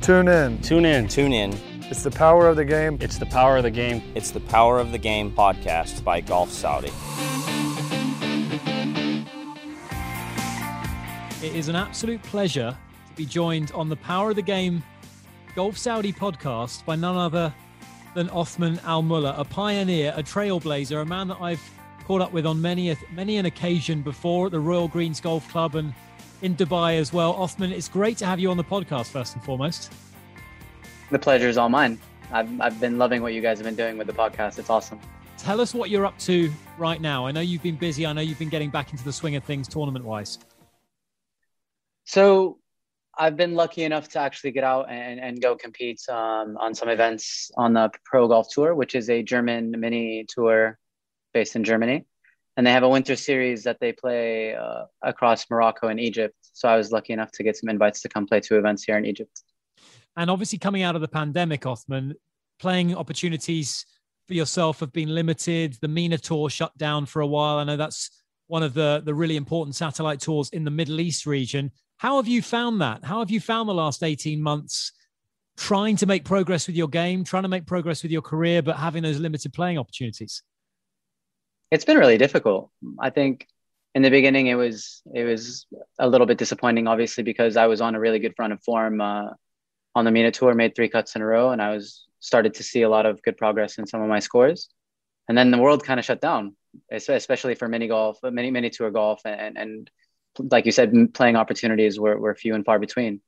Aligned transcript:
Tune 0.00 0.28
in. 0.28 0.58
Tune 0.62 0.86
in. 0.86 1.08
Tune 1.08 1.32
in. 1.34 1.52
It's 1.90 2.02
the 2.02 2.10
power 2.10 2.48
of 2.48 2.56
the 2.56 2.64
game. 2.64 2.96
It's 3.02 3.18
the 3.18 3.26
power 3.26 3.58
of 3.58 3.64
the 3.64 3.70
game. 3.70 4.02
It's 4.14 4.30
the 4.30 4.40
Power 4.40 4.78
of 4.78 4.92
the 4.92 4.98
Game 4.98 5.30
podcast 5.30 6.02
by 6.02 6.22
Golf 6.22 6.50
Saudi. 6.50 6.90
It 11.46 11.54
is 11.54 11.68
an 11.68 11.76
absolute 11.76 12.22
pleasure 12.22 12.76
to 13.08 13.14
be 13.14 13.26
joined 13.26 13.72
on 13.72 13.90
the 13.90 13.96
Power 13.96 14.30
of 14.30 14.36
the 14.36 14.42
Game 14.42 14.82
Golf 15.54 15.76
Saudi 15.76 16.14
podcast 16.14 16.84
by 16.86 16.96
none 16.96 17.16
other 17.16 17.52
than 18.14 18.30
Othman 18.30 18.78
Almulla, 18.78 19.38
a 19.38 19.44
pioneer, 19.44 20.14
a 20.16 20.22
trailblazer, 20.22 21.02
a 21.02 21.04
man 21.04 21.28
that 21.28 21.42
I've 21.42 21.62
caught 22.06 22.22
up 22.22 22.32
with 22.32 22.46
on 22.46 22.60
many, 22.60 22.96
many 23.12 23.36
an 23.36 23.44
occasion 23.44 24.00
before 24.00 24.46
at 24.46 24.52
the 24.52 24.60
Royal 24.60 24.88
Greens 24.88 25.20
Golf 25.20 25.46
Club 25.50 25.74
and 25.74 25.92
in 26.42 26.56
Dubai 26.56 26.98
as 26.98 27.12
well. 27.12 27.40
Othman, 27.42 27.72
it's 27.72 27.88
great 27.88 28.16
to 28.18 28.26
have 28.26 28.40
you 28.40 28.50
on 28.50 28.56
the 28.56 28.64
podcast, 28.64 29.08
first 29.08 29.34
and 29.34 29.44
foremost. 29.44 29.92
The 31.10 31.18
pleasure 31.18 31.48
is 31.48 31.58
all 31.58 31.68
mine. 31.68 31.98
I've, 32.32 32.60
I've 32.60 32.80
been 32.80 32.98
loving 32.98 33.22
what 33.22 33.34
you 33.34 33.40
guys 33.40 33.58
have 33.58 33.64
been 33.64 33.74
doing 33.74 33.98
with 33.98 34.06
the 34.06 34.12
podcast. 34.12 34.58
It's 34.58 34.70
awesome. 34.70 35.00
Tell 35.36 35.60
us 35.60 35.74
what 35.74 35.90
you're 35.90 36.06
up 36.06 36.18
to 36.20 36.52
right 36.78 37.00
now. 37.00 37.26
I 37.26 37.32
know 37.32 37.40
you've 37.40 37.62
been 37.62 37.76
busy. 37.76 38.06
I 38.06 38.12
know 38.12 38.20
you've 38.20 38.38
been 38.38 38.50
getting 38.50 38.70
back 38.70 38.92
into 38.92 39.04
the 39.04 39.12
swing 39.12 39.36
of 39.36 39.44
things 39.44 39.66
tournament 39.66 40.04
wise. 40.04 40.38
So 42.04 42.58
I've 43.18 43.36
been 43.36 43.54
lucky 43.54 43.84
enough 43.84 44.08
to 44.10 44.18
actually 44.18 44.52
get 44.52 44.64
out 44.64 44.90
and, 44.90 45.18
and 45.18 45.40
go 45.40 45.56
compete 45.56 46.00
um, 46.08 46.56
on 46.58 46.74
some 46.74 46.88
events 46.88 47.50
on 47.56 47.72
the 47.72 47.90
Pro 48.04 48.28
Golf 48.28 48.48
Tour, 48.50 48.74
which 48.74 48.94
is 48.94 49.10
a 49.10 49.22
German 49.22 49.72
mini 49.78 50.26
tour 50.28 50.78
based 51.34 51.56
in 51.56 51.64
Germany. 51.64 52.04
And 52.60 52.66
they 52.66 52.72
have 52.72 52.82
a 52.82 52.88
winter 52.90 53.16
series 53.16 53.64
that 53.64 53.80
they 53.80 53.90
play 53.90 54.54
uh, 54.54 54.84
across 55.00 55.48
Morocco 55.48 55.88
and 55.88 55.98
Egypt. 55.98 56.34
So 56.52 56.68
I 56.68 56.76
was 56.76 56.92
lucky 56.92 57.14
enough 57.14 57.30
to 57.32 57.42
get 57.42 57.56
some 57.56 57.70
invites 57.70 58.02
to 58.02 58.08
come 58.10 58.26
play 58.26 58.38
two 58.40 58.58
events 58.58 58.84
here 58.84 58.98
in 58.98 59.06
Egypt. 59.06 59.40
And 60.14 60.30
obviously, 60.30 60.58
coming 60.58 60.82
out 60.82 60.94
of 60.94 61.00
the 61.00 61.08
pandemic, 61.08 61.64
Othman, 61.64 62.16
playing 62.58 62.94
opportunities 62.94 63.86
for 64.28 64.34
yourself 64.34 64.80
have 64.80 64.92
been 64.92 65.08
limited. 65.14 65.78
The 65.80 65.88
MENA 65.88 66.18
tour 66.18 66.50
shut 66.50 66.76
down 66.76 67.06
for 67.06 67.22
a 67.22 67.26
while. 67.26 67.56
I 67.56 67.64
know 67.64 67.78
that's 67.78 68.10
one 68.46 68.62
of 68.62 68.74
the, 68.74 69.00
the 69.02 69.14
really 69.14 69.36
important 69.36 69.74
satellite 69.74 70.20
tours 70.20 70.50
in 70.50 70.64
the 70.64 70.70
Middle 70.70 71.00
East 71.00 71.24
region. 71.24 71.70
How 71.96 72.16
have 72.16 72.28
you 72.28 72.42
found 72.42 72.82
that? 72.82 73.06
How 73.06 73.20
have 73.20 73.30
you 73.30 73.40
found 73.40 73.70
the 73.70 73.74
last 73.74 74.02
18 74.02 74.38
months 74.38 74.92
trying 75.56 75.96
to 75.96 76.04
make 76.04 76.26
progress 76.26 76.66
with 76.66 76.76
your 76.76 76.88
game, 76.88 77.24
trying 77.24 77.44
to 77.44 77.48
make 77.48 77.64
progress 77.64 78.02
with 78.02 78.12
your 78.12 78.20
career, 78.20 78.60
but 78.60 78.76
having 78.76 79.02
those 79.02 79.18
limited 79.18 79.54
playing 79.54 79.78
opportunities? 79.78 80.42
It's 81.70 81.84
been 81.84 81.98
really 81.98 82.18
difficult. 82.18 82.70
I 82.98 83.10
think 83.10 83.46
in 83.94 84.02
the 84.02 84.10
beginning 84.10 84.46
it 84.46 84.54
was 84.54 85.02
it 85.14 85.24
was 85.24 85.66
a 85.98 86.08
little 86.08 86.26
bit 86.26 86.38
disappointing, 86.38 86.86
obviously, 86.86 87.22
because 87.22 87.56
I 87.56 87.66
was 87.66 87.80
on 87.80 87.94
a 87.94 88.00
really 88.00 88.18
good 88.18 88.34
run 88.38 88.52
of 88.52 88.62
form 88.62 89.00
uh, 89.00 89.30
on 89.94 90.04
the 90.04 90.10
MENA 90.10 90.32
tour, 90.32 90.54
made 90.54 90.74
three 90.74 90.88
cuts 90.88 91.16
in 91.16 91.22
a 91.22 91.26
row, 91.26 91.50
and 91.50 91.60
I 91.62 91.72
was 91.72 92.06
started 92.20 92.54
to 92.54 92.62
see 92.62 92.82
a 92.82 92.88
lot 92.88 93.06
of 93.06 93.22
good 93.22 93.36
progress 93.36 93.78
in 93.78 93.86
some 93.86 94.02
of 94.02 94.08
my 94.08 94.18
scores. 94.20 94.68
And 95.28 95.38
then 95.38 95.50
the 95.50 95.58
world 95.58 95.84
kind 95.84 96.00
of 96.00 96.04
shut 96.04 96.20
down, 96.20 96.56
especially 96.90 97.54
for 97.54 97.68
mini 97.68 97.88
golf, 97.88 98.18
mini 98.22 98.50
mini 98.50 98.70
tour 98.70 98.90
golf, 98.90 99.22
and 99.24 99.56
and 99.56 99.90
like 100.38 100.66
you 100.66 100.72
said, 100.72 100.92
playing 101.14 101.36
opportunities 101.36 101.98
were, 101.98 102.18
were 102.18 102.34
few 102.34 102.54
and 102.54 102.64
far 102.64 102.78
between. 102.78 103.20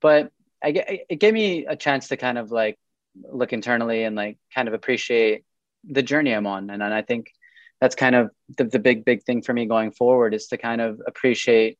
But 0.00 0.30
I, 0.62 1.04
it 1.08 1.20
gave 1.20 1.34
me 1.34 1.66
a 1.66 1.76
chance 1.76 2.08
to 2.08 2.16
kind 2.16 2.38
of 2.38 2.50
like 2.50 2.78
look 3.22 3.52
internally 3.52 4.04
and 4.04 4.16
like 4.16 4.38
kind 4.54 4.68
of 4.68 4.74
appreciate 4.74 5.44
the 5.84 6.02
journey 6.02 6.32
I'm 6.32 6.46
on. 6.46 6.70
And, 6.70 6.82
and 6.82 6.92
I 6.92 7.02
think 7.02 7.32
that's 7.80 7.94
kind 7.94 8.14
of 8.14 8.30
the, 8.56 8.64
the 8.64 8.78
big, 8.78 9.04
big 9.04 9.22
thing 9.24 9.42
for 9.42 9.52
me 9.52 9.66
going 9.66 9.90
forward 9.90 10.34
is 10.34 10.46
to 10.48 10.56
kind 10.56 10.80
of 10.80 11.00
appreciate 11.06 11.78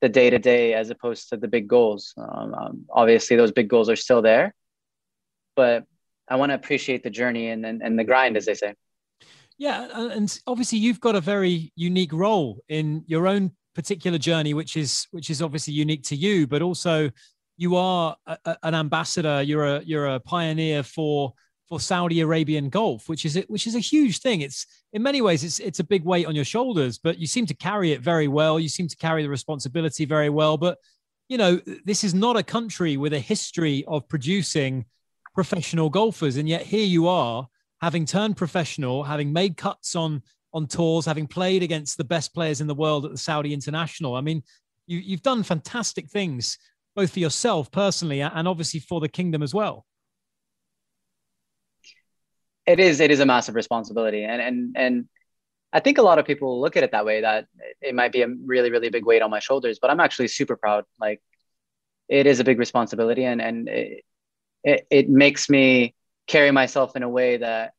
the 0.00 0.08
day 0.08 0.30
to 0.30 0.38
day 0.38 0.74
as 0.74 0.90
opposed 0.90 1.30
to 1.30 1.36
the 1.36 1.48
big 1.48 1.66
goals. 1.66 2.14
Um, 2.16 2.54
um, 2.54 2.84
obviously, 2.90 3.36
those 3.36 3.52
big 3.52 3.68
goals 3.68 3.88
are 3.88 3.96
still 3.96 4.22
there, 4.22 4.54
but 5.56 5.84
I 6.28 6.36
want 6.36 6.50
to 6.50 6.54
appreciate 6.54 7.02
the 7.02 7.10
journey 7.10 7.48
and, 7.48 7.64
and, 7.64 7.82
and 7.82 7.98
the 7.98 8.04
grind, 8.04 8.36
as 8.36 8.46
they 8.46 8.54
say. 8.54 8.74
Yeah, 9.56 9.88
and 9.92 10.40
obviously 10.46 10.78
you've 10.78 11.00
got 11.00 11.16
a 11.16 11.20
very 11.20 11.72
unique 11.74 12.12
role 12.12 12.62
in 12.68 13.02
your 13.08 13.26
own 13.26 13.50
particular 13.74 14.16
journey, 14.16 14.54
which 14.54 14.76
is 14.76 15.08
which 15.10 15.30
is 15.30 15.42
obviously 15.42 15.74
unique 15.74 16.04
to 16.04 16.16
you, 16.16 16.46
but 16.46 16.62
also 16.62 17.10
you 17.56 17.74
are 17.74 18.16
a, 18.26 18.56
an 18.62 18.74
ambassador. 18.76 19.42
You're 19.42 19.66
a 19.66 19.82
you're 19.82 20.06
a 20.06 20.20
pioneer 20.20 20.84
for 20.84 21.34
for 21.68 21.78
Saudi 21.78 22.20
Arabian 22.20 22.68
golf, 22.70 23.08
which 23.08 23.24
is 23.24 23.42
which 23.48 23.66
is 23.66 23.74
a 23.74 23.80
huge 23.80 24.20
thing. 24.20 24.40
It's 24.40 24.66
in 24.92 25.02
many 25.02 25.20
ways 25.20 25.44
it's 25.44 25.58
it's 25.58 25.80
a 25.80 25.84
big 25.84 26.04
weight 26.04 26.26
on 26.26 26.34
your 26.34 26.44
shoulders, 26.44 26.98
but 26.98 27.18
you 27.18 27.26
seem 27.26 27.46
to 27.46 27.54
carry 27.54 27.92
it 27.92 28.00
very 28.00 28.28
well. 28.28 28.58
You 28.58 28.68
seem 28.68 28.88
to 28.88 28.96
carry 28.96 29.22
the 29.22 29.28
responsibility 29.28 30.04
very 30.04 30.30
well. 30.30 30.56
But 30.56 30.78
you 31.28 31.36
know, 31.36 31.60
this 31.84 32.04
is 32.04 32.14
not 32.14 32.36
a 32.36 32.42
country 32.42 32.96
with 32.96 33.12
a 33.12 33.20
history 33.20 33.84
of 33.86 34.08
producing 34.08 34.86
professional 35.34 35.90
golfers, 35.90 36.36
and 36.36 36.48
yet 36.48 36.62
here 36.62 36.86
you 36.86 37.06
are 37.06 37.46
having 37.80 38.06
turned 38.06 38.36
professional, 38.36 39.04
having 39.04 39.32
made 39.32 39.56
cuts 39.56 39.94
on 39.94 40.22
on 40.54 40.66
tours, 40.66 41.04
having 41.04 41.26
played 41.26 41.62
against 41.62 41.98
the 41.98 42.04
best 42.04 42.32
players 42.32 42.62
in 42.62 42.66
the 42.66 42.74
world 42.74 43.04
at 43.04 43.10
the 43.10 43.18
Saudi 43.18 43.52
International. 43.52 44.16
I 44.16 44.22
mean, 44.22 44.42
you, 44.86 44.98
you've 44.98 45.22
done 45.22 45.42
fantastic 45.42 46.08
things 46.08 46.58
both 46.96 47.12
for 47.12 47.20
yourself 47.20 47.70
personally 47.70 48.22
and 48.22 48.48
obviously 48.48 48.80
for 48.80 49.00
the 49.00 49.08
kingdom 49.08 49.42
as 49.42 49.54
well. 49.54 49.86
It 52.68 52.80
is. 52.80 53.00
It 53.00 53.10
is 53.10 53.20
a 53.20 53.26
massive 53.26 53.54
responsibility, 53.54 54.24
and 54.24 54.42
and 54.42 54.76
and 54.76 55.08
I 55.72 55.80
think 55.80 55.96
a 55.96 56.02
lot 56.02 56.18
of 56.18 56.26
people 56.26 56.60
look 56.60 56.76
at 56.76 56.82
it 56.82 56.92
that 56.92 57.06
way. 57.06 57.22
That 57.22 57.46
it 57.80 57.94
might 57.94 58.12
be 58.12 58.20
a 58.20 58.28
really 58.28 58.70
really 58.70 58.90
big 58.90 59.06
weight 59.06 59.22
on 59.22 59.30
my 59.30 59.38
shoulders, 59.38 59.78
but 59.80 59.90
I'm 59.90 60.00
actually 60.00 60.28
super 60.28 60.54
proud. 60.54 60.84
Like, 61.00 61.22
it 62.08 62.26
is 62.26 62.40
a 62.40 62.44
big 62.44 62.58
responsibility, 62.58 63.24
and 63.24 63.40
and 63.40 63.68
it, 63.70 64.04
it, 64.62 64.86
it 64.90 65.08
makes 65.08 65.48
me 65.48 65.94
carry 66.26 66.50
myself 66.50 66.94
in 66.94 67.02
a 67.02 67.08
way 67.08 67.38
that 67.38 67.72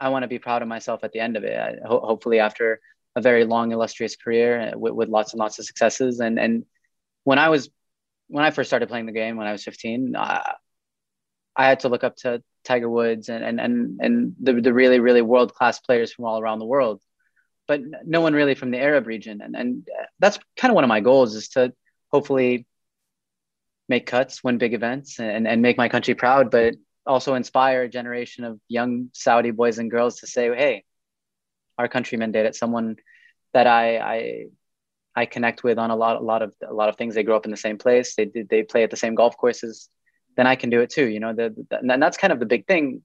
I 0.00 0.08
want 0.08 0.24
to 0.24 0.28
be 0.28 0.40
proud 0.40 0.60
of 0.60 0.66
myself 0.66 1.04
at 1.04 1.12
the 1.12 1.20
end 1.20 1.36
of 1.36 1.44
it. 1.44 1.56
I, 1.56 1.86
ho- 1.86 2.00
hopefully, 2.04 2.40
after 2.40 2.80
a 3.14 3.20
very 3.20 3.44
long, 3.44 3.70
illustrious 3.70 4.16
career 4.16 4.72
with, 4.74 4.92
with, 4.92 5.08
lots 5.08 5.32
and 5.34 5.38
lots 5.38 5.60
of 5.60 5.66
successes. 5.66 6.18
And 6.18 6.36
and 6.40 6.64
when 7.22 7.38
I 7.38 7.48
was 7.48 7.70
when 8.26 8.44
I 8.44 8.50
first 8.50 8.68
started 8.68 8.88
playing 8.88 9.06
the 9.06 9.12
game 9.12 9.36
when 9.36 9.46
I 9.46 9.52
was 9.52 9.62
15, 9.62 10.16
uh, 10.16 10.52
I 11.56 11.66
had 11.66 11.80
to 11.80 11.88
look 11.88 12.04
up 12.04 12.16
to 12.16 12.42
Tiger 12.64 12.88
Woods 12.88 13.28
and 13.28 13.44
and 13.44 13.60
and 13.60 14.00
and 14.00 14.36
the 14.40 14.60
the 14.60 14.74
really 14.74 15.00
really 15.00 15.22
world 15.22 15.54
class 15.54 15.80
players 15.80 16.12
from 16.12 16.24
all 16.24 16.40
around 16.40 16.58
the 16.58 16.66
world, 16.66 17.00
but 17.66 17.80
no 18.04 18.20
one 18.20 18.34
really 18.34 18.54
from 18.54 18.70
the 18.70 18.78
Arab 18.80 19.06
region. 19.06 19.40
And 19.40 19.56
and 19.56 19.88
that's 20.18 20.38
kind 20.56 20.70
of 20.70 20.74
one 20.74 20.84
of 20.84 20.88
my 20.88 21.00
goals 21.00 21.34
is 21.34 21.48
to 21.50 21.72
hopefully 22.10 22.66
make 23.88 24.06
cuts, 24.06 24.42
win 24.44 24.58
big 24.58 24.74
events, 24.74 25.18
and 25.20 25.46
and 25.48 25.62
make 25.62 25.78
my 25.78 25.88
country 25.88 26.14
proud. 26.14 26.50
But 26.50 26.74
also 27.06 27.34
inspire 27.34 27.82
a 27.82 27.88
generation 27.88 28.44
of 28.44 28.60
young 28.68 29.10
Saudi 29.12 29.52
boys 29.52 29.78
and 29.78 29.90
girls 29.90 30.20
to 30.20 30.26
say, 30.26 30.54
"Hey, 30.54 30.84
our 31.78 31.88
countrymen 31.88 32.32
did 32.32 32.46
it." 32.46 32.56
Someone 32.56 32.96
that 33.54 33.66
I 33.66 33.98
I 33.98 34.46
I 35.14 35.26
connect 35.26 35.64
with 35.64 35.78
on 35.78 35.90
a 35.90 35.96
lot 35.96 36.16
a 36.16 36.20
lot 36.20 36.42
of 36.42 36.54
a 36.66 36.74
lot 36.74 36.88
of 36.88 36.96
things. 36.96 37.14
They 37.14 37.22
grew 37.22 37.36
up 37.36 37.46
in 37.46 37.50
the 37.52 37.56
same 37.56 37.78
place. 37.78 38.14
They 38.14 38.26
did 38.26 38.48
they 38.48 38.62
play 38.64 38.82
at 38.82 38.90
the 38.90 38.96
same 38.96 39.14
golf 39.14 39.36
courses. 39.36 39.88
Then 40.36 40.46
I 40.46 40.56
can 40.56 40.70
do 40.70 40.80
it 40.80 40.90
too. 40.90 41.06
You 41.06 41.20
know, 41.20 41.32
the, 41.32 41.54
the, 41.70 41.78
and 41.78 42.02
that's 42.02 42.16
kind 42.16 42.32
of 42.32 42.40
the 42.40 42.46
big 42.46 42.66
thing. 42.66 43.02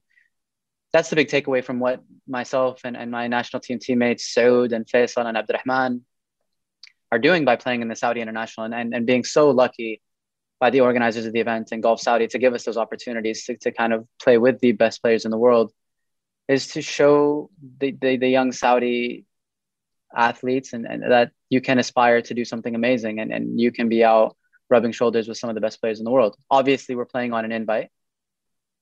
That's 0.92 1.08
the 1.08 1.16
big 1.16 1.28
takeaway 1.28 1.64
from 1.64 1.80
what 1.80 2.02
myself 2.28 2.82
and, 2.84 2.96
and 2.96 3.10
my 3.10 3.26
national 3.26 3.60
team 3.60 3.78
teammates 3.78 4.34
Saud 4.34 4.72
and 4.72 4.86
Faisal 4.86 5.26
and 5.26 5.36
Abdurrahman 5.36 6.04
are 7.10 7.18
doing 7.18 7.44
by 7.44 7.56
playing 7.56 7.82
in 7.82 7.88
the 7.88 7.96
Saudi 7.96 8.20
International 8.20 8.66
and, 8.66 8.74
and, 8.74 8.94
and 8.94 9.06
being 9.06 9.24
so 9.24 9.50
lucky 9.50 10.02
by 10.60 10.70
the 10.70 10.80
organizers 10.80 11.26
of 11.26 11.32
the 11.32 11.40
event 11.40 11.70
and 11.72 11.82
Golf 11.82 12.00
Saudi 12.00 12.26
to 12.28 12.38
give 12.38 12.54
us 12.54 12.64
those 12.64 12.76
opportunities 12.76 13.44
to, 13.46 13.56
to 13.58 13.72
kind 13.72 13.92
of 13.92 14.06
play 14.22 14.38
with 14.38 14.60
the 14.60 14.72
best 14.72 15.02
players 15.02 15.24
in 15.24 15.30
the 15.30 15.38
world 15.38 15.72
is 16.48 16.68
to 16.68 16.82
show 16.82 17.50
the, 17.78 17.96
the, 18.00 18.16
the 18.16 18.28
young 18.28 18.52
Saudi 18.52 19.24
athletes 20.14 20.72
and, 20.72 20.86
and 20.86 21.02
that 21.10 21.32
you 21.50 21.60
can 21.60 21.78
aspire 21.78 22.22
to 22.22 22.34
do 22.34 22.44
something 22.44 22.74
amazing 22.74 23.18
and, 23.18 23.32
and 23.32 23.60
you 23.60 23.72
can 23.72 23.88
be 23.88 24.04
out 24.04 24.36
rubbing 24.72 24.92
shoulders 24.92 25.28
with 25.28 25.38
some 25.38 25.50
of 25.50 25.54
the 25.54 25.60
best 25.60 25.80
players 25.80 26.00
in 26.00 26.04
the 26.04 26.10
world. 26.10 26.36
Obviously, 26.50 26.96
we're 26.96 27.04
playing 27.04 27.32
on 27.32 27.44
an 27.44 27.52
invite 27.52 27.90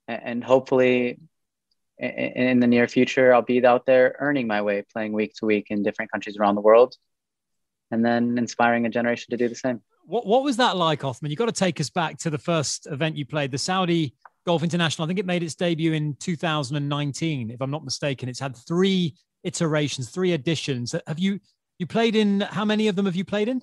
and, 0.09 0.43
hopefully 0.43 1.19
in, 1.99 2.09
in 2.09 2.61
the 2.61 2.67
near 2.67 2.89
future, 2.89 3.35
I'll 3.35 3.43
be 3.43 3.65
out 3.67 3.85
there 3.85 4.17
earning 4.19 4.47
my 4.47 4.63
way, 4.63 4.85
playing 4.93 5.13
week 5.13 5.35
to 5.37 5.47
week 5.47 5.67
in 5.71 5.83
different 5.83 6.11
countries 6.11 6.37
around 6.39 6.55
the 6.55 6.63
world 6.63 6.97
and 7.91 8.05
then 8.05 8.39
inspiring 8.39 8.87
a 8.87 8.89
generation 8.89 9.27
to 9.31 9.37
do 9.37 9.49
the 9.49 9.55
same. 9.55 9.83
What 10.07 10.27
what 10.27 10.43
was 10.43 10.57
that 10.57 10.77
like, 10.77 11.05
Othman? 11.05 11.31
You've 11.31 11.39
got 11.39 11.47
to 11.47 11.53
take 11.53 11.81
us 11.81 11.91
back 11.91 12.19
to 12.19 12.31
the 12.31 12.39
first 12.39 12.87
event 12.87 13.17
you 13.17 13.27
played, 13.27 13.51
the 13.51 13.59
Saudi 13.59 14.15
Golf 14.47 14.63
International. 14.63 15.05
I 15.05 15.09
think 15.09 15.19
it 15.19 15.27
made 15.27 15.43
its 15.43 15.55
debut 15.55 15.93
in 15.93 16.15
2019, 16.17 17.51
if 17.51 17.61
I'm 17.61 17.71
not 17.71 17.85
mistaken. 17.85 18.29
It's 18.29 18.41
had 18.41 18.57
three 18.57 19.15
iterations, 19.45 20.09
three 20.11 20.33
editions. 20.33 20.95
Have 21.07 21.19
you 21.19 21.39
you 21.79 21.87
played 21.87 22.17
in? 22.17 22.41
How 22.41 22.65
many 22.65 22.89
of 22.89 22.97
them 22.97 23.07
have 23.07 23.17
you 23.17 23.25
played 23.25 23.49
in? 23.49 23.63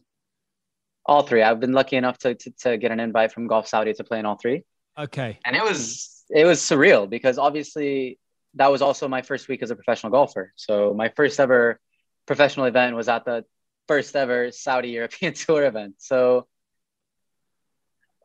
All 1.07 1.21
three. 1.21 1.41
I've 1.41 1.59
been 1.59 1.73
lucky 1.73 1.95
enough 1.95 2.17
to, 2.19 2.35
to, 2.35 2.51
to 2.63 2.77
get 2.77 2.91
an 2.91 2.99
invite 2.99 3.31
from 3.31 3.47
Golf 3.47 3.67
Saudi 3.67 3.93
to 3.93 4.03
play 4.03 4.19
in 4.19 4.25
all 4.25 4.37
three. 4.37 4.63
Okay. 4.97 5.39
And 5.45 5.55
it 5.55 5.63
was 5.63 6.23
it 6.29 6.45
was 6.45 6.59
surreal 6.59 7.09
because 7.09 7.37
obviously 7.37 8.19
that 8.55 8.71
was 8.71 8.81
also 8.81 9.07
my 9.07 9.21
first 9.21 9.47
week 9.47 9.63
as 9.63 9.71
a 9.71 9.75
professional 9.75 10.11
golfer. 10.11 10.51
So 10.55 10.93
my 10.93 11.09
first 11.15 11.39
ever 11.39 11.79
professional 12.25 12.65
event 12.65 12.95
was 12.95 13.07
at 13.07 13.23
the 13.23 13.45
first 13.87 14.15
ever 14.15 14.51
Saudi 14.51 14.89
European 14.89 15.33
Tour 15.41 15.65
event. 15.65 15.95
So 15.99 16.47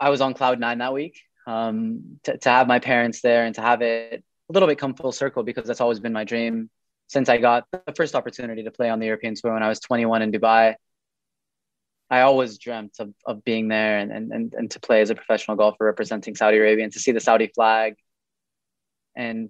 I 0.00 0.10
was 0.10 0.20
on 0.20 0.34
cloud 0.34 0.58
nine 0.58 0.78
that 0.78 0.92
week. 0.92 1.20
Um, 1.46 2.18
to, 2.22 2.38
to 2.38 2.48
have 2.48 2.68
my 2.68 2.78
parents 2.78 3.20
there 3.20 3.44
and 3.44 3.54
to 3.56 3.60
have 3.60 3.82
it 3.82 4.22
a 4.48 4.52
little 4.52 4.68
bit 4.68 4.78
come 4.78 4.94
full 4.94 5.10
circle 5.10 5.42
because 5.42 5.66
that's 5.66 5.80
always 5.80 5.98
been 5.98 6.12
my 6.12 6.22
dream 6.22 6.70
since 7.08 7.28
I 7.28 7.38
got 7.38 7.66
the 7.72 7.92
first 7.96 8.14
opportunity 8.14 8.62
to 8.62 8.70
play 8.70 8.88
on 8.88 9.00
the 9.00 9.06
European 9.06 9.34
Tour 9.34 9.52
when 9.52 9.62
I 9.62 9.68
was 9.68 9.80
21 9.80 10.22
in 10.22 10.32
Dubai. 10.32 10.76
I 12.12 12.20
always 12.20 12.58
dreamt 12.58 12.96
of, 12.98 13.14
of 13.24 13.42
being 13.42 13.68
there 13.68 13.98
and, 13.98 14.12
and, 14.12 14.32
and 14.32 14.52
and 14.52 14.70
to 14.72 14.80
play 14.80 15.00
as 15.00 15.08
a 15.08 15.14
professional 15.14 15.56
golfer 15.56 15.86
representing 15.86 16.34
Saudi 16.36 16.58
Arabia 16.58 16.84
and 16.84 16.92
to 16.92 17.00
see 17.00 17.12
the 17.12 17.20
Saudi 17.20 17.46
flag 17.46 17.94
and 19.16 19.48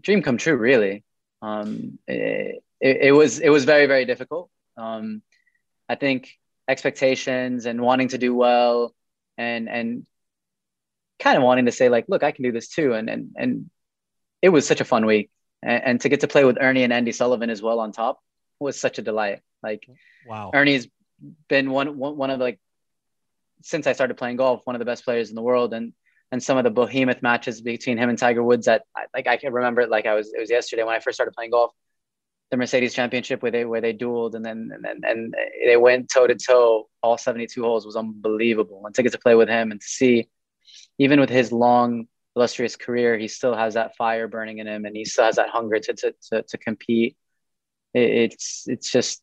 dream 0.00 0.22
come 0.22 0.38
true, 0.38 0.56
really. 0.56 1.04
Um, 1.42 1.98
it, 2.08 2.64
it, 2.80 2.96
it, 3.02 3.12
was, 3.12 3.38
it 3.38 3.50
was 3.50 3.66
very, 3.66 3.84
very 3.84 4.06
difficult. 4.06 4.48
Um, 4.78 5.20
I 5.90 5.96
think 5.96 6.30
expectations 6.66 7.66
and 7.66 7.82
wanting 7.82 8.08
to 8.08 8.18
do 8.18 8.34
well 8.34 8.94
and, 9.36 9.68
and 9.68 10.06
kind 11.18 11.36
of 11.36 11.42
wanting 11.42 11.66
to 11.66 11.72
say 11.72 11.90
like, 11.90 12.06
look, 12.08 12.22
I 12.22 12.32
can 12.32 12.44
do 12.44 12.52
this 12.52 12.68
too. 12.68 12.94
And, 12.94 13.10
and, 13.10 13.30
and 13.36 13.70
it 14.40 14.48
was 14.48 14.66
such 14.66 14.80
a 14.80 14.86
fun 14.86 15.04
week 15.04 15.30
and, 15.62 15.84
and 15.84 16.00
to 16.00 16.08
get 16.08 16.20
to 16.20 16.28
play 16.28 16.46
with 16.46 16.56
Ernie 16.58 16.84
and 16.84 16.94
Andy 16.94 17.12
Sullivan 17.12 17.50
as 17.50 17.60
well 17.60 17.78
on 17.78 17.92
top 17.92 18.20
was 18.58 18.80
such 18.80 18.98
a 18.98 19.02
delight. 19.02 19.40
Like, 19.62 19.86
wow, 20.26 20.50
Ernie's 20.54 20.88
been 21.48 21.70
one 21.70 21.96
one 21.96 22.30
of 22.30 22.40
like 22.40 22.58
since 23.62 23.86
I 23.86 23.92
started 23.92 24.16
playing 24.16 24.36
golf, 24.36 24.62
one 24.64 24.74
of 24.76 24.80
the 24.80 24.86
best 24.86 25.04
players 25.04 25.30
in 25.30 25.36
the 25.36 25.42
world, 25.42 25.72
and 25.72 25.92
and 26.30 26.42
some 26.42 26.56
of 26.56 26.64
the 26.64 26.70
behemoth 26.70 27.22
matches 27.22 27.60
between 27.60 27.98
him 27.98 28.08
and 28.08 28.18
Tiger 28.18 28.42
Woods 28.42 28.66
that 28.66 28.82
like 29.14 29.26
I 29.26 29.36
can 29.36 29.52
remember 29.52 29.82
it 29.82 29.90
like 29.90 30.06
I 30.06 30.14
was 30.14 30.32
it 30.32 30.40
was 30.40 30.50
yesterday 30.50 30.82
when 30.82 30.94
I 30.94 31.00
first 31.00 31.16
started 31.16 31.32
playing 31.32 31.50
golf, 31.50 31.72
the 32.50 32.56
Mercedes 32.56 32.94
Championship 32.94 33.42
where 33.42 33.50
they 33.50 33.64
where 33.64 33.80
they 33.80 33.92
dueled 33.92 34.34
and 34.34 34.44
then 34.44 34.70
and 34.72 34.84
then 34.84 35.00
and 35.04 35.34
they 35.64 35.76
went 35.76 36.10
toe 36.10 36.26
to 36.26 36.34
toe 36.34 36.88
all 37.02 37.18
72 37.18 37.62
holes 37.62 37.86
was 37.86 37.96
unbelievable. 37.96 38.82
And 38.86 38.94
to 38.94 39.02
get 39.02 39.12
to 39.12 39.18
play 39.18 39.34
with 39.34 39.48
him 39.48 39.70
and 39.70 39.80
to 39.80 39.86
see, 39.86 40.28
even 40.98 41.20
with 41.20 41.30
his 41.30 41.52
long 41.52 42.06
illustrious 42.34 42.76
career, 42.76 43.18
he 43.18 43.28
still 43.28 43.54
has 43.54 43.74
that 43.74 43.96
fire 43.96 44.28
burning 44.28 44.58
in 44.58 44.66
him 44.66 44.84
and 44.84 44.96
he 44.96 45.04
still 45.04 45.24
has 45.24 45.36
that 45.36 45.50
hunger 45.50 45.78
to 45.78 45.92
to 45.92 46.14
to, 46.30 46.42
to 46.42 46.58
compete. 46.58 47.16
It, 47.94 48.10
it's 48.10 48.64
it's 48.66 48.90
just 48.90 49.22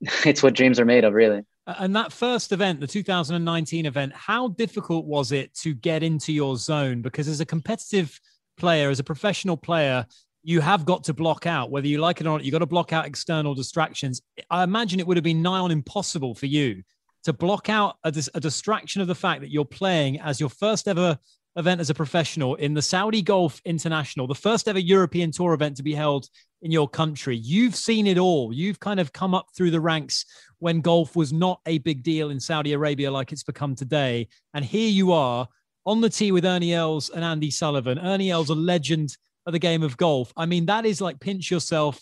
it's 0.24 0.42
what 0.42 0.54
dreams 0.54 0.78
are 0.80 0.84
made 0.84 1.04
of, 1.04 1.14
really. 1.14 1.42
And 1.66 1.96
that 1.96 2.12
first 2.12 2.52
event, 2.52 2.80
the 2.80 2.86
2019 2.86 3.86
event, 3.86 4.12
how 4.12 4.48
difficult 4.48 5.06
was 5.06 5.32
it 5.32 5.54
to 5.56 5.74
get 5.74 6.02
into 6.02 6.32
your 6.32 6.56
zone? 6.56 7.00
Because 7.00 7.26
as 7.26 7.40
a 7.40 7.46
competitive 7.46 8.20
player, 8.58 8.90
as 8.90 9.00
a 9.00 9.04
professional 9.04 9.56
player, 9.56 10.06
you 10.42 10.60
have 10.60 10.84
got 10.84 11.04
to 11.04 11.14
block 11.14 11.46
out, 11.46 11.70
whether 11.70 11.86
you 11.86 11.98
like 11.98 12.20
it 12.20 12.26
or 12.26 12.30
not, 12.30 12.44
you've 12.44 12.52
got 12.52 12.58
to 12.58 12.66
block 12.66 12.92
out 12.92 13.06
external 13.06 13.54
distractions. 13.54 14.20
I 14.50 14.62
imagine 14.62 15.00
it 15.00 15.06
would 15.06 15.16
have 15.16 15.24
been 15.24 15.40
nigh 15.40 15.58
on 15.58 15.70
impossible 15.70 16.34
for 16.34 16.46
you 16.46 16.82
to 17.24 17.32
block 17.32 17.70
out 17.70 17.96
a, 18.04 18.12
a 18.34 18.40
distraction 18.40 19.00
of 19.00 19.08
the 19.08 19.14
fact 19.14 19.40
that 19.40 19.50
you're 19.50 19.64
playing 19.64 20.20
as 20.20 20.38
your 20.38 20.50
first 20.50 20.86
ever 20.86 21.18
event 21.56 21.80
as 21.80 21.88
a 21.88 21.94
professional 21.94 22.56
in 22.56 22.74
the 22.74 22.82
Saudi 22.82 23.22
Golf 23.22 23.60
International, 23.64 24.26
the 24.26 24.34
first 24.34 24.68
ever 24.68 24.78
European 24.78 25.30
Tour 25.30 25.54
event 25.54 25.76
to 25.78 25.82
be 25.82 25.94
held 25.94 26.28
in 26.64 26.70
your 26.70 26.88
country. 26.88 27.36
You've 27.36 27.76
seen 27.76 28.06
it 28.06 28.16
all. 28.16 28.52
You've 28.52 28.80
kind 28.80 28.98
of 28.98 29.12
come 29.12 29.34
up 29.34 29.48
through 29.54 29.70
the 29.70 29.82
ranks 29.82 30.24
when 30.58 30.80
golf 30.80 31.14
was 31.14 31.30
not 31.30 31.60
a 31.66 31.76
big 31.78 32.02
deal 32.02 32.30
in 32.30 32.40
Saudi 32.40 32.72
Arabia 32.72 33.10
like 33.10 33.32
it's 33.32 33.42
become 33.42 33.74
today. 33.74 34.28
And 34.54 34.64
here 34.64 34.88
you 34.88 35.12
are 35.12 35.46
on 35.84 36.00
the 36.00 36.08
tee 36.08 36.32
with 36.32 36.46
Ernie 36.46 36.72
Els 36.72 37.10
and 37.10 37.22
Andy 37.22 37.50
Sullivan. 37.50 37.98
Ernie 37.98 38.30
Els, 38.30 38.48
a 38.48 38.54
legend 38.54 39.14
of 39.44 39.52
the 39.52 39.58
game 39.58 39.82
of 39.82 39.98
golf. 39.98 40.32
I 40.38 40.46
mean, 40.46 40.64
that 40.66 40.86
is 40.86 41.02
like 41.02 41.20
pinch 41.20 41.50
yourself, 41.50 42.00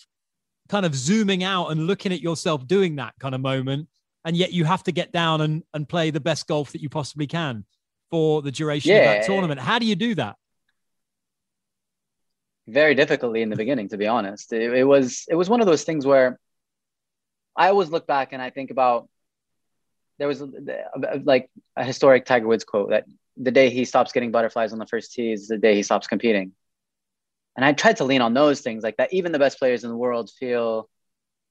kind 0.69 0.87
of 0.87 0.95
zooming 0.95 1.43
out 1.43 1.71
and 1.73 1.89
looking 1.89 2.13
at 2.13 2.21
yourself 2.21 2.65
doing 2.69 2.95
that 2.97 3.15
kind 3.19 3.35
of 3.35 3.41
moment. 3.41 3.89
And 4.25 4.37
yet 4.37 4.53
you 4.53 4.65
have 4.65 4.85
to 4.85 4.93
get 4.93 5.11
down 5.11 5.41
and, 5.41 5.65
and 5.75 5.89
play 5.89 6.11
the 6.11 6.21
best 6.21 6.47
golf 6.47 6.71
that 6.71 6.81
you 6.81 6.89
possibly 6.89 7.27
can 7.27 7.65
for 8.13 8.43
the 8.43 8.53
duration 8.53 8.93
yeah. 8.93 8.99
of 8.99 9.05
that 9.05 9.27
tournament. 9.27 9.59
How 9.59 9.81
do 9.81 9.87
you 9.87 9.97
do 9.97 10.15
that? 10.15 10.37
Very 12.69 12.95
difficultly 12.95 13.43
in 13.43 13.51
the 13.51 13.57
beginning, 13.57 13.89
to 13.89 13.97
be 13.97 14.07
honest. 14.07 14.53
It, 14.53 14.73
it 14.73 14.85
was 14.85 15.25
it 15.29 15.35
was 15.35 15.49
one 15.51 15.61
of 15.61 15.67
those 15.67 15.85
things 15.85 16.07
where 16.07 16.39
I 17.57 17.69
always 17.69 17.91
look 17.91 18.07
back 18.07 18.33
and 18.33 18.41
I 18.41 18.51
think 18.51 18.71
about 18.71 19.09
there 20.19 20.29
was 20.29 20.43
like 21.25 21.51
a 21.77 21.85
historic 21.85 22.25
Tiger 22.25 22.47
Woods 22.47 22.65
quote 22.65 22.91
that 22.91 23.05
the 23.37 23.51
day 23.51 23.71
he 23.71 23.85
stops 23.85 24.13
getting 24.13 24.31
butterflies 24.31 24.73
on 24.73 24.79
the 24.79 24.87
first 24.87 25.13
tee 25.13 25.33
is 25.33 25.49
the 25.49 25.59
day 25.59 25.75
he 25.75 25.83
stops 25.83 26.07
competing. 26.07 26.53
And 27.57 27.65
I 27.65 27.73
tried 27.73 27.97
to 27.99 28.05
lean 28.05 28.23
on 28.23 28.35
those 28.35 28.61
things 28.61 28.83
like 28.83 28.97
that. 28.99 29.13
Even 29.13 29.33
the 29.33 29.39
best 29.39 29.59
players 29.59 29.85
in 29.85 29.91
the 29.91 29.97
world 29.97 30.31
feel 30.31 30.89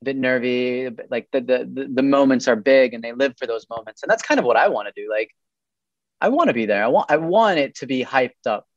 a 0.02 0.06
bit 0.06 0.16
nervy, 0.16 0.90
like 1.10 1.28
the, 1.32 1.42
the, 1.42 1.90
the 1.94 2.02
moments 2.02 2.48
are 2.48 2.56
big 2.56 2.94
and 2.94 3.04
they 3.04 3.14
live 3.14 3.36
for 3.38 3.46
those 3.46 3.68
moments. 3.70 4.02
And 4.02 4.10
that's 4.10 4.24
kind 4.24 4.40
of 4.40 4.46
what 4.46 4.58
I 4.58 4.70
want 4.70 4.88
to 4.88 5.02
do. 5.02 5.10
Like 5.10 5.32
I 6.20 6.30
want 6.30 6.48
to 6.48 6.54
be 6.54 6.66
there. 6.66 6.84
I 6.84 6.88
want 6.88 7.12
I 7.12 7.18
want 7.18 7.60
it 7.60 7.76
to 7.78 7.88
be 7.88 8.06
hyped 8.06 8.48
up. 8.48 8.68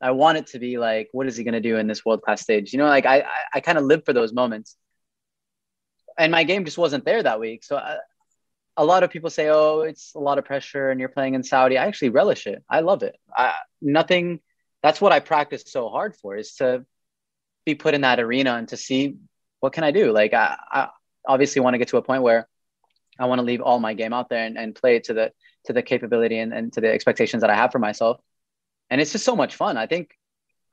I 0.00 0.12
want 0.12 0.38
it 0.38 0.48
to 0.48 0.58
be 0.58 0.78
like, 0.78 1.08
what 1.12 1.26
is 1.26 1.36
he 1.36 1.44
going 1.44 1.54
to 1.54 1.60
do 1.60 1.76
in 1.76 1.86
this 1.86 2.04
world 2.04 2.22
class 2.22 2.40
stage? 2.40 2.72
You 2.72 2.78
know, 2.78 2.86
like 2.86 3.06
I 3.06 3.20
I, 3.20 3.26
I 3.54 3.60
kind 3.60 3.78
of 3.78 3.84
live 3.84 4.04
for 4.04 4.12
those 4.12 4.32
moments. 4.32 4.76
And 6.18 6.32
my 6.32 6.44
game 6.44 6.64
just 6.64 6.78
wasn't 6.78 7.04
there 7.04 7.22
that 7.22 7.40
week. 7.40 7.64
So 7.64 7.76
I, 7.76 7.92
uh, 7.92 7.96
a 8.76 8.84
lot 8.84 9.02
of 9.02 9.10
people 9.10 9.30
say, 9.30 9.48
"Oh, 9.50 9.80
it's 9.80 10.14
a 10.14 10.18
lot 10.18 10.38
of 10.38 10.44
pressure, 10.44 10.90
and 10.90 11.00
you're 11.00 11.08
playing 11.08 11.34
in 11.34 11.42
Saudi." 11.42 11.76
I 11.76 11.86
actually 11.86 12.10
relish 12.10 12.46
it. 12.46 12.62
I 12.68 12.80
love 12.80 13.02
it. 13.02 13.16
I, 13.36 13.54
nothing. 13.82 14.40
That's 14.82 15.00
what 15.00 15.12
I 15.12 15.20
practice 15.20 15.64
so 15.66 15.88
hard 15.90 16.16
for 16.16 16.36
is 16.36 16.54
to 16.54 16.86
be 17.66 17.74
put 17.74 17.94
in 17.94 18.02
that 18.02 18.20
arena 18.20 18.54
and 18.54 18.68
to 18.68 18.76
see 18.76 19.16
what 19.60 19.74
can 19.74 19.84
I 19.84 19.90
do. 19.90 20.12
Like 20.12 20.32
I, 20.32 20.56
I 20.72 20.88
obviously 21.26 21.60
want 21.60 21.74
to 21.74 21.78
get 21.78 21.88
to 21.88 21.98
a 21.98 22.02
point 22.02 22.22
where 22.22 22.48
I 23.18 23.26
want 23.26 23.40
to 23.40 23.44
leave 23.44 23.60
all 23.60 23.78
my 23.78 23.92
game 23.94 24.14
out 24.14 24.30
there 24.30 24.44
and, 24.44 24.56
and 24.56 24.74
play 24.74 24.98
to 25.00 25.12
the 25.12 25.32
to 25.66 25.74
the 25.74 25.82
capability 25.82 26.38
and, 26.38 26.54
and 26.54 26.72
to 26.72 26.80
the 26.80 26.90
expectations 26.90 27.42
that 27.42 27.50
I 27.50 27.54
have 27.54 27.70
for 27.70 27.78
myself. 27.78 28.18
And 28.90 29.00
it's 29.00 29.12
just 29.12 29.24
so 29.24 29.36
much 29.36 29.54
fun. 29.54 29.76
I 29.76 29.86
think 29.86 30.10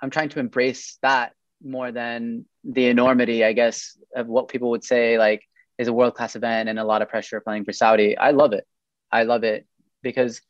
I'm 0.01 0.09
trying 0.09 0.29
to 0.29 0.39
embrace 0.39 0.97
that 1.01 1.33
more 1.63 1.91
than 1.91 2.45
the 2.63 2.87
enormity, 2.87 3.43
I 3.43 3.53
guess, 3.53 3.97
of 4.15 4.27
what 4.27 4.47
people 4.47 4.71
would 4.71 4.83
say 4.83 5.17
like 5.17 5.43
is 5.77 5.87
a 5.87 5.93
world 5.93 6.15
class 6.15 6.35
event 6.35 6.69
and 6.69 6.79
a 6.79 6.83
lot 6.83 7.01
of 7.01 7.09
pressure 7.09 7.39
playing 7.39 7.65
for 7.65 7.73
Saudi. 7.73 8.17
I 8.17 8.31
love 8.31 8.53
it. 8.53 8.65
I 9.11 9.23
love 9.23 9.43
it 9.43 9.67
because 10.01 10.41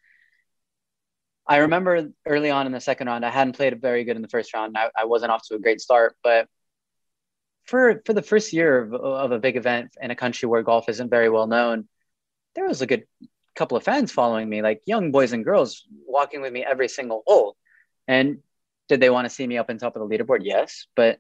I 1.48 1.58
remember 1.58 2.10
early 2.26 2.50
on 2.50 2.66
in 2.66 2.72
the 2.72 2.82
second 2.82 3.08
round, 3.08 3.26
I 3.26 3.30
hadn't 3.30 3.56
played 3.56 3.80
very 3.82 4.04
good 4.04 4.16
in 4.16 4.22
the 4.22 4.28
first 4.28 4.54
round. 4.54 4.78
I, 4.78 4.90
I 4.98 5.06
wasn't 5.06 5.32
off 5.32 5.48
to 5.48 5.56
a 5.56 5.60
great 5.60 5.80
start, 5.80 6.16
but 6.24 6.48
for 7.66 8.02
for 8.06 8.14
the 8.14 8.22
first 8.22 8.54
year 8.54 8.84
of, 8.84 8.94
of 8.94 9.32
a 9.32 9.40
big 9.40 9.56
event 9.58 9.96
in 10.02 10.12
a 10.12 10.16
country 10.16 10.48
where 10.48 10.64
golf 10.64 10.90
isn't 10.90 11.10
very 11.10 11.30
well 11.30 11.48
known, 11.48 11.88
there 12.56 12.68
was 12.68 12.82
a 12.82 12.88
good 12.88 13.06
couple 13.58 13.76
of 13.76 13.84
fans 13.84 14.12
following 14.12 14.48
me, 14.48 14.62
like 14.62 14.82
young 14.86 15.12
boys 15.12 15.34
and 15.34 15.44
girls 15.44 15.86
walking 16.06 16.42
with 16.42 16.54
me 16.54 16.64
every 16.64 16.88
single 16.88 17.24
hole. 17.26 17.58
And 18.08 18.38
did 18.88 19.02
they 19.02 19.10
want 19.10 19.26
to 19.26 19.30
see 19.30 19.46
me 19.46 19.58
up 19.58 19.70
on 19.70 19.78
top 19.78 19.96
of 19.96 20.08
the 20.08 20.18
leaderboard? 20.18 20.40
Yes. 20.44 20.86
But 20.96 21.20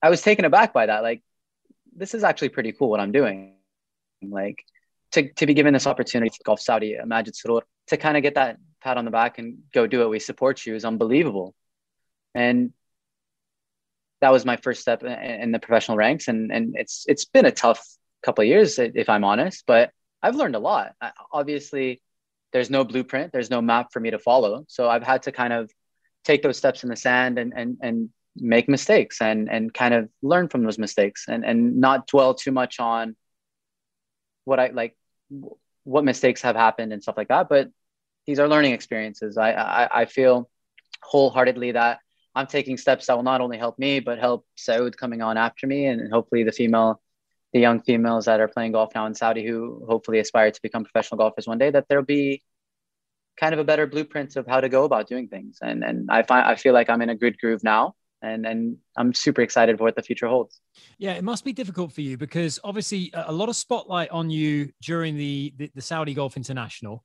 I 0.00 0.08
was 0.08 0.22
taken 0.22 0.44
aback 0.44 0.72
by 0.72 0.86
that. 0.86 1.02
Like, 1.02 1.22
this 1.94 2.14
is 2.14 2.24
actually 2.24 2.50
pretty 2.50 2.72
cool 2.72 2.88
what 2.88 3.00
I'm 3.00 3.12
doing. 3.12 3.54
Like, 4.22 4.64
to, 5.12 5.30
to 5.34 5.46
be 5.46 5.54
given 5.54 5.74
this 5.74 5.86
opportunity 5.86 6.30
to 6.30 6.44
Golf 6.44 6.60
Saudi, 6.60 6.96
Majid 7.04 7.34
Sorour, 7.34 7.62
to 7.88 7.96
kind 7.96 8.16
of 8.16 8.22
get 8.22 8.36
that 8.36 8.56
pat 8.80 8.96
on 8.96 9.04
the 9.04 9.10
back 9.10 9.38
and 9.38 9.58
go 9.72 9.86
do 9.86 10.02
it, 10.02 10.08
we 10.08 10.18
support 10.18 10.64
you 10.64 10.74
is 10.74 10.84
unbelievable. 10.84 11.54
And 12.34 12.72
that 14.20 14.32
was 14.32 14.44
my 14.44 14.56
first 14.56 14.80
step 14.80 15.02
in, 15.02 15.12
in 15.12 15.52
the 15.52 15.58
professional 15.58 15.96
ranks. 15.96 16.28
And, 16.28 16.50
and 16.50 16.74
it's, 16.76 17.04
it's 17.06 17.26
been 17.26 17.44
a 17.44 17.50
tough 17.50 17.86
couple 18.22 18.42
of 18.42 18.48
years, 18.48 18.78
if 18.78 19.08
I'm 19.08 19.24
honest, 19.24 19.64
but 19.66 19.90
I've 20.24 20.36
learned 20.36 20.56
a 20.56 20.58
lot. 20.58 20.94
I, 21.02 21.12
obviously, 21.30 22.00
there's 22.52 22.70
no 22.70 22.82
blueprint, 22.82 23.30
there's 23.32 23.50
no 23.50 23.60
map 23.60 23.92
for 23.92 24.00
me 24.00 24.10
to 24.10 24.18
follow. 24.18 24.64
So 24.68 24.88
I've 24.88 25.02
had 25.02 25.24
to 25.24 25.32
kind 25.32 25.52
of 25.52 25.70
take 26.24 26.42
those 26.42 26.56
steps 26.56 26.82
in 26.82 26.88
the 26.88 26.96
sand 26.96 27.38
and 27.38 27.52
and 27.54 27.76
and 27.82 28.08
make 28.36 28.68
mistakes 28.68 29.20
and 29.20 29.50
and 29.50 29.72
kind 29.72 29.92
of 29.92 30.08
learn 30.22 30.48
from 30.48 30.64
those 30.64 30.78
mistakes 30.78 31.26
and 31.28 31.44
and 31.44 31.78
not 31.78 32.06
dwell 32.06 32.32
too 32.34 32.52
much 32.52 32.80
on 32.80 33.16
what 34.44 34.58
I 34.58 34.68
like 34.68 34.96
what 35.84 36.04
mistakes 36.04 36.40
have 36.40 36.56
happened 36.56 36.92
and 36.94 37.02
stuff 37.02 37.18
like 37.18 37.28
that. 37.28 37.50
But 37.50 37.68
these 38.26 38.38
are 38.38 38.48
learning 38.48 38.72
experiences. 38.72 39.36
I 39.36 39.52
I, 39.52 40.00
I 40.00 40.04
feel 40.06 40.48
wholeheartedly 41.02 41.72
that 41.72 41.98
I'm 42.34 42.46
taking 42.46 42.78
steps 42.78 43.06
that 43.06 43.16
will 43.16 43.24
not 43.24 43.42
only 43.42 43.58
help 43.58 43.78
me 43.78 44.00
but 44.00 44.18
help 44.18 44.46
Saud 44.56 44.96
coming 44.96 45.20
on 45.20 45.36
after 45.36 45.66
me 45.66 45.84
and 45.86 46.10
hopefully 46.10 46.44
the 46.44 46.52
female 46.52 47.02
the 47.54 47.60
young 47.60 47.80
females 47.80 48.26
that 48.26 48.40
are 48.40 48.48
playing 48.48 48.72
golf 48.72 48.90
now 48.94 49.06
in 49.06 49.14
Saudi 49.14 49.46
who 49.46 49.82
hopefully 49.88 50.18
aspire 50.18 50.50
to 50.50 50.60
become 50.60 50.84
professional 50.84 51.18
golfers 51.18 51.46
one 51.46 51.56
day 51.56 51.70
that 51.70 51.86
there'll 51.88 52.04
be 52.04 52.42
kind 53.40 53.54
of 53.54 53.60
a 53.60 53.64
better 53.64 53.86
blueprint 53.86 54.36
of 54.36 54.46
how 54.46 54.60
to 54.60 54.68
go 54.68 54.84
about 54.84 55.08
doing 55.08 55.28
things 55.28 55.58
and 55.62 55.82
and 55.82 56.10
I 56.10 56.24
find 56.24 56.44
I 56.44 56.56
feel 56.56 56.74
like 56.74 56.90
I'm 56.90 57.00
in 57.00 57.08
a 57.08 57.14
good 57.14 57.38
groove 57.38 57.62
now 57.64 57.94
and 58.22 58.44
and 58.44 58.76
I'm 58.96 59.14
super 59.14 59.40
excited 59.40 59.78
for 59.78 59.84
what 59.84 59.94
the 59.94 60.02
future 60.02 60.26
holds. 60.26 60.60
Yeah, 60.98 61.12
it 61.12 61.22
must 61.22 61.44
be 61.44 61.52
difficult 61.52 61.92
for 61.92 62.00
you 62.00 62.18
because 62.18 62.58
obviously 62.64 63.12
a 63.14 63.32
lot 63.32 63.48
of 63.48 63.56
spotlight 63.56 64.10
on 64.10 64.30
you 64.30 64.70
during 64.82 65.16
the 65.16 65.54
the, 65.56 65.70
the 65.76 65.82
Saudi 65.82 66.12
Golf 66.12 66.36
International 66.36 67.04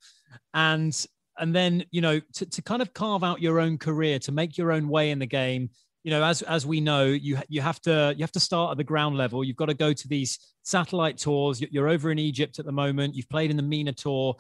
and 0.55 1.05
and 1.37 1.53
then 1.55 1.85
you 1.91 2.01
know 2.01 2.19
to, 2.33 2.45
to 2.47 2.61
kind 2.63 2.81
of 2.81 2.93
carve 2.93 3.23
out 3.23 3.39
your 3.39 3.59
own 3.59 3.77
career 3.77 4.17
to 4.19 4.31
make 4.31 4.57
your 4.57 4.71
own 4.71 4.89
way 4.89 5.11
in 5.11 5.19
the 5.19 5.27
game 5.27 5.69
you 6.03 6.11
know, 6.11 6.23
as 6.23 6.41
as 6.43 6.65
we 6.65 6.79
know, 6.79 7.05
you 7.05 7.39
you 7.49 7.61
have 7.61 7.81
to 7.81 8.13
you 8.15 8.23
have 8.23 8.31
to 8.31 8.39
start 8.39 8.71
at 8.71 8.77
the 8.77 8.83
ground 8.83 9.17
level. 9.17 9.43
You've 9.43 9.57
got 9.57 9.67
to 9.67 9.73
go 9.73 9.93
to 9.93 10.07
these 10.07 10.39
satellite 10.63 11.17
tours. 11.17 11.61
You're 11.61 11.89
over 11.89 12.11
in 12.11 12.19
Egypt 12.19 12.59
at 12.59 12.65
the 12.65 12.71
moment. 12.71 13.15
You've 13.15 13.29
played 13.29 13.51
in 13.51 13.57
the 13.57 13.63
MENA 13.63 13.93
tour. 13.93 14.35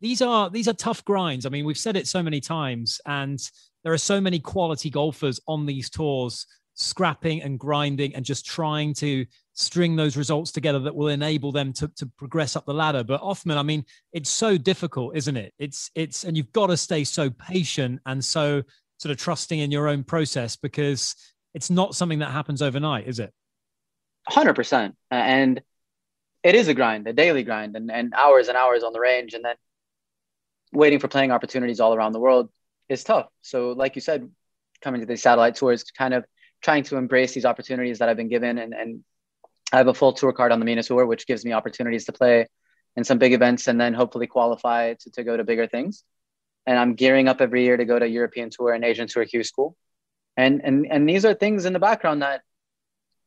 these 0.00 0.22
are 0.22 0.50
these 0.50 0.68
are 0.68 0.72
tough 0.72 1.04
grinds. 1.04 1.46
I 1.46 1.50
mean, 1.50 1.64
we've 1.64 1.78
said 1.78 1.96
it 1.96 2.06
so 2.06 2.22
many 2.22 2.40
times, 2.40 3.00
and 3.06 3.38
there 3.82 3.92
are 3.92 3.98
so 3.98 4.20
many 4.20 4.38
quality 4.38 4.88
golfers 4.88 5.40
on 5.46 5.66
these 5.66 5.90
tours 5.90 6.46
scrapping 6.74 7.42
and 7.42 7.58
grinding 7.58 8.14
and 8.14 8.24
just 8.24 8.44
trying 8.44 8.92
to 8.94 9.24
string 9.52 9.94
those 9.94 10.16
results 10.16 10.50
together 10.50 10.80
that 10.80 10.94
will 10.94 11.08
enable 11.08 11.52
them 11.52 11.72
to, 11.72 11.88
to 11.96 12.06
progress 12.18 12.56
up 12.56 12.66
the 12.66 12.74
ladder. 12.74 13.04
But 13.04 13.22
Othman, 13.22 13.58
I 13.58 13.62
mean, 13.62 13.84
it's 14.12 14.30
so 14.30 14.58
difficult, 14.58 15.16
isn't 15.16 15.36
it? 15.36 15.54
It's 15.58 15.90
it's 15.94 16.24
and 16.24 16.36
you've 16.36 16.52
got 16.52 16.68
to 16.68 16.76
stay 16.76 17.04
so 17.04 17.30
patient 17.30 18.00
and 18.06 18.24
so 18.24 18.62
sort 18.98 19.10
of 19.10 19.18
trusting 19.18 19.58
in 19.58 19.70
your 19.70 19.88
own 19.88 20.04
process 20.04 20.56
because 20.56 21.14
it's 21.54 21.70
not 21.70 21.94
something 21.94 22.20
that 22.20 22.30
happens 22.30 22.62
overnight, 22.62 23.06
is 23.06 23.18
it? 23.18 23.32
Hundred 24.26 24.54
percent. 24.54 24.96
Uh, 25.10 25.16
and 25.16 25.62
it 26.42 26.54
is 26.54 26.68
a 26.68 26.74
grind, 26.74 27.06
a 27.06 27.12
daily 27.12 27.42
grind, 27.42 27.76
and, 27.76 27.90
and 27.90 28.14
hours 28.14 28.48
and 28.48 28.56
hours 28.56 28.82
on 28.82 28.92
the 28.92 29.00
range, 29.00 29.34
and 29.34 29.44
then 29.44 29.56
waiting 30.72 30.98
for 30.98 31.08
playing 31.08 31.30
opportunities 31.30 31.80
all 31.80 31.94
around 31.94 32.12
the 32.12 32.20
world 32.20 32.50
is 32.88 33.04
tough. 33.04 33.28
So, 33.42 33.72
like 33.72 33.94
you 33.94 34.00
said, 34.00 34.30
coming 34.82 35.00
to 35.00 35.06
these 35.06 35.22
satellite 35.22 35.56
tours, 35.56 35.84
kind 35.84 36.14
of 36.14 36.24
trying 36.62 36.82
to 36.84 36.96
embrace 36.96 37.34
these 37.34 37.44
opportunities 37.44 37.98
that 37.98 38.08
I've 38.08 38.16
been 38.16 38.28
given. 38.28 38.58
And, 38.58 38.74
and 38.74 39.04
I 39.72 39.78
have 39.78 39.88
a 39.88 39.94
full 39.94 40.12
tour 40.12 40.32
card 40.32 40.52
on 40.52 40.58
the 40.58 40.64
MENA 40.64 40.82
Tour, 40.82 41.06
which 41.06 41.26
gives 41.26 41.44
me 41.44 41.52
opportunities 41.52 42.06
to 42.06 42.12
play 42.12 42.46
in 42.96 43.04
some 43.04 43.18
big 43.18 43.32
events 43.32 43.68
and 43.68 43.80
then 43.80 43.92
hopefully 43.92 44.26
qualify 44.26 44.94
to, 44.94 45.10
to 45.12 45.24
go 45.24 45.36
to 45.36 45.44
bigger 45.44 45.66
things. 45.66 46.04
And 46.66 46.78
I'm 46.78 46.94
gearing 46.94 47.28
up 47.28 47.40
every 47.40 47.64
year 47.64 47.76
to 47.76 47.84
go 47.84 47.98
to 47.98 48.06
European 48.06 48.50
Tour 48.50 48.72
and 48.72 48.84
Asian 48.84 49.06
Tour 49.08 49.24
Q 49.24 49.44
School. 49.44 49.76
And, 50.36 50.62
and, 50.64 50.86
and 50.90 51.08
these 51.08 51.24
are 51.24 51.34
things 51.34 51.64
in 51.64 51.72
the 51.72 51.78
background 51.78 52.22
that 52.22 52.42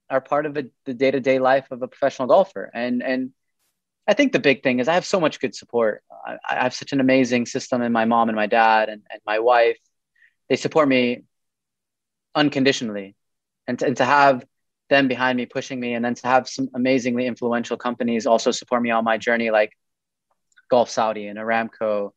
are 0.10 0.22
part 0.22 0.46
of 0.46 0.58
a, 0.58 0.66
the 0.86 0.94
day-to-day 0.94 1.40
life 1.40 1.68
of 1.72 1.82
a 1.82 1.88
professional 1.88 2.28
golfer. 2.28 2.70
And, 2.74 3.04
and 3.04 3.32
I 4.08 4.14
think 4.14 4.32
the 4.32 4.40
big 4.40 4.64
thing 4.64 4.80
is 4.80 4.88
I 4.88 4.94
have 4.94 5.06
so 5.06 5.20
much 5.20 5.40
good 5.40 5.54
support. 5.54 6.04
I, 6.26 6.38
I 6.50 6.64
have 6.64 6.74
such 6.74 6.94
an 6.94 7.00
amazing 7.00 7.46
system 7.46 7.82
in 7.82 7.92
my 7.92 8.06
mom 8.06 8.30
and 8.30 8.36
my 8.36 8.48
dad 8.48 8.90
and, 8.90 9.04
and 9.12 9.22
my 9.26 9.40
wife. 9.40 9.78
They 10.50 10.56
support 10.56 10.88
me 10.88 11.24
unconditionally 12.36 13.16
and 13.68 13.82
and 13.82 13.98
to 13.98 14.06
have 14.06 14.46
them 14.90 15.08
behind 15.08 15.36
me 15.36 15.46
pushing 15.46 15.80
me 15.80 15.94
and 15.94 16.06
then 16.06 16.16
to 16.16 16.28
have 16.28 16.48
some 16.48 16.70
amazingly 16.74 17.26
influential 17.26 17.76
companies 17.76 18.26
also 18.26 18.52
support 18.52 18.82
me 18.82 18.92
on 18.92 19.04
my 19.04 19.18
journey 19.18 19.52
like 19.52 19.74
Golf 20.70 20.90
Saudi 20.90 21.28
and 21.28 21.38
Aramco 21.38 22.12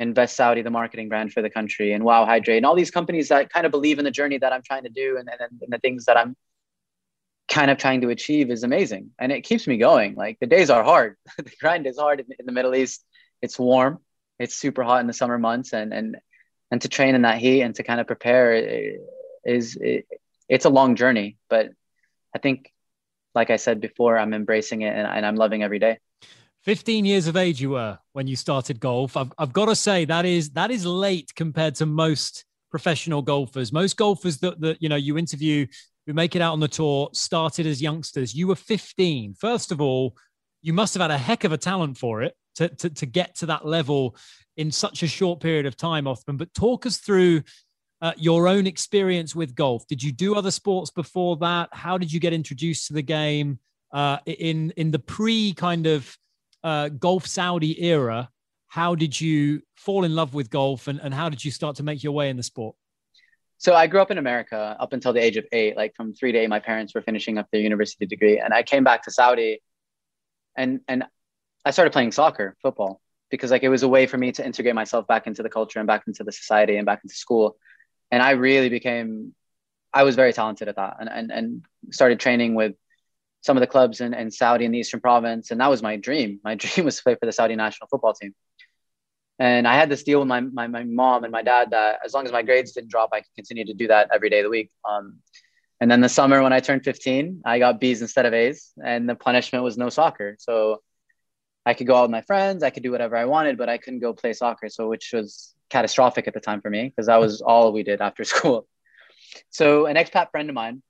Invest 0.00 0.34
Saudi, 0.34 0.62
the 0.62 0.70
marketing 0.70 1.08
brand 1.08 1.32
for 1.32 1.42
the 1.42 1.50
country, 1.50 1.92
and 1.92 2.02
Wow 2.02 2.24
Hydrate, 2.24 2.56
and 2.56 2.66
all 2.66 2.74
these 2.74 2.90
companies 2.90 3.28
that 3.28 3.52
kind 3.52 3.66
of 3.66 3.70
believe 3.70 3.98
in 3.98 4.04
the 4.04 4.10
journey 4.10 4.38
that 4.38 4.52
I'm 4.52 4.62
trying 4.62 4.84
to 4.84 4.88
do 4.88 5.18
and, 5.18 5.28
and, 5.28 5.62
and 5.62 5.72
the 5.72 5.78
things 5.78 6.06
that 6.06 6.16
I'm 6.16 6.34
kind 7.48 7.70
of 7.70 7.78
trying 7.78 8.00
to 8.00 8.08
achieve 8.08 8.50
is 8.50 8.62
amazing. 8.62 9.10
And 9.18 9.30
it 9.30 9.42
keeps 9.42 9.66
me 9.66 9.76
going. 9.76 10.14
Like 10.14 10.38
the 10.40 10.46
days 10.46 10.70
are 10.70 10.82
hard. 10.82 11.16
the 11.36 11.50
grind 11.60 11.86
is 11.86 11.98
hard 11.98 12.20
in, 12.20 12.26
in, 12.38 12.46
the 12.46 12.52
Middle 12.52 12.74
East. 12.74 13.04
It's 13.42 13.58
warm. 13.58 13.98
It's 14.38 14.54
super 14.54 14.82
hot 14.82 15.00
in 15.00 15.06
the 15.06 15.12
summer 15.12 15.38
months. 15.38 15.72
And, 15.72 15.92
and, 15.92 16.16
and 16.70 16.80
to 16.82 16.88
train 16.88 17.14
in 17.14 17.22
that 17.22 17.38
heat 17.38 17.62
and 17.62 17.74
to 17.74 17.82
kind 17.82 18.00
of 18.00 18.06
prepare 18.06 18.54
is, 19.44 19.76
it, 19.76 20.06
it's 20.48 20.64
a 20.64 20.70
long 20.70 20.96
journey, 20.96 21.38
but 21.48 21.70
I 22.34 22.38
think, 22.38 22.72
like 23.34 23.50
I 23.50 23.56
said 23.56 23.80
before, 23.80 24.18
I'm 24.18 24.34
embracing 24.34 24.82
it 24.82 24.94
and, 24.94 25.06
and 25.06 25.24
I'm 25.24 25.36
loving 25.36 25.62
every 25.62 25.78
day. 25.78 25.98
15 26.64 27.04
years 27.04 27.26
of 27.26 27.36
age 27.36 27.60
you 27.60 27.70
were 27.70 27.98
when 28.12 28.26
you 28.26 28.36
started 28.36 28.80
golf. 28.80 29.16
I've, 29.16 29.32
I've 29.38 29.52
got 29.52 29.66
to 29.66 29.74
say 29.74 30.04
that 30.04 30.24
is 30.24 30.50
that 30.50 30.70
is 30.70 30.84
late 30.84 31.32
compared 31.34 31.74
to 31.76 31.86
most 31.86 32.44
professional 32.70 33.22
golfers. 33.22 33.72
Most 33.72 33.96
golfers 33.96 34.38
that, 34.38 34.60
that 34.60 34.80
you 34.82 34.88
know 34.88 34.96
you 34.96 35.16
interview 35.16 35.66
who 36.06 36.12
make 36.12 36.36
it 36.36 36.42
out 36.42 36.52
on 36.52 36.60
the 36.60 36.68
tour 36.68 37.10
started 37.12 37.66
as 37.66 37.80
youngsters. 37.80 38.34
You 38.34 38.46
were 38.46 38.56
15. 38.56 39.34
First 39.34 39.72
of 39.72 39.80
all, 39.80 40.16
you 40.62 40.72
must 40.72 40.94
have 40.94 41.00
had 41.00 41.10
a 41.10 41.18
heck 41.18 41.44
of 41.44 41.52
a 41.52 41.58
talent 41.58 41.96
for 41.96 42.22
it 42.22 42.34
to, 42.56 42.68
to, 42.68 42.90
to 42.90 43.06
get 43.06 43.36
to 43.36 43.46
that 43.46 43.66
level 43.66 44.16
in 44.56 44.70
such 44.70 45.02
a 45.02 45.08
short 45.08 45.40
period 45.40 45.66
of 45.66 45.76
time, 45.76 46.06
Othman. 46.06 46.36
But 46.36 46.52
talk 46.52 46.84
us 46.84 46.98
through 46.98 47.42
uh, 48.02 48.12
your 48.16 48.48
own 48.48 48.66
experience 48.66 49.34
with 49.34 49.54
golf. 49.54 49.86
Did 49.86 50.02
you 50.02 50.12
do 50.12 50.34
other 50.34 50.50
sports 50.50 50.90
before 50.90 51.36
that? 51.38 51.68
How 51.72 51.98
did 51.98 52.12
you 52.12 52.20
get 52.20 52.32
introduced 52.32 52.86
to 52.88 52.92
the 52.94 53.02
game 53.02 53.58
uh, 53.92 54.18
in 54.26 54.72
in 54.76 54.90
the 54.90 54.98
pre 54.98 55.52
kind 55.52 55.86
of 55.86 56.16
uh, 56.62 56.88
Golf 56.88 57.26
Saudi 57.26 57.82
era? 57.84 58.30
How 58.68 58.94
did 58.94 59.20
you 59.20 59.62
fall 59.74 60.04
in 60.04 60.14
love 60.14 60.34
with 60.34 60.50
golf, 60.50 60.86
and, 60.86 61.00
and 61.00 61.12
how 61.12 61.28
did 61.28 61.44
you 61.44 61.50
start 61.50 61.76
to 61.76 61.82
make 61.82 62.02
your 62.04 62.12
way 62.12 62.30
in 62.30 62.36
the 62.36 62.42
sport? 62.42 62.76
So 63.58 63.74
I 63.74 63.88
grew 63.88 64.00
up 64.00 64.10
in 64.10 64.18
America 64.18 64.76
up 64.78 64.92
until 64.92 65.12
the 65.12 65.22
age 65.22 65.36
of 65.36 65.44
eight. 65.52 65.76
Like 65.76 65.94
from 65.96 66.14
three 66.14 66.32
to 66.32 66.38
eight, 66.38 66.48
my 66.48 66.60
parents 66.60 66.94
were 66.94 67.02
finishing 67.02 67.36
up 67.36 67.48
their 67.50 67.60
university 67.60 68.06
degree, 68.06 68.38
and 68.38 68.54
I 68.54 68.62
came 68.62 68.84
back 68.84 69.04
to 69.04 69.10
Saudi, 69.10 69.60
and 70.56 70.80
and 70.86 71.04
I 71.64 71.72
started 71.72 71.92
playing 71.92 72.12
soccer, 72.12 72.56
football, 72.62 73.00
because 73.30 73.50
like 73.50 73.62
it 73.62 73.68
was 73.68 73.82
a 73.82 73.88
way 73.88 74.06
for 74.06 74.16
me 74.16 74.32
to 74.32 74.46
integrate 74.46 74.74
myself 74.74 75.06
back 75.06 75.26
into 75.26 75.42
the 75.42 75.50
culture 75.50 75.78
and 75.78 75.86
back 75.86 76.04
into 76.06 76.24
the 76.24 76.32
society 76.32 76.76
and 76.76 76.86
back 76.86 77.00
into 77.02 77.14
school 77.14 77.56
and 78.10 78.22
I 78.22 78.32
really 78.32 78.68
became 78.68 79.34
I 79.92 80.04
was 80.04 80.16
very 80.16 80.32
talented 80.32 80.68
at 80.68 80.76
that 80.76 80.96
and 81.00 81.08
and, 81.08 81.32
and 81.32 81.64
started 81.90 82.20
training 82.20 82.54
with 82.54 82.74
some 83.40 83.56
of 83.56 83.60
the 83.60 83.66
clubs 83.66 84.00
in, 84.00 84.14
in 84.14 84.30
Saudi 84.30 84.64
in 84.64 84.72
the 84.72 84.78
Eastern 84.78 85.00
Province. 85.00 85.50
And 85.50 85.60
that 85.60 85.70
was 85.70 85.82
my 85.82 85.96
dream. 85.96 86.40
My 86.44 86.54
dream 86.56 86.84
was 86.84 86.96
to 86.96 87.02
play 87.02 87.14
for 87.14 87.26
the 87.26 87.32
Saudi 87.32 87.56
national 87.56 87.88
football 87.88 88.14
team. 88.14 88.34
And 89.38 89.66
I 89.66 89.74
had 89.74 89.88
this 89.88 90.02
deal 90.02 90.18
with 90.18 90.28
my, 90.28 90.40
my, 90.40 90.66
my 90.66 90.84
mom 90.84 91.24
and 91.24 91.32
my 91.32 91.42
dad 91.42 91.70
that 91.70 92.00
as 92.04 92.12
long 92.12 92.26
as 92.26 92.32
my 92.32 92.42
grades 92.42 92.72
didn't 92.72 92.90
drop, 92.90 93.10
I 93.12 93.20
could 93.20 93.34
continue 93.34 93.64
to 93.64 93.72
do 93.72 93.88
that 93.88 94.10
every 94.12 94.28
day 94.28 94.40
of 94.40 94.44
the 94.44 94.50
week. 94.50 94.70
Um, 94.86 95.20
and 95.80 95.90
then 95.90 96.02
the 96.02 96.10
summer 96.10 96.42
when 96.42 96.52
I 96.52 96.60
turned 96.60 96.84
15, 96.84 97.40
I 97.46 97.58
got 97.58 97.80
B's 97.80 98.02
instead 98.02 98.26
of 98.26 98.34
A's, 98.34 98.70
and 98.84 99.08
the 99.08 99.14
punishment 99.14 99.64
was 99.64 99.78
no 99.78 99.88
soccer. 99.88 100.36
So 100.38 100.82
I 101.64 101.72
could 101.72 101.86
go 101.86 101.94
out 101.96 102.02
with 102.02 102.10
my 102.10 102.20
friends, 102.20 102.62
I 102.62 102.68
could 102.68 102.82
do 102.82 102.90
whatever 102.90 103.16
I 103.16 103.24
wanted, 103.24 103.56
but 103.56 103.70
I 103.70 103.78
couldn't 103.78 104.00
go 104.00 104.12
play 104.12 104.34
soccer. 104.34 104.68
So 104.68 104.88
which 104.88 105.10
was 105.14 105.54
catastrophic 105.70 106.28
at 106.28 106.34
the 106.34 106.40
time 106.40 106.60
for 106.60 106.68
me 106.68 106.88
because 106.88 107.06
that 107.06 107.20
was 107.20 107.40
all 107.40 107.72
we 107.72 107.82
did 107.82 108.02
after 108.02 108.24
school. 108.34 108.66
So 109.48 109.86
an 109.86 109.96
expat 109.96 110.30
friend 110.32 110.50
of 110.50 110.54
mine 110.54 110.82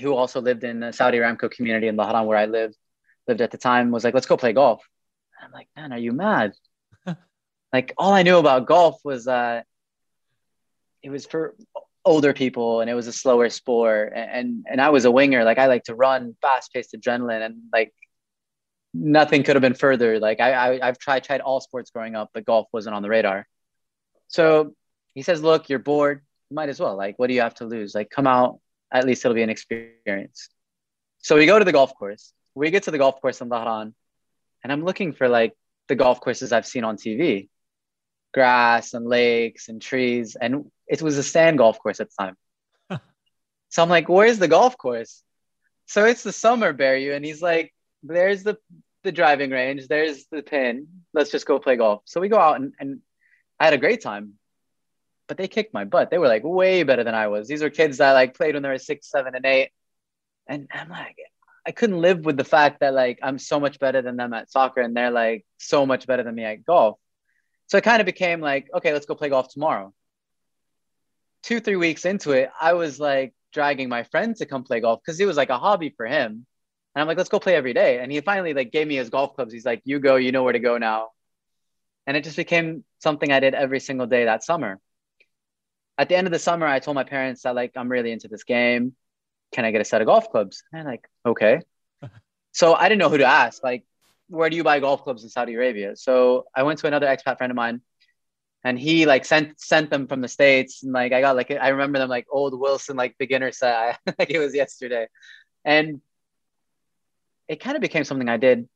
who 0.00 0.14
also 0.14 0.40
lived 0.40 0.64
in 0.64 0.80
the 0.80 0.92
Saudi 0.92 1.18
Aramco 1.18 1.50
community 1.50 1.88
in 1.88 1.96
Dhahran 1.96 2.26
where 2.26 2.38
I 2.38 2.46
lived, 2.46 2.76
lived 3.28 3.40
at 3.40 3.50
the 3.50 3.58
time 3.58 3.90
was 3.90 4.04
like, 4.04 4.14
let's 4.14 4.26
go 4.26 4.36
play 4.36 4.52
golf. 4.52 4.82
And 5.38 5.46
I'm 5.46 5.52
like, 5.52 5.68
man, 5.76 5.92
are 5.92 5.98
you 5.98 6.12
mad? 6.12 6.52
like 7.72 7.92
all 7.96 8.12
I 8.12 8.22
knew 8.22 8.38
about 8.38 8.66
golf 8.66 9.00
was 9.04 9.26
uh 9.28 9.62
it 11.02 11.10
was 11.10 11.26
for 11.26 11.54
older 12.04 12.32
people 12.32 12.80
and 12.80 12.90
it 12.90 12.94
was 12.94 13.06
a 13.06 13.12
slower 13.12 13.48
sport 13.48 14.12
and, 14.14 14.30
and 14.30 14.66
and 14.70 14.80
I 14.80 14.90
was 14.90 15.04
a 15.04 15.10
winger. 15.10 15.44
Like 15.44 15.58
I 15.58 15.66
like 15.66 15.84
to 15.84 15.94
run 15.94 16.36
fast 16.40 16.72
paced 16.72 16.94
adrenaline 16.94 17.44
and 17.44 17.62
like 17.72 17.92
nothing 18.94 19.42
could 19.42 19.56
have 19.56 19.62
been 19.62 19.74
further. 19.74 20.18
Like 20.18 20.40
I, 20.40 20.52
I 20.52 20.88
I've 20.88 20.98
tried 20.98 21.24
tried 21.24 21.40
all 21.40 21.60
sports 21.60 21.90
growing 21.90 22.16
up, 22.16 22.30
but 22.34 22.44
golf 22.44 22.68
wasn't 22.72 22.94
on 22.94 23.02
the 23.02 23.08
radar. 23.08 23.46
So 24.28 24.74
he 25.14 25.22
says, 25.22 25.42
look, 25.42 25.68
you're 25.68 25.78
bored. 25.78 26.22
You 26.50 26.54
might 26.54 26.68
as 26.68 26.80
well. 26.80 26.96
Like, 26.96 27.18
what 27.18 27.28
do 27.28 27.34
you 27.34 27.42
have 27.42 27.54
to 27.56 27.66
lose? 27.66 27.94
Like, 27.94 28.10
come 28.10 28.26
out. 28.26 28.60
At 28.92 29.04
least 29.06 29.24
it'll 29.24 29.34
be 29.34 29.42
an 29.42 29.50
experience. 29.50 30.48
So 31.18 31.36
we 31.36 31.46
go 31.46 31.58
to 31.58 31.64
the 31.64 31.72
golf 31.72 31.94
course. 31.94 32.32
We 32.54 32.70
get 32.70 32.84
to 32.84 32.90
the 32.90 32.98
golf 32.98 33.20
course 33.20 33.40
in 33.40 33.48
Dhahran, 33.48 33.94
and 34.62 34.72
I'm 34.72 34.84
looking 34.84 35.12
for 35.12 35.28
like 35.28 35.54
the 35.88 35.94
golf 35.94 36.20
courses 36.20 36.52
I've 36.52 36.66
seen 36.66 36.84
on 36.84 36.96
TV 36.96 37.48
grass 38.32 38.94
and 38.94 39.06
lakes 39.06 39.68
and 39.68 39.80
trees. 39.80 40.36
And 40.40 40.70
it 40.86 41.02
was 41.02 41.18
a 41.18 41.22
sand 41.22 41.58
golf 41.58 41.78
course 41.78 42.00
at 42.00 42.08
the 42.10 42.24
time. 42.24 43.00
so 43.68 43.82
I'm 43.82 43.88
like, 43.88 44.08
where's 44.08 44.38
the 44.38 44.48
golf 44.48 44.76
course? 44.76 45.22
So 45.86 46.04
it's 46.04 46.22
the 46.22 46.32
summer, 46.32 46.72
Barry, 46.72 47.14
and 47.14 47.24
he's 47.24 47.42
like, 47.42 47.74
there's 48.02 48.42
the 48.42 48.56
the 49.02 49.12
driving 49.12 49.50
range, 49.50 49.88
there's 49.88 50.26
the 50.30 50.42
pin. 50.42 50.86
Let's 51.12 51.30
just 51.30 51.44
go 51.44 51.58
play 51.58 51.76
golf. 51.76 52.02
So 52.04 52.20
we 52.20 52.28
go 52.28 52.38
out 52.38 52.56
and, 52.56 52.72
and 52.78 53.00
I 53.58 53.64
had 53.64 53.74
a 53.74 53.78
great 53.78 54.00
time, 54.00 54.34
but 55.28 55.36
they 55.36 55.48
kicked 55.48 55.74
my 55.74 55.84
butt. 55.84 56.10
They 56.10 56.18
were 56.18 56.28
like 56.28 56.42
way 56.44 56.82
better 56.82 57.04
than 57.04 57.14
I 57.14 57.28
was. 57.28 57.48
These 57.48 57.62
are 57.62 57.70
kids 57.70 57.98
that 57.98 58.12
like 58.12 58.36
played 58.36 58.54
when 58.54 58.62
they 58.62 58.68
were 58.68 58.78
six, 58.78 59.10
seven, 59.10 59.34
and 59.34 59.46
eight. 59.46 59.70
And 60.46 60.68
I'm 60.72 60.88
like, 60.88 61.16
I 61.66 61.70
couldn't 61.70 62.00
live 62.00 62.24
with 62.24 62.36
the 62.36 62.44
fact 62.44 62.80
that 62.80 62.94
like 62.94 63.18
I'm 63.22 63.38
so 63.38 63.60
much 63.60 63.78
better 63.78 64.02
than 64.02 64.16
them 64.16 64.34
at 64.34 64.50
soccer 64.50 64.80
and 64.80 64.96
they're 64.96 65.10
like 65.10 65.46
so 65.58 65.86
much 65.86 66.06
better 66.06 66.22
than 66.22 66.34
me 66.34 66.44
at 66.44 66.64
golf. 66.64 66.98
So 67.68 67.78
it 67.78 67.84
kind 67.84 68.00
of 68.00 68.06
became 68.06 68.40
like, 68.40 68.68
okay, 68.74 68.92
let's 68.92 69.06
go 69.06 69.14
play 69.14 69.28
golf 69.28 69.48
tomorrow. 69.48 69.94
Two, 71.42 71.60
three 71.60 71.76
weeks 71.76 72.04
into 72.04 72.32
it, 72.32 72.50
I 72.60 72.74
was 72.74 73.00
like 73.00 73.34
dragging 73.52 73.88
my 73.88 74.02
friend 74.04 74.36
to 74.36 74.46
come 74.46 74.64
play 74.64 74.80
golf 74.80 75.00
because 75.04 75.20
it 75.20 75.26
was 75.26 75.36
like 75.36 75.50
a 75.50 75.58
hobby 75.58 75.94
for 75.96 76.06
him. 76.06 76.46
And 76.94 77.00
I'm 77.00 77.06
like, 77.06 77.16
let's 77.16 77.30
go 77.30 77.40
play 77.40 77.54
every 77.54 77.72
day. 77.72 78.00
And 78.00 78.12
he 78.12 78.20
finally 78.20 78.54
like 78.54 78.72
gave 78.72 78.86
me 78.86 78.96
his 78.96 79.10
golf 79.10 79.34
clubs. 79.34 79.52
He's 79.52 79.64
like, 79.64 79.82
you 79.84 79.98
go, 79.98 80.16
you 80.16 80.32
know 80.32 80.42
where 80.42 80.52
to 80.52 80.58
go 80.58 80.78
now 80.78 81.08
and 82.06 82.16
it 82.16 82.24
just 82.24 82.36
became 82.36 82.84
something 82.98 83.30
I 83.30 83.40
did 83.40 83.54
every 83.54 83.80
single 83.80 84.06
day 84.06 84.24
that 84.24 84.44
summer. 84.44 84.78
At 85.98 86.08
the 86.08 86.16
end 86.16 86.26
of 86.26 86.32
the 86.32 86.38
summer, 86.38 86.66
I 86.66 86.78
told 86.78 86.94
my 86.94 87.04
parents 87.04 87.42
that 87.42 87.54
like 87.54 87.72
I'm 87.76 87.88
really 87.88 88.12
into 88.12 88.28
this 88.28 88.44
game. 88.44 88.94
Can 89.52 89.64
I 89.64 89.70
get 89.70 89.80
a 89.80 89.84
set 89.84 90.00
of 90.00 90.06
golf 90.06 90.30
clubs? 90.30 90.62
And 90.72 90.86
like, 90.86 91.06
okay. 91.26 91.60
so 92.52 92.74
I 92.74 92.88
didn't 92.88 93.00
know 93.00 93.10
who 93.10 93.18
to 93.18 93.26
ask. 93.26 93.62
Like, 93.62 93.84
where 94.28 94.48
do 94.48 94.56
you 94.56 94.64
buy 94.64 94.80
golf 94.80 95.02
clubs 95.02 95.22
in 95.24 95.28
Saudi 95.28 95.54
Arabia? 95.54 95.94
So 95.96 96.46
I 96.54 96.62
went 96.62 96.78
to 96.80 96.86
another 96.86 97.06
expat 97.06 97.36
friend 97.36 97.50
of 97.50 97.56
mine, 97.56 97.82
and 98.64 98.78
he 98.78 99.04
like 99.04 99.24
sent 99.24 99.60
sent 99.60 99.90
them 99.90 100.06
from 100.06 100.22
the 100.22 100.28
states. 100.28 100.82
And 100.82 100.92
like 100.92 101.12
I 101.12 101.20
got 101.20 101.36
like 101.36 101.50
I 101.50 101.68
remember 101.68 101.98
them 101.98 102.08
like 102.08 102.26
old 102.30 102.58
Wilson 102.58 102.96
like 102.96 103.18
beginner 103.18 103.52
set. 103.52 103.98
like 104.18 104.30
it 104.30 104.38
was 104.38 104.54
yesterday, 104.54 105.08
and 105.64 106.00
it 107.48 107.60
kind 107.60 107.76
of 107.76 107.82
became 107.82 108.04
something 108.04 108.28
I 108.28 108.38
did 108.38 108.68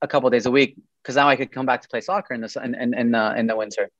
a 0.00 0.08
couple 0.08 0.30
days 0.30 0.46
a 0.46 0.50
week 0.50 0.76
because 1.02 1.16
now 1.16 1.28
I 1.28 1.36
could 1.36 1.50
come 1.50 1.66
back 1.66 1.82
to 1.82 1.88
play 1.88 2.00
soccer 2.00 2.34
in 2.34 2.40
the 2.40 2.60
in 2.62 2.74
in 2.74 2.94
in 2.94 3.10
the, 3.10 3.38
in 3.38 3.46
the 3.46 3.56
winter. 3.56 3.90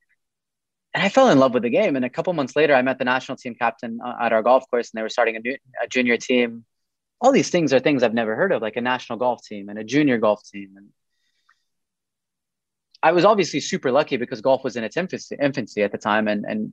And 0.95 1.03
I 1.03 1.09
fell 1.09 1.29
in 1.29 1.39
love 1.39 1.55
with 1.55 1.63
the 1.63 1.71
game. 1.71 1.97
And 1.97 2.05
a 2.05 2.11
couple 2.11 2.33
months 2.33 2.57
later, 2.57 2.75
I 2.75 2.83
met 2.83 2.99
the 2.99 3.05
national 3.05 3.37
team 3.37 3.55
captain 3.55 4.01
uh, 4.05 4.15
at 4.21 4.33
our 4.33 4.43
golf 4.43 4.69
course, 4.71 4.91
and 4.91 4.99
they 4.99 5.03
were 5.03 5.09
starting 5.09 5.37
a, 5.37 5.41
new, 5.41 5.57
a 5.83 5.87
junior 5.87 6.17
team. 6.17 6.65
All 7.21 7.33
these 7.33 7.51
things 7.51 7.73
are 7.73 7.81
things 7.81 8.03
I've 8.03 8.15
never 8.15 8.35
heard 8.35 8.53
of, 8.53 8.63
like 8.63 8.77
a 8.77 8.81
national 8.81 9.19
golf 9.19 9.43
team 9.45 9.69
and 9.69 9.79
a 9.79 9.85
junior 9.85 10.19
golf 10.19 10.43
team. 10.51 10.75
And 10.77 10.89
I 13.03 13.13
was 13.13 13.25
obviously 13.25 13.61
super 13.61 13.93
lucky 13.93 14.17
because 14.17 14.41
golf 14.41 14.65
was 14.65 14.77
in 14.77 14.85
its 14.85 14.97
infancy, 14.97 15.37
infancy 15.41 15.83
at 15.83 15.93
the 15.93 15.99
time, 15.99 16.27
and 16.27 16.45
and 16.47 16.73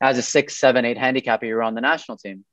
as 0.00 0.18
a 0.18 0.22
six, 0.22 0.56
seven, 0.56 0.84
eight 0.84 0.98
handicapper, 0.98 1.46
you 1.46 1.54
were 1.54 1.62
on 1.62 1.74
the 1.74 1.80
national 1.80 2.18
team. 2.18 2.44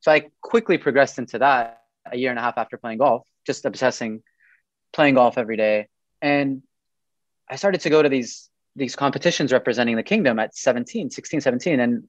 So 0.00 0.12
I 0.12 0.30
quickly 0.42 0.78
progressed 0.78 1.18
into 1.18 1.38
that 1.38 1.80
a 2.10 2.16
year 2.16 2.30
and 2.30 2.38
a 2.38 2.42
half 2.42 2.58
after 2.58 2.76
playing 2.76 2.98
golf, 2.98 3.26
just 3.46 3.64
obsessing, 3.64 4.22
playing 4.92 5.14
golf 5.14 5.38
every 5.38 5.56
day. 5.56 5.88
And 6.20 6.62
I 7.48 7.56
started 7.56 7.80
to 7.82 7.90
go 7.90 8.02
to 8.02 8.08
these 8.08 8.50
these 8.76 8.96
competitions 8.96 9.52
representing 9.52 9.96
the 9.96 10.02
kingdom 10.02 10.38
at 10.38 10.56
17, 10.56 11.10
16, 11.10 11.40
17. 11.40 11.80
And 11.80 12.08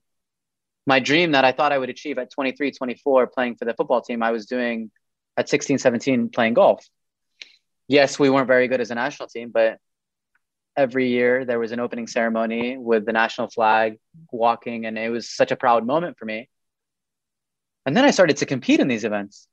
my 0.86 1.00
dream 1.00 1.32
that 1.32 1.44
I 1.44 1.52
thought 1.52 1.72
I 1.72 1.78
would 1.78 1.90
achieve 1.90 2.18
at 2.18 2.30
23, 2.30 2.72
24, 2.72 3.26
playing 3.28 3.56
for 3.56 3.64
the 3.64 3.74
football 3.74 4.00
team, 4.00 4.22
I 4.22 4.30
was 4.30 4.46
doing 4.46 4.90
at 5.36 5.48
16, 5.48 5.78
17, 5.78 6.30
playing 6.30 6.54
golf. 6.54 6.86
Yes, 7.88 8.18
we 8.18 8.30
weren't 8.30 8.48
very 8.48 8.68
good 8.68 8.80
as 8.80 8.90
a 8.90 8.94
national 8.94 9.28
team, 9.28 9.50
but 9.52 9.78
every 10.76 11.08
year 11.08 11.44
there 11.44 11.58
was 11.58 11.72
an 11.72 11.80
opening 11.80 12.06
ceremony 12.06 12.76
with 12.76 13.06
the 13.06 13.12
national 13.12 13.48
flag 13.48 13.98
walking, 14.30 14.86
and 14.86 14.98
it 14.98 15.10
was 15.10 15.28
such 15.30 15.52
a 15.52 15.56
proud 15.56 15.86
moment 15.86 16.18
for 16.18 16.24
me. 16.24 16.48
And 17.84 17.96
then 17.96 18.04
I 18.04 18.10
started 18.10 18.38
to 18.38 18.46
compete 18.46 18.80
in 18.80 18.88
these 18.88 19.04
events. 19.04 19.46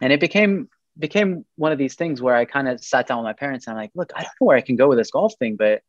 And 0.00 0.12
it 0.12 0.20
became 0.20 0.68
became 0.98 1.44
one 1.56 1.70
of 1.70 1.78
these 1.78 1.94
things 1.94 2.20
where 2.20 2.34
I 2.34 2.44
kind 2.44 2.68
of 2.68 2.82
sat 2.82 3.06
down 3.06 3.18
with 3.18 3.24
my 3.24 3.32
parents 3.32 3.66
and 3.66 3.76
I'm 3.76 3.82
like, 3.82 3.92
look, 3.94 4.12
I 4.16 4.22
don't 4.22 4.32
know 4.40 4.46
where 4.46 4.56
I 4.56 4.62
can 4.62 4.76
go 4.76 4.88
with 4.88 4.98
this 4.98 5.10
golf 5.10 5.34
thing, 5.38 5.56
but 5.56 5.82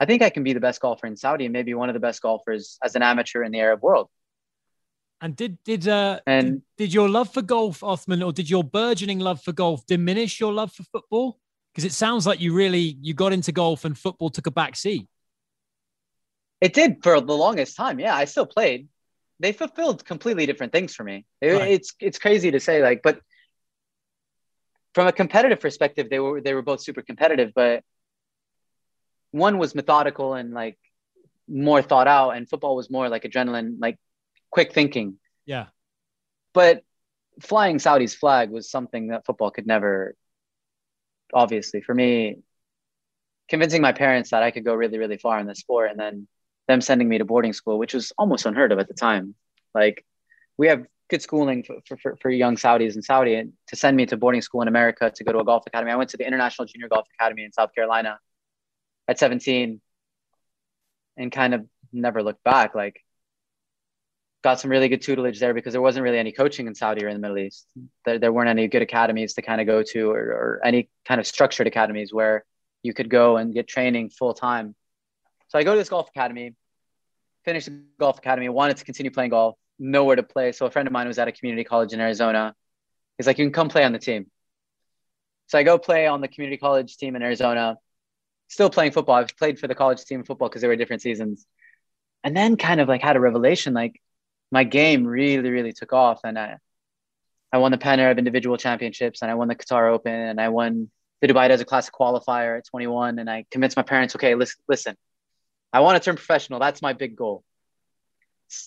I 0.00 0.06
think 0.06 0.22
I 0.22 0.30
can 0.30 0.42
be 0.42 0.54
the 0.54 0.60
best 0.60 0.80
golfer 0.80 1.06
in 1.06 1.16
Saudi 1.16 1.44
and 1.44 1.52
maybe 1.52 1.74
one 1.74 1.90
of 1.90 1.94
the 1.94 2.00
best 2.00 2.22
golfers 2.22 2.78
as 2.82 2.96
an 2.96 3.02
amateur 3.02 3.44
in 3.44 3.52
the 3.52 3.60
Arab 3.60 3.82
world. 3.82 4.08
And 5.20 5.36
did 5.36 5.62
did 5.62 5.86
uh 5.86 6.20
and 6.26 6.46
did, 6.46 6.62
did 6.78 6.94
your 6.94 7.08
love 7.10 7.32
for 7.32 7.42
golf, 7.42 7.84
Othman, 7.84 8.22
or 8.22 8.32
did 8.32 8.48
your 8.48 8.64
burgeoning 8.64 9.18
love 9.18 9.42
for 9.42 9.52
golf 9.52 9.84
diminish 9.86 10.40
your 10.40 10.52
love 10.54 10.72
for 10.72 10.84
football? 10.84 11.38
Because 11.74 11.84
it 11.84 11.92
sounds 11.92 12.26
like 12.26 12.40
you 12.40 12.54
really 12.54 12.96
you 13.02 13.12
got 13.12 13.34
into 13.34 13.52
golf 13.52 13.84
and 13.84 13.96
football 13.96 14.30
took 14.30 14.46
a 14.46 14.50
back 14.50 14.74
seat. 14.74 15.06
It 16.62 16.72
did 16.72 17.02
for 17.02 17.20
the 17.20 17.36
longest 17.36 17.76
time. 17.76 18.00
Yeah, 18.00 18.16
I 18.16 18.24
still 18.24 18.46
played. 18.46 18.88
They 19.38 19.52
fulfilled 19.52 20.04
completely 20.04 20.46
different 20.46 20.72
things 20.72 20.94
for 20.94 21.04
me. 21.04 21.26
It, 21.42 21.52
Right. 21.52 21.70
It's 21.72 21.94
it's 22.00 22.18
crazy 22.18 22.50
to 22.50 22.60
say, 22.60 22.82
like, 22.82 23.02
but 23.02 23.20
from 24.94 25.06
a 25.06 25.12
competitive 25.12 25.60
perspective, 25.60 26.08
they 26.08 26.18
were 26.18 26.40
they 26.40 26.54
were 26.54 26.62
both 26.62 26.80
super 26.80 27.02
competitive, 27.02 27.52
but 27.54 27.84
one 29.32 29.58
was 29.58 29.74
methodical 29.74 30.34
and 30.34 30.52
like 30.52 30.78
more 31.48 31.82
thought 31.82 32.08
out, 32.08 32.30
and 32.30 32.48
football 32.48 32.76
was 32.76 32.90
more 32.90 33.08
like 33.08 33.24
adrenaline, 33.24 33.76
like 33.80 33.98
quick 34.50 34.72
thinking. 34.72 35.18
Yeah. 35.46 35.66
But 36.52 36.82
flying 37.40 37.78
Saudi's 37.78 38.14
flag 38.14 38.50
was 38.50 38.70
something 38.70 39.08
that 39.08 39.26
football 39.26 39.50
could 39.50 39.66
never. 39.66 40.14
Obviously, 41.32 41.80
for 41.80 41.94
me, 41.94 42.38
convincing 43.48 43.82
my 43.82 43.92
parents 43.92 44.30
that 44.30 44.42
I 44.42 44.50
could 44.50 44.64
go 44.64 44.74
really, 44.74 44.98
really 44.98 45.16
far 45.16 45.38
in 45.38 45.46
this 45.46 45.60
sport, 45.60 45.92
and 45.92 46.00
then 46.00 46.26
them 46.66 46.80
sending 46.80 47.08
me 47.08 47.18
to 47.18 47.24
boarding 47.24 47.52
school, 47.52 47.78
which 47.78 47.94
was 47.94 48.12
almost 48.18 48.46
unheard 48.46 48.72
of 48.72 48.80
at 48.80 48.88
the 48.88 48.94
time. 48.94 49.36
Like, 49.72 50.04
we 50.56 50.66
have 50.66 50.84
good 51.08 51.22
schooling 51.22 51.62
for, 51.62 51.96
for, 51.98 52.16
for 52.20 52.30
young 52.30 52.56
Saudis 52.56 52.96
in 52.96 53.02
Saudi, 53.02 53.36
and 53.36 53.52
to 53.68 53.76
send 53.76 53.96
me 53.96 54.06
to 54.06 54.16
boarding 54.16 54.42
school 54.42 54.62
in 54.62 54.68
America 54.68 55.12
to 55.14 55.24
go 55.24 55.30
to 55.30 55.38
a 55.38 55.44
golf 55.44 55.64
academy. 55.68 55.92
I 55.92 55.96
went 55.96 56.10
to 56.10 56.16
the 56.16 56.26
International 56.26 56.66
Junior 56.66 56.88
Golf 56.88 57.06
Academy 57.14 57.44
in 57.44 57.52
South 57.52 57.72
Carolina 57.74 58.18
at 59.10 59.18
17 59.18 59.80
and 61.16 61.32
kind 61.32 61.52
of 61.52 61.66
never 61.92 62.22
looked 62.22 62.44
back. 62.44 62.76
Like, 62.76 63.04
got 64.42 64.60
some 64.60 64.70
really 64.70 64.88
good 64.88 65.02
tutelage 65.02 65.40
there 65.40 65.52
because 65.52 65.72
there 65.72 65.82
wasn't 65.82 66.04
really 66.04 66.18
any 66.18 66.30
coaching 66.30 66.68
in 66.68 66.76
Saudi 66.76 67.04
or 67.04 67.08
in 67.08 67.14
the 67.14 67.20
Middle 67.20 67.38
East. 67.38 67.66
There, 68.04 68.20
there 68.20 68.32
weren't 68.32 68.48
any 68.48 68.68
good 68.68 68.82
academies 68.82 69.34
to 69.34 69.42
kind 69.42 69.60
of 69.60 69.66
go 69.66 69.82
to 69.82 70.10
or, 70.10 70.20
or 70.20 70.60
any 70.64 70.88
kind 71.04 71.20
of 71.20 71.26
structured 71.26 71.66
academies 71.66 72.12
where 72.12 72.44
you 72.84 72.94
could 72.94 73.10
go 73.10 73.36
and 73.36 73.52
get 73.52 73.66
training 73.66 74.10
full 74.10 74.32
time. 74.32 74.76
So 75.48 75.58
I 75.58 75.64
go 75.64 75.72
to 75.72 75.78
this 75.78 75.88
golf 75.88 76.08
academy, 76.08 76.54
finished 77.44 77.66
the 77.66 77.82
golf 77.98 78.18
academy, 78.18 78.48
wanted 78.48 78.76
to 78.76 78.84
continue 78.84 79.10
playing 79.10 79.30
golf, 79.30 79.56
nowhere 79.80 80.16
to 80.16 80.22
play. 80.22 80.52
So 80.52 80.66
a 80.66 80.70
friend 80.70 80.86
of 80.86 80.92
mine 80.92 81.08
was 81.08 81.18
at 81.18 81.26
a 81.26 81.32
community 81.32 81.64
college 81.64 81.92
in 81.92 82.00
Arizona. 82.00 82.54
He's 83.18 83.26
like, 83.26 83.38
you 83.38 83.44
can 83.44 83.52
come 83.52 83.68
play 83.68 83.82
on 83.82 83.92
the 83.92 83.98
team. 83.98 84.30
So 85.48 85.58
I 85.58 85.64
go 85.64 85.78
play 85.78 86.06
on 86.06 86.20
the 86.20 86.28
community 86.28 86.58
college 86.58 86.96
team 86.96 87.16
in 87.16 87.22
Arizona, 87.22 87.76
still 88.50 88.68
playing 88.68 88.92
football. 88.92 89.14
I've 89.14 89.36
played 89.36 89.58
for 89.58 89.68
the 89.68 89.74
college 89.74 90.04
team 90.04 90.24
football 90.24 90.48
because 90.48 90.60
there 90.60 90.68
were 90.68 90.76
different 90.76 91.02
seasons. 91.02 91.46
And 92.22 92.36
then 92.36 92.56
kind 92.56 92.80
of 92.80 92.88
like 92.88 93.00
had 93.00 93.16
a 93.16 93.20
revelation, 93.20 93.72
like 93.72 93.98
my 94.50 94.64
game 94.64 95.06
really, 95.06 95.48
really 95.50 95.72
took 95.72 95.92
off. 95.92 96.20
And 96.24 96.38
I, 96.38 96.56
I 97.52 97.58
won 97.58 97.70
the 97.70 97.78
Pan 97.78 98.00
Arab 98.00 98.18
individual 98.18 98.56
championships 98.58 99.22
and 99.22 99.30
I 99.30 99.34
won 99.34 99.48
the 99.48 99.54
Qatar 99.54 99.90
Open 99.90 100.12
and 100.12 100.40
I 100.40 100.50
won 100.50 100.90
the 101.20 101.28
Dubai 101.28 101.48
Desert 101.48 101.68
Classic 101.68 101.94
qualifier 101.94 102.58
at 102.58 102.66
21. 102.66 103.18
And 103.20 103.30
I 103.30 103.46
convinced 103.50 103.76
my 103.76 103.82
parents, 103.82 104.14
okay, 104.16 104.34
listen, 104.34 104.60
listen, 104.68 104.96
I 105.72 105.80
want 105.80 105.96
to 105.96 106.04
turn 106.04 106.16
professional. 106.16 106.58
That's 106.58 106.82
my 106.82 106.92
big 106.92 107.16
goal. 107.16 107.44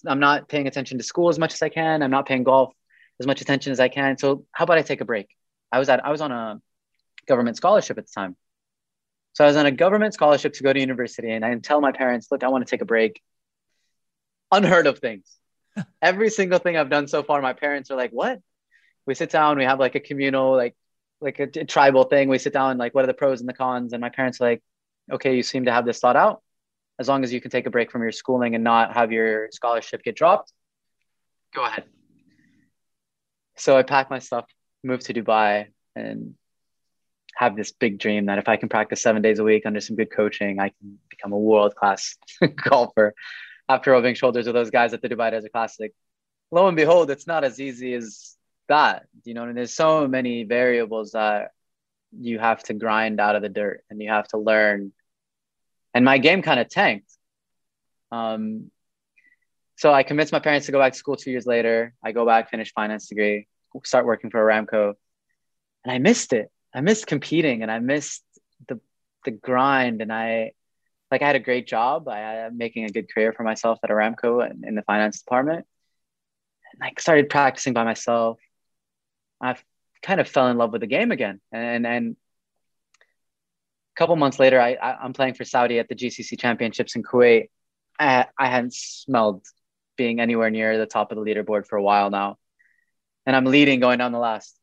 I'm 0.08 0.22
not 0.22 0.48
paying 0.48 0.68
attention 0.68 0.98
to 0.98 1.04
school 1.04 1.28
as 1.28 1.38
much 1.38 1.54
as 1.54 1.62
I 1.62 1.70
can. 1.70 2.02
I'm 2.02 2.12
not 2.12 2.26
paying 2.26 2.44
golf 2.44 2.74
as 3.20 3.28
much 3.28 3.42
attention 3.42 3.74
as 3.74 3.82
I 3.82 3.90
can. 3.90 4.18
So 4.18 4.46
how 4.54 4.64
about 4.64 4.78
I 4.78 4.82
take 4.82 5.02
a 5.02 5.06
break? 5.06 5.28
I 5.74 5.80
was 5.80 5.90
at 5.90 6.06
I 6.06 6.12
was 6.12 6.22
on 6.22 6.32
a 6.32 6.62
government 7.28 7.58
scholarship 7.58 7.98
at 7.98 8.06
the 8.06 8.12
time. 8.16 8.38
So 9.34 9.44
I 9.44 9.48
was 9.48 9.58
on 9.58 9.66
a 9.66 9.72
government 9.72 10.14
scholarship 10.14 10.54
to 10.54 10.64
go 10.64 10.72
to 10.72 10.80
university 10.80 11.32
and 11.32 11.44
I 11.44 11.54
tell 11.56 11.82
my 11.82 11.92
parents, 11.92 12.28
look, 12.32 12.44
I 12.44 12.50
want 12.50 12.66
to 12.66 12.70
take 12.70 12.82
a 12.82 12.86
break. 12.86 13.22
Unheard 14.52 14.88
of 14.88 15.00
things. 15.00 15.26
Every 16.02 16.30
single 16.30 16.60
thing 16.60 16.78
I've 16.78 16.90
done 16.90 17.08
so 17.08 17.24
far, 17.24 17.42
my 17.42 17.54
parents 17.54 17.90
are 17.90 17.98
like, 17.98 18.12
what? 18.12 18.40
We 19.06 19.16
sit 19.16 19.32
down, 19.32 19.58
we 19.58 19.66
have 19.66 19.80
like 19.80 19.96
a 19.96 20.00
communal, 20.00 20.56
like 20.56 20.76
like 21.20 21.40
a, 21.40 21.44
a 21.44 21.66
tribal 21.66 22.04
thing. 22.04 22.28
We 22.28 22.38
sit 22.38 22.54
down, 22.54 22.78
like, 22.78 22.94
what 22.94 23.06
are 23.06 23.08
the 23.08 23.14
pros 23.14 23.40
and 23.40 23.48
the 23.48 23.54
cons? 23.54 23.94
And 23.94 24.02
my 24.02 24.10
parents 24.10 24.42
are 24.42 24.46
like, 24.46 24.62
okay, 25.12 25.36
you 25.36 25.42
seem 25.42 25.66
to 25.66 25.72
have 25.72 25.86
this 25.86 26.00
thought 26.00 26.18
out 26.18 26.42
as 27.00 27.08
long 27.08 27.24
as 27.24 27.34
you 27.34 27.42
can 27.42 27.52
take 27.52 27.66
a 27.66 27.70
break 27.70 27.92
from 27.92 28.02
your 28.02 28.12
schooling 28.12 28.56
and 28.56 28.64
not 28.64 28.94
have 28.94 29.12
your 29.12 29.50
scholarship 29.52 30.04
get 30.04 30.16
dropped, 30.16 30.52
go 31.54 31.66
ahead. 31.66 31.86
So 33.58 33.78
I 33.78 33.84
packed 33.84 34.10
my 34.10 34.20
stuff, 34.20 34.46
moved 34.84 35.06
to 35.08 35.14
Dubai, 35.14 35.68
and 35.96 36.36
have 37.36 37.56
this 37.56 37.72
big 37.72 38.00
dream 38.00 38.28
that 38.28 38.38
if 38.38 38.48
I 38.48 38.58
can 38.58 38.70
practice 38.70 39.02
seven 39.02 39.22
days 39.22 39.40
a 39.40 39.44
week 39.44 39.66
under 39.66 39.82
some 39.82 39.96
good 39.96 40.12
coaching, 40.12 40.60
I 40.60 40.70
can 40.70 41.00
become 41.10 41.34
a 41.34 41.38
world 41.38 41.76
class 41.76 42.16
golfer. 42.70 43.14
After 43.70 43.92
rubbing 43.92 44.16
shoulders 44.16 44.46
with 44.46 44.56
those 44.56 44.72
guys 44.72 44.94
at 44.94 45.02
the 45.02 45.10
Dubai 45.10 45.32
Desert 45.32 45.52
Classic, 45.52 45.94
lo 46.52 46.68
and 46.68 46.76
behold, 46.76 47.10
it's 47.10 47.28
not 47.28 47.44
as 47.44 47.60
easy 47.60 47.94
as 47.94 48.36
that. 48.68 49.06
You 49.24 49.34
know, 49.34 49.44
and 49.44 49.58
there's 49.58 49.74
so 49.74 50.08
many 50.08 50.44
variables 50.44 51.12
that 51.12 51.52
you 52.12 52.40
have 52.40 52.62
to 52.64 52.74
grind 52.74 53.20
out 53.20 53.36
of 53.36 53.42
the 53.42 53.50
dirt 53.50 53.84
and 53.90 54.02
you 54.02 54.10
have 54.10 54.28
to 54.28 54.38
learn 54.38 54.92
and 55.94 56.04
my 56.04 56.18
game 56.18 56.42
kind 56.42 56.60
of 56.60 56.70
tanked. 56.70 57.12
Um, 58.12 58.72
so 59.78 59.94
I 59.94 60.04
convinced 60.04 60.32
my 60.32 60.40
parents 60.40 60.66
to 60.68 60.72
go 60.72 60.80
back 60.80 60.94
to 60.94 61.00
school 61.00 61.16
two 61.16 61.32
years 61.32 61.46
later. 61.46 61.94
I 62.04 62.12
go 62.12 62.26
back, 62.26 62.50
finish 62.50 62.74
finance 62.74 63.08
degree, 63.08 63.48
start 63.84 64.06
working 64.06 64.30
for 64.30 64.40
Aramco, 64.40 64.94
and 65.84 65.92
I 65.92 66.00
missed 66.00 66.34
it. 66.34 66.52
I 66.74 66.82
missed 66.82 67.08
competing, 67.08 67.62
and 67.62 67.72
I 67.72 67.80
missed 67.80 68.24
the 68.68 68.80
the 69.26 69.32
grind. 69.32 70.02
And 70.02 70.12
I 70.12 70.52
like 71.12 71.22
I 71.22 71.28
had 71.28 71.36
a 71.36 71.40
great 71.40 71.68
job. 71.68 72.08
I 72.08 72.46
am 72.46 72.58
making 72.58 72.86
a 72.86 72.90
good 72.90 73.14
career 73.14 73.34
for 73.34 73.44
myself 73.44 73.80
at 73.84 73.90
Aramco 73.90 74.48
and 74.50 74.66
in 74.66 74.76
the 74.76 74.82
finance 74.82 75.20
department. 75.22 75.66
And 76.74 76.84
I 76.84 77.00
started 77.00 77.30
practicing 77.30 77.74
by 77.74 77.84
myself. 77.84 78.40
I 79.42 79.56
kind 80.02 80.20
of 80.20 80.28
fell 80.28 80.48
in 80.48 80.58
love 80.58 80.72
with 80.72 80.82
the 80.82 80.88
game 80.88 81.12
again, 81.12 81.40
and 81.52 81.86
and 81.86 82.16
a 83.96 83.96
couple 83.96 84.16
months 84.16 84.40
later, 84.40 84.60
I, 84.60 84.74
I 84.74 85.06
am 85.06 85.14
playing 85.14 85.36
for 85.36 85.46
Saudi 85.46 85.78
at 85.78 85.88
the 85.88 85.96
GCC 85.96 86.40
Championships 86.40 86.96
in 86.96 87.04
Kuwait. 87.04 87.50
I 88.00 88.26
I 88.38 88.48
hadn't 88.48 88.74
smelled 88.74 89.46
being 89.96 90.20
anywhere 90.20 90.50
near 90.50 90.78
the 90.80 90.88
top 90.88 91.12
of 91.12 91.18
the 91.18 91.24
leaderboard 91.24 91.68
for 91.68 91.78
a 91.78 91.84
while 91.84 92.10
now, 92.10 92.38
and 93.26 93.36
I'm 93.36 93.46
leading 93.46 93.80
going 93.80 94.00
down 94.00 94.12
the 94.12 94.20
last 94.20 94.58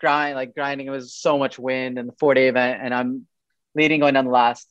grind 0.00 0.34
like 0.34 0.54
grinding. 0.54 0.86
It 0.86 0.90
was 0.90 1.14
so 1.14 1.38
much 1.38 1.58
wind 1.58 1.98
and 1.98 2.08
the 2.08 2.14
four 2.18 2.34
day 2.34 2.48
event, 2.48 2.80
and 2.82 2.94
I'm 2.94 3.26
leading 3.74 4.00
going 4.00 4.14
down 4.14 4.24
the 4.24 4.30
last, 4.30 4.68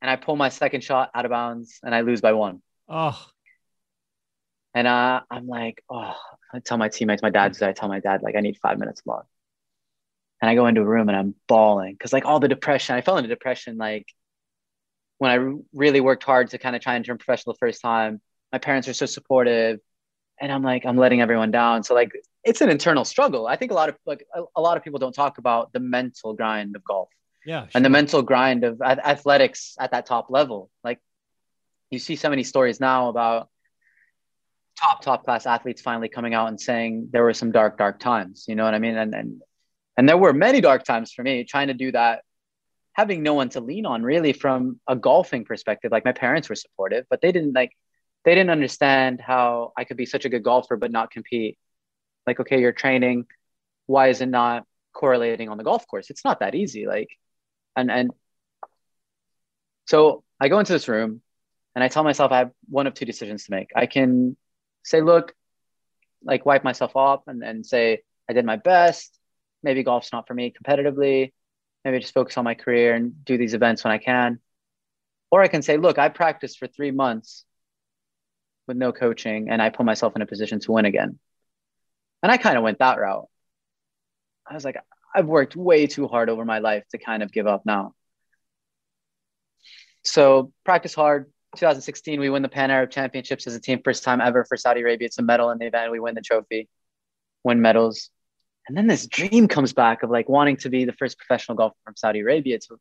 and 0.00 0.10
I 0.10 0.16
pull 0.16 0.36
my 0.36 0.48
second 0.48 0.82
shot 0.82 1.10
out 1.14 1.24
of 1.24 1.30
bounds 1.30 1.78
and 1.82 1.94
I 1.94 2.00
lose 2.02 2.20
by 2.20 2.32
one. 2.32 2.62
Oh, 2.88 3.20
And 4.74 4.86
uh, 4.86 5.20
I'm 5.30 5.46
like, 5.46 5.82
oh, 5.90 6.14
I 6.52 6.58
tell 6.60 6.76
my 6.76 6.88
teammates, 6.88 7.22
my 7.22 7.30
dad, 7.30 7.56
I 7.62 7.72
tell 7.72 7.88
my 7.88 8.00
dad, 8.00 8.22
like, 8.22 8.36
I 8.36 8.40
need 8.40 8.58
five 8.58 8.78
minutes 8.78 9.02
more. 9.06 9.26
And 10.40 10.50
I 10.50 10.54
go 10.54 10.66
into 10.66 10.82
a 10.82 10.84
room 10.84 11.08
and 11.08 11.16
I'm 11.16 11.34
bawling 11.48 11.94
because, 11.94 12.12
like, 12.12 12.26
all 12.26 12.40
the 12.40 12.48
depression, 12.48 12.94
I 12.94 13.00
fell 13.00 13.16
into 13.16 13.28
depression, 13.28 13.78
like, 13.78 14.06
when 15.18 15.30
I 15.30 15.54
really 15.72 16.00
worked 16.02 16.24
hard 16.24 16.50
to 16.50 16.58
kind 16.58 16.76
of 16.76 16.82
try 16.82 16.94
and 16.94 17.04
turn 17.04 17.16
professional 17.16 17.54
the 17.54 17.58
first 17.58 17.80
time. 17.80 18.20
My 18.52 18.58
parents 18.58 18.86
are 18.86 18.92
so 18.92 19.06
supportive. 19.06 19.80
And 20.38 20.52
I'm 20.52 20.62
like, 20.62 20.84
I'm 20.84 20.98
letting 20.98 21.22
everyone 21.22 21.50
down. 21.50 21.82
So, 21.82 21.94
like, 21.94 22.10
it's 22.46 22.60
an 22.60 22.70
internal 22.70 23.04
struggle. 23.04 23.46
I 23.46 23.56
think 23.56 23.72
a 23.72 23.74
lot 23.74 23.88
of 23.88 23.96
like 24.06 24.24
a, 24.34 24.42
a 24.54 24.60
lot 24.60 24.76
of 24.76 24.84
people 24.84 24.98
don't 24.98 25.14
talk 25.14 25.38
about 25.38 25.72
the 25.72 25.80
mental 25.80 26.32
grind 26.32 26.76
of 26.76 26.84
golf. 26.84 27.08
Yeah. 27.44 27.62
Sure. 27.62 27.70
And 27.74 27.84
the 27.84 27.90
mental 27.90 28.22
grind 28.22 28.64
of 28.64 28.80
athletics 28.80 29.76
at 29.78 29.90
that 29.90 30.06
top 30.06 30.30
level. 30.30 30.70
Like 30.82 31.00
you 31.90 31.98
see 31.98 32.16
so 32.16 32.30
many 32.30 32.44
stories 32.44 32.80
now 32.80 33.08
about 33.08 33.48
top 34.80 35.02
top 35.02 35.24
class 35.24 35.46
athletes 35.46 35.82
finally 35.82 36.08
coming 36.08 36.34
out 36.34 36.48
and 36.48 36.60
saying 36.60 37.08
there 37.10 37.24
were 37.24 37.32
some 37.32 37.50
dark 37.50 37.78
dark 37.78 37.98
times 37.98 38.44
you 38.46 38.54
know 38.54 38.64
what 38.64 38.74
i 38.74 38.78
mean 38.78 38.96
and 38.96 39.14
and 39.14 39.40
and 39.96 40.06
there 40.06 40.18
were 40.18 40.34
many 40.34 40.60
dark 40.60 40.84
times 40.84 41.12
for 41.12 41.22
me 41.22 41.44
trying 41.44 41.68
to 41.68 41.74
do 41.74 41.90
that 41.92 42.22
having 42.92 43.22
no 43.22 43.32
one 43.32 43.48
to 43.48 43.60
lean 43.60 43.86
on 43.86 44.02
really 44.02 44.34
from 44.34 44.78
a 44.86 44.94
golfing 44.94 45.46
perspective 45.46 45.90
like 45.90 46.04
my 46.04 46.12
parents 46.12 46.50
were 46.50 46.54
supportive 46.54 47.06
but 47.08 47.22
they 47.22 47.32
didn't 47.32 47.54
like 47.54 47.72
they 48.26 48.34
didn't 48.34 48.50
understand 48.50 49.18
how 49.18 49.72
i 49.78 49.84
could 49.84 49.96
be 49.96 50.04
such 50.04 50.26
a 50.26 50.28
good 50.28 50.42
golfer 50.42 50.76
but 50.76 50.92
not 50.92 51.10
compete 51.10 51.56
like 52.26 52.40
okay 52.40 52.60
you're 52.60 52.72
training 52.72 53.26
why 53.86 54.08
is 54.08 54.20
it 54.20 54.28
not 54.28 54.64
correlating 54.92 55.48
on 55.48 55.58
the 55.58 55.64
golf 55.64 55.86
course 55.86 56.10
it's 56.10 56.24
not 56.24 56.40
that 56.40 56.54
easy 56.54 56.86
like 56.86 57.08
and 57.76 57.90
and 57.90 58.10
so 59.86 60.24
i 60.40 60.48
go 60.48 60.58
into 60.58 60.72
this 60.72 60.88
room 60.88 61.20
and 61.74 61.84
i 61.84 61.88
tell 61.88 62.04
myself 62.04 62.32
i 62.32 62.38
have 62.38 62.50
one 62.68 62.86
of 62.86 62.94
two 62.94 63.04
decisions 63.04 63.44
to 63.44 63.50
make 63.50 63.70
i 63.76 63.86
can 63.86 64.36
say, 64.86 65.00
look, 65.00 65.34
like 66.24 66.46
wipe 66.46 66.64
myself 66.64 66.96
off 66.96 67.22
and, 67.26 67.42
and 67.42 67.66
say, 67.66 68.02
I 68.28 68.32
did 68.32 68.44
my 68.44 68.56
best. 68.56 69.18
Maybe 69.62 69.82
golf's 69.82 70.12
not 70.12 70.26
for 70.26 70.34
me 70.34 70.52
competitively. 70.52 71.32
Maybe 71.84 71.98
just 71.98 72.14
focus 72.14 72.38
on 72.38 72.44
my 72.44 72.54
career 72.54 72.94
and 72.94 73.24
do 73.24 73.36
these 73.36 73.54
events 73.54 73.84
when 73.84 73.92
I 73.92 73.98
can. 73.98 74.40
Or 75.30 75.42
I 75.42 75.48
can 75.48 75.62
say, 75.62 75.76
look, 75.76 75.98
I 75.98 76.08
practiced 76.08 76.58
for 76.58 76.66
three 76.66 76.92
months 76.92 77.44
with 78.66 78.76
no 78.76 78.92
coaching 78.92 79.50
and 79.50 79.60
I 79.60 79.70
put 79.70 79.86
myself 79.86 80.16
in 80.16 80.22
a 80.22 80.26
position 80.26 80.60
to 80.60 80.72
win 80.72 80.84
again. 80.84 81.18
And 82.22 82.32
I 82.32 82.36
kind 82.36 82.56
of 82.56 82.62
went 82.62 82.78
that 82.78 82.98
route. 82.98 83.28
I 84.48 84.54
was 84.54 84.64
like, 84.64 84.76
I've 85.14 85.26
worked 85.26 85.56
way 85.56 85.86
too 85.86 86.08
hard 86.08 86.28
over 86.28 86.44
my 86.44 86.58
life 86.58 86.84
to 86.90 86.98
kind 86.98 87.22
of 87.22 87.32
give 87.32 87.46
up 87.46 87.64
now. 87.64 87.94
So 90.04 90.52
practice 90.64 90.94
hard, 90.94 91.32
2016, 91.56 92.20
we 92.20 92.30
win 92.30 92.42
the 92.42 92.48
Pan 92.48 92.70
Arab 92.70 92.90
Championships 92.90 93.46
as 93.46 93.54
a 93.54 93.60
team, 93.60 93.80
first 93.82 94.04
time 94.04 94.20
ever 94.20 94.44
for 94.44 94.56
Saudi 94.56 94.82
Arabia. 94.82 95.06
It's 95.06 95.18
a 95.18 95.22
medal 95.22 95.50
in 95.50 95.58
the 95.58 95.66
event. 95.66 95.90
We 95.90 96.00
win 96.00 96.14
the 96.14 96.20
trophy, 96.20 96.68
win 97.44 97.60
medals. 97.60 98.10
And 98.68 98.76
then 98.76 98.86
this 98.86 99.06
dream 99.06 99.48
comes 99.48 99.72
back 99.72 100.02
of 100.02 100.10
like 100.10 100.28
wanting 100.28 100.58
to 100.58 100.68
be 100.68 100.84
the 100.84 100.92
first 100.92 101.18
professional 101.18 101.56
golfer 101.56 101.76
from 101.84 101.96
Saudi 101.96 102.20
Arabia, 102.20 102.58
to, 102.58 102.78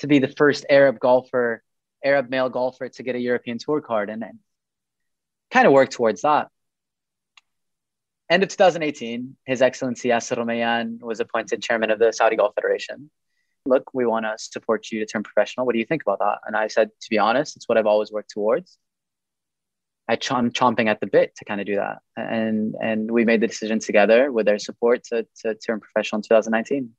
to 0.00 0.06
be 0.06 0.18
the 0.18 0.28
first 0.28 0.66
Arab 0.68 0.98
golfer, 0.98 1.62
Arab 2.04 2.28
male 2.28 2.48
golfer 2.48 2.88
to 2.88 3.02
get 3.02 3.14
a 3.14 3.20
European 3.20 3.58
tour 3.58 3.80
card. 3.80 4.10
And 4.10 4.20
then 4.22 4.40
kind 5.50 5.66
of 5.66 5.72
work 5.72 5.90
towards 5.90 6.22
that. 6.22 6.48
End 8.30 8.42
of 8.42 8.48
2018, 8.50 9.36
His 9.46 9.62
Excellency 9.62 10.10
Yasir 10.10 10.36
Rumayyan 10.36 11.00
was 11.00 11.20
appointed 11.20 11.62
chairman 11.62 11.90
of 11.90 11.98
the 11.98 12.12
Saudi 12.12 12.36
Golf 12.36 12.54
Federation 12.54 13.10
look, 13.68 13.94
we 13.94 14.06
want 14.06 14.24
to 14.24 14.34
support 14.38 14.90
you 14.90 15.00
to 15.00 15.06
turn 15.06 15.22
professional. 15.22 15.66
What 15.66 15.74
do 15.74 15.78
you 15.78 15.84
think 15.84 16.02
about 16.02 16.18
that? 16.20 16.38
And 16.46 16.56
I 16.56 16.68
said, 16.68 16.90
to 17.02 17.10
be 17.10 17.18
honest, 17.18 17.56
it's 17.56 17.68
what 17.68 17.78
I've 17.78 17.86
always 17.86 18.10
worked 18.10 18.30
towards. 18.30 18.78
I 20.08 20.16
ch- 20.16 20.32
I'm 20.32 20.50
chomping 20.50 20.86
at 20.86 21.00
the 21.00 21.06
bit 21.06 21.36
to 21.36 21.44
kind 21.44 21.60
of 21.60 21.66
do 21.66 21.76
that. 21.76 21.98
And 22.16 22.74
and 22.80 23.10
we 23.10 23.26
made 23.26 23.42
the 23.42 23.46
decision 23.46 23.78
together 23.78 24.32
with 24.32 24.46
their 24.46 24.58
support 24.58 25.04
to, 25.04 25.26
to 25.42 25.54
turn 25.54 25.80
professional 25.80 26.18
in 26.18 26.22
2019. 26.22 26.90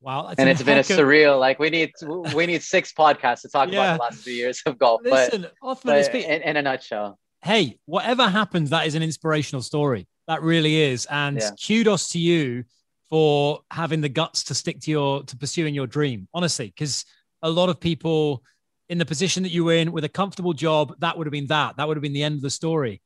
Wow. 0.00 0.32
And 0.36 0.48
it's 0.48 0.62
been 0.62 0.78
a 0.78 0.82
surreal, 0.82 1.38
like 1.40 1.58
we 1.58 1.70
need, 1.70 1.92
we 2.34 2.46
need 2.46 2.62
six 2.62 2.92
podcasts 2.92 3.42
to 3.42 3.48
talk 3.48 3.70
yeah. 3.70 3.94
about 3.94 3.96
the 3.96 4.02
last 4.02 4.24
few 4.24 4.32
years 4.32 4.62
of 4.64 4.78
golf. 4.78 5.00
Listen, 5.04 5.46
but, 5.60 5.80
but 5.82 6.14
in, 6.14 6.42
in, 6.42 6.56
a 6.56 6.62
nutshell. 6.62 7.18
Hey, 7.42 7.78
whatever 7.84 8.28
happens, 8.28 8.70
that 8.70 8.86
is 8.86 8.94
an 8.94 9.02
inspirational 9.02 9.60
story. 9.60 10.06
That 10.28 10.42
really 10.42 10.76
is. 10.76 11.06
And 11.10 11.38
yeah. 11.38 11.50
kudos 11.66 12.10
to 12.10 12.20
you 12.20 12.64
for 13.10 13.60
having 13.70 14.00
the 14.00 14.08
guts 14.08 14.44
to 14.44 14.54
stick 14.54 14.80
to 14.80 14.90
your 14.90 15.22
to 15.24 15.36
pursuing 15.36 15.74
your 15.74 15.86
dream 15.86 16.28
honestly 16.34 16.66
because 16.66 17.04
a 17.42 17.50
lot 17.50 17.68
of 17.68 17.80
people 17.80 18.42
in 18.88 18.98
the 18.98 19.06
position 19.06 19.42
that 19.42 19.52
you 19.52 19.64
were 19.64 19.74
in 19.74 19.92
with 19.92 20.04
a 20.04 20.08
comfortable 20.08 20.52
job 20.52 20.94
that 20.98 21.16
would 21.16 21.26
have 21.26 21.32
been 21.32 21.46
that 21.46 21.76
that 21.76 21.88
would 21.88 21.96
have 21.96 22.02
been 22.02 22.12
the 22.12 22.22
end 22.22 22.34
of 22.34 22.42
the 22.42 22.50
story 22.50 23.00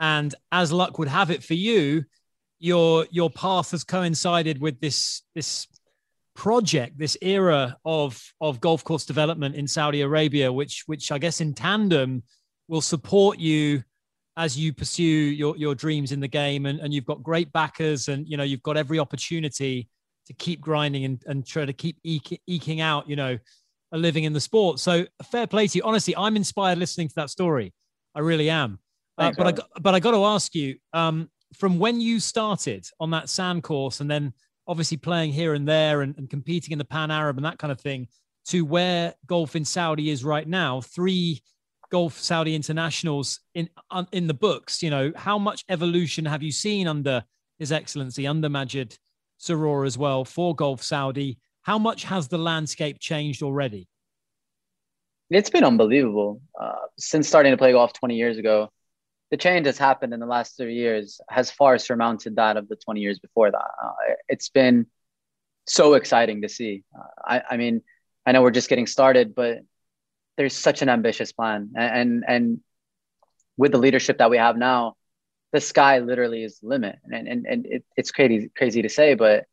and 0.00 0.34
as 0.50 0.72
luck 0.72 0.98
would 0.98 1.08
have 1.08 1.30
it 1.30 1.42
for 1.42 1.54
you 1.54 2.04
your 2.58 3.06
your 3.10 3.30
path 3.30 3.72
has 3.72 3.84
coincided 3.84 4.60
with 4.60 4.80
this 4.80 5.22
this 5.34 5.66
project 6.34 6.98
this 6.98 7.16
era 7.20 7.76
of 7.84 8.22
of 8.40 8.60
golf 8.60 8.82
course 8.84 9.04
development 9.04 9.54
in 9.54 9.68
Saudi 9.68 10.00
Arabia 10.00 10.50
which 10.50 10.84
which 10.86 11.12
I 11.12 11.18
guess 11.18 11.40
in 11.42 11.52
tandem 11.52 12.22
will 12.68 12.80
support 12.80 13.38
you 13.38 13.84
as 14.36 14.58
you 14.58 14.72
pursue 14.72 15.02
your, 15.02 15.56
your 15.56 15.74
dreams 15.74 16.12
in 16.12 16.20
the 16.20 16.28
game 16.28 16.66
and, 16.66 16.80
and 16.80 16.92
you've 16.92 17.04
got 17.04 17.22
great 17.22 17.52
backers 17.52 18.08
and 18.08 18.26
you 18.26 18.36
know 18.36 18.42
you've 18.42 18.62
got 18.62 18.76
every 18.76 18.98
opportunity 18.98 19.88
to 20.26 20.32
keep 20.34 20.60
grinding 20.60 21.04
and, 21.04 21.22
and 21.26 21.46
try 21.46 21.64
to 21.64 21.72
keep 21.72 21.98
eke, 22.04 22.40
eking 22.46 22.80
out 22.80 23.08
you 23.08 23.16
know 23.16 23.38
a 23.94 23.98
living 23.98 24.24
in 24.24 24.32
the 24.32 24.40
sport. 24.40 24.78
So 24.80 25.04
fair 25.30 25.46
play 25.46 25.66
to 25.66 25.78
you. 25.78 25.84
Honestly 25.84 26.16
i'm 26.16 26.36
inspired 26.36 26.78
listening 26.78 27.08
to 27.08 27.14
that 27.16 27.30
story. 27.30 27.74
I 28.14 28.20
really 28.20 28.50
am. 28.50 28.78
Uh, 29.18 29.32
but 29.36 29.46
i 29.60 29.62
but 29.80 29.94
i 29.94 30.00
got 30.00 30.12
to 30.12 30.24
ask 30.24 30.54
you 30.54 30.76
um, 30.94 31.28
from 31.56 31.78
when 31.78 32.00
you 32.00 32.18
started 32.18 32.86
on 32.98 33.10
that 33.10 33.28
sand 33.28 33.62
course 33.62 34.00
and 34.00 34.10
then 34.10 34.32
obviously 34.66 34.96
playing 34.96 35.32
here 35.32 35.54
and 35.54 35.68
there 35.68 36.00
and, 36.02 36.16
and 36.16 36.30
competing 36.30 36.72
in 36.72 36.78
the 36.78 36.84
pan 36.84 37.10
arab 37.10 37.36
and 37.36 37.44
that 37.44 37.58
kind 37.58 37.70
of 37.70 37.80
thing 37.80 38.08
to 38.46 38.64
where 38.64 39.12
golf 39.26 39.54
in 39.54 39.64
saudi 39.64 40.08
is 40.08 40.24
right 40.24 40.48
now 40.48 40.80
three 40.80 41.42
golf 41.92 42.18
Saudi 42.18 42.56
internationals 42.56 43.38
in 43.54 43.68
in 44.12 44.26
the 44.26 44.34
books. 44.34 44.82
You 44.82 44.90
know, 44.90 45.12
how 45.14 45.38
much 45.38 45.62
evolution 45.68 46.24
have 46.24 46.42
you 46.42 46.50
seen 46.50 46.88
under 46.88 47.22
His 47.58 47.70
Excellency, 47.70 48.26
under 48.26 48.48
Majid 48.48 48.96
Sorour 49.36 49.84
as 49.84 49.98
well 49.98 50.24
for 50.24 50.56
Golf 50.56 50.82
Saudi? 50.82 51.38
How 51.60 51.78
much 51.78 52.04
has 52.04 52.26
the 52.28 52.38
landscape 52.38 52.98
changed 52.98 53.42
already? 53.42 53.88
It's 55.30 55.50
been 55.50 55.64
unbelievable. 55.64 56.40
Uh, 56.58 56.72
since 56.98 57.28
starting 57.28 57.52
to 57.52 57.56
play 57.56 57.72
golf 57.72 57.92
20 57.92 58.16
years 58.16 58.38
ago, 58.38 58.70
the 59.30 59.36
change 59.36 59.64
that's 59.64 59.78
happened 59.78 60.12
in 60.12 60.20
the 60.20 60.26
last 60.26 60.56
three 60.56 60.74
years 60.74 61.20
has 61.28 61.50
far 61.50 61.78
surmounted 61.78 62.36
that 62.36 62.56
of 62.56 62.68
the 62.68 62.76
20 62.76 63.00
years 63.00 63.18
before 63.18 63.50
that. 63.50 63.70
Uh, 63.82 64.14
it's 64.28 64.48
been 64.48 64.86
so 65.66 65.94
exciting 65.94 66.42
to 66.42 66.48
see. 66.48 66.84
Uh, 66.98 67.02
I, 67.24 67.42
I 67.50 67.56
mean, 67.58 67.82
I 68.26 68.32
know 68.32 68.42
we're 68.42 68.50
just 68.50 68.68
getting 68.68 68.86
started, 68.86 69.34
but 69.34 69.58
there's 70.36 70.56
such 70.56 70.82
an 70.82 70.88
ambitious 70.88 71.32
plan. 71.32 71.70
And 71.76 72.24
and 72.26 72.60
with 73.56 73.72
the 73.72 73.78
leadership 73.78 74.18
that 74.18 74.30
we 74.30 74.38
have 74.38 74.56
now 74.56 74.96
the 75.52 75.60
sky 75.60 75.98
literally 75.98 76.42
is 76.44 76.60
the 76.60 76.68
limit. 76.68 76.96
And 77.04 77.28
and, 77.28 77.46
and 77.46 77.66
it, 77.66 77.84
it's 77.96 78.10
crazy 78.10 78.50
crazy 78.56 78.82
to 78.82 78.88
say 78.88 79.14
but 79.14 79.46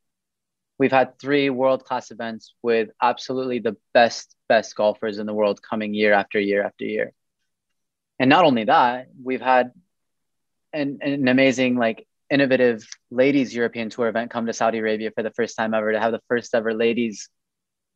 we've 0.78 0.92
had 0.92 1.18
three 1.18 1.50
world 1.50 1.84
class 1.84 2.10
events 2.10 2.54
with 2.62 2.88
absolutely 3.02 3.58
the 3.58 3.76
best 3.92 4.34
best 4.48 4.74
golfers 4.74 5.18
in 5.18 5.26
the 5.26 5.34
world 5.34 5.60
coming 5.62 5.94
year 5.94 6.12
after 6.12 6.40
year 6.40 6.64
after 6.64 6.84
year. 6.84 7.12
And 8.18 8.30
not 8.30 8.44
only 8.44 8.64
that 8.64 9.08
we've 9.22 9.40
had 9.40 9.72
an, 10.72 10.98
an 11.02 11.28
amazing 11.28 11.76
like 11.76 12.06
innovative 12.30 12.86
ladies 13.10 13.52
european 13.52 13.90
tour 13.90 14.06
event 14.06 14.30
come 14.30 14.46
to 14.46 14.52
saudi 14.52 14.78
arabia 14.78 15.10
for 15.10 15.24
the 15.24 15.32
first 15.32 15.56
time 15.56 15.74
ever 15.74 15.90
to 15.90 15.98
have 15.98 16.12
the 16.12 16.20
first 16.28 16.54
ever 16.54 16.72
ladies 16.72 17.28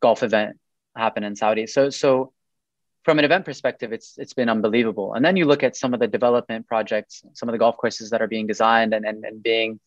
golf 0.03 0.25
event 0.25 0.59
happen 0.97 1.25
in 1.25 1.37
saudi. 1.37 1.67
So 1.67 1.91
so 1.91 2.34
from 3.05 3.19
an 3.19 3.25
event 3.25 3.45
perspective, 3.45 3.93
it's 3.93 4.15
it's 4.17 4.33
been 4.33 4.49
unbelievable. 4.49 5.15
And 5.15 5.25
then 5.25 5.37
you 5.37 5.45
look 5.45 5.63
at 5.63 5.77
some 5.77 5.95
of 5.95 6.01
the 6.01 6.07
development 6.07 6.67
projects, 6.67 7.23
some 7.35 7.49
of 7.49 7.53
the 7.53 7.59
golf 7.59 7.77
courses 7.77 8.11
that 8.11 8.23
are 8.23 8.27
being 8.27 8.47
designed 8.47 8.95
and 8.95 9.05
and, 9.05 9.25
and 9.25 9.43
being 9.43 9.79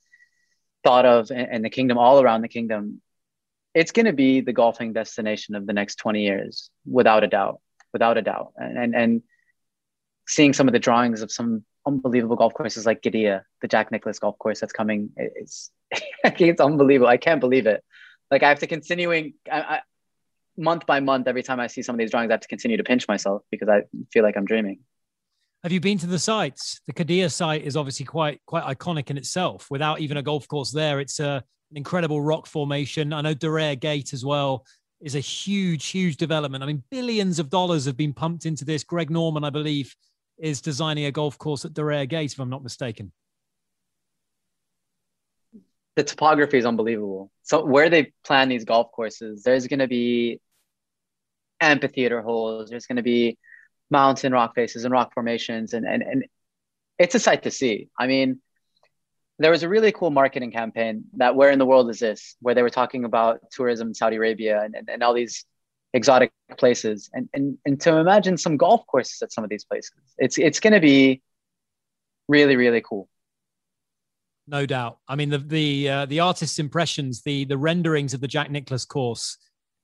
thought 0.84 1.06
of 1.06 1.32
in, 1.32 1.64
the 1.64 1.70
kingdom, 1.70 1.98
all 1.98 2.22
around 2.22 2.42
the 2.42 2.48
kingdom. 2.48 3.02
It's 3.74 3.92
going 3.92 4.06
to 4.06 4.14
be 4.14 4.42
the 4.42 4.54
golfing 4.54 4.94
destination 4.94 5.56
of 5.56 5.68
the 5.68 5.74
next 5.74 5.98
20 5.98 6.24
years, 6.24 6.70
without 6.86 7.24
a 7.24 7.28
doubt, 7.28 7.60
without 7.92 8.18
a 8.18 8.22
doubt. 8.22 8.54
And 8.56 8.78
and, 8.78 8.96
and 8.96 9.22
seeing 10.28 10.54
some 10.54 10.68
of 10.68 10.74
the 10.74 10.80
drawings 10.80 11.22
of 11.22 11.32
some 11.32 11.66
unbelievable 11.86 12.36
golf 12.36 12.54
courses 12.54 12.86
like 12.86 13.02
Qiddiya, 13.02 13.42
the 13.62 13.68
Jack 13.68 13.92
Nicklaus 13.92 14.20
golf 14.20 14.38
course 14.38 14.60
that's 14.60 14.74
coming, 14.74 15.10
it's 15.16 15.72
it's 16.24 16.62
unbelievable. 16.62 17.10
I 17.10 17.18
can't 17.18 17.42
believe 17.42 17.66
it. 17.66 17.84
Like 18.30 18.44
I 18.44 18.50
have 18.50 18.60
to 18.60 18.68
continuing. 18.68 19.34
I, 19.52 19.82
month 20.58 20.86
by 20.86 21.00
month, 21.00 21.28
every 21.28 21.44
time 21.44 21.60
I 21.60 21.68
see 21.68 21.82
some 21.82 21.96
of 21.96 22.00
these 22.00 22.12
drawings, 22.12 22.30
I 22.30 22.34
have 22.34 22.42
to 22.42 22.48
continue 22.48 22.78
to 22.78 22.84
pinch 22.84 23.08
myself 23.08 23.44
because 23.52 23.70
I 23.70 23.84
feel 24.12 24.24
like 24.24 24.38
I'm 24.38 24.46
dreaming. 24.46 24.80
Have 25.64 25.72
you 25.72 25.80
been 25.80 25.98
to 26.00 26.08
the 26.08 26.20
sites? 26.20 26.82
The 26.88 26.94
Qiddiya 26.94 27.32
site 27.32 27.64
is 27.64 27.76
obviously 27.76 28.06
quite 28.06 28.42
quite 28.46 28.64
iconic 28.64 29.10
in 29.10 29.18
itself. 29.18 29.68
Without 29.70 30.00
even 30.00 30.18
a 30.18 30.22
golf 30.22 30.48
course 30.48 30.72
there, 30.72 31.00
it's 31.00 31.20
a, 31.20 31.44
an 31.72 31.78
incredible 31.78 32.22
rock 32.22 32.48
formation. 32.48 33.12
I 33.12 33.22
know 33.22 33.34
Diriyah 33.34 33.80
Gate 33.80 34.14
as 34.14 34.24
well 34.24 34.66
is 35.02 35.16
a 35.16 35.20
huge, 35.20 35.88
huge 35.88 36.18
development. 36.18 36.64
I 36.64 36.68
mean, 36.68 36.84
billions 36.90 37.40
of 37.40 37.50
dollars 37.50 37.86
have 37.86 37.98
been 37.98 38.14
pumped 38.14 38.46
into 38.46 38.66
this. 38.66 38.84
Greg 38.84 39.10
Norman, 39.10 39.44
I 39.44 39.50
believe, 39.50 39.96
is 40.38 40.62
designing 40.62 41.06
a 41.06 41.12
golf 41.12 41.38
course 41.38 41.66
at 41.66 41.74
Diriyah 41.74 42.10
Gate, 42.10 42.34
if 42.34 42.40
I'm 42.40 42.50
not 42.50 42.64
mistaken 42.64 43.12
the 45.98 46.04
topography 46.04 46.60
is 46.60 46.66
unbelievable. 46.66 47.32
So 47.42 47.66
where 47.66 47.90
they 47.90 48.14
plan 48.24 48.50
these 48.50 48.64
golf 48.64 48.92
courses, 48.92 49.42
there's 49.42 49.66
going 49.66 49.80
to 49.80 49.88
be 49.88 50.40
amphitheater 51.62 52.22
holes. 52.22 52.70
There's 52.70 52.86
going 52.86 52.98
to 52.98 53.04
be 53.04 53.38
mountain 53.90 54.34
rock 54.34 54.56
faces 54.56 54.86
and 54.86 54.92
rock 54.92 55.14
formations, 55.14 55.74
and 55.74 55.86
and 55.86 56.04
and 56.04 56.26
it's 57.00 57.16
a 57.16 57.20
sight 57.20 57.44
to 57.44 57.52
see. 57.52 57.90
I 57.98 58.08
mean, 58.08 58.42
there 59.40 59.52
was 59.52 59.64
a 59.64 59.70
really 59.70 59.92
cool 59.92 60.10
marketing 60.10 60.52
campaign 60.52 61.06
that 61.14 61.36
where 61.36 61.52
in 61.52 61.60
the 61.60 61.66
world 61.66 61.90
is 61.90 62.00
this 62.00 62.36
where 62.42 62.56
they 62.56 62.62
were 62.62 62.70
talking 62.70 63.06
about 63.06 63.40
tourism 63.52 63.90
in 63.90 63.94
saudi 63.94 64.16
arabia 64.16 64.62
and, 64.64 64.76
and, 64.76 64.90
and 64.90 65.04
all 65.04 65.14
these 65.14 65.46
exotic 65.94 66.32
places 66.58 67.10
and, 67.14 67.30
and 67.34 67.58
and 67.66 67.80
to 67.82 67.98
imagine 67.98 68.38
some 68.38 68.58
golf 68.58 68.86
courses 68.88 69.22
at 69.22 69.32
some 69.32 69.44
of 69.44 69.50
these 69.50 69.66
places 69.66 69.94
it's 70.18 70.38
it's 70.38 70.60
going 70.60 70.74
to 70.74 70.80
be 70.80 71.22
really 72.28 72.56
really 72.56 72.82
cool 72.82 73.08
no 74.48 74.66
doubt 74.66 75.00
i 75.08 75.16
mean 75.16 75.30
the 75.30 75.38
the 75.38 75.90
uh, 75.90 76.06
the 76.06 76.20
artist's 76.20 76.60
impressions 76.60 77.22
the 77.24 77.46
the 77.46 77.58
renderings 77.58 78.14
of 78.14 78.22
the 78.22 78.28
jack 78.28 78.52
nicklaus 78.52 78.86
course 78.86 79.38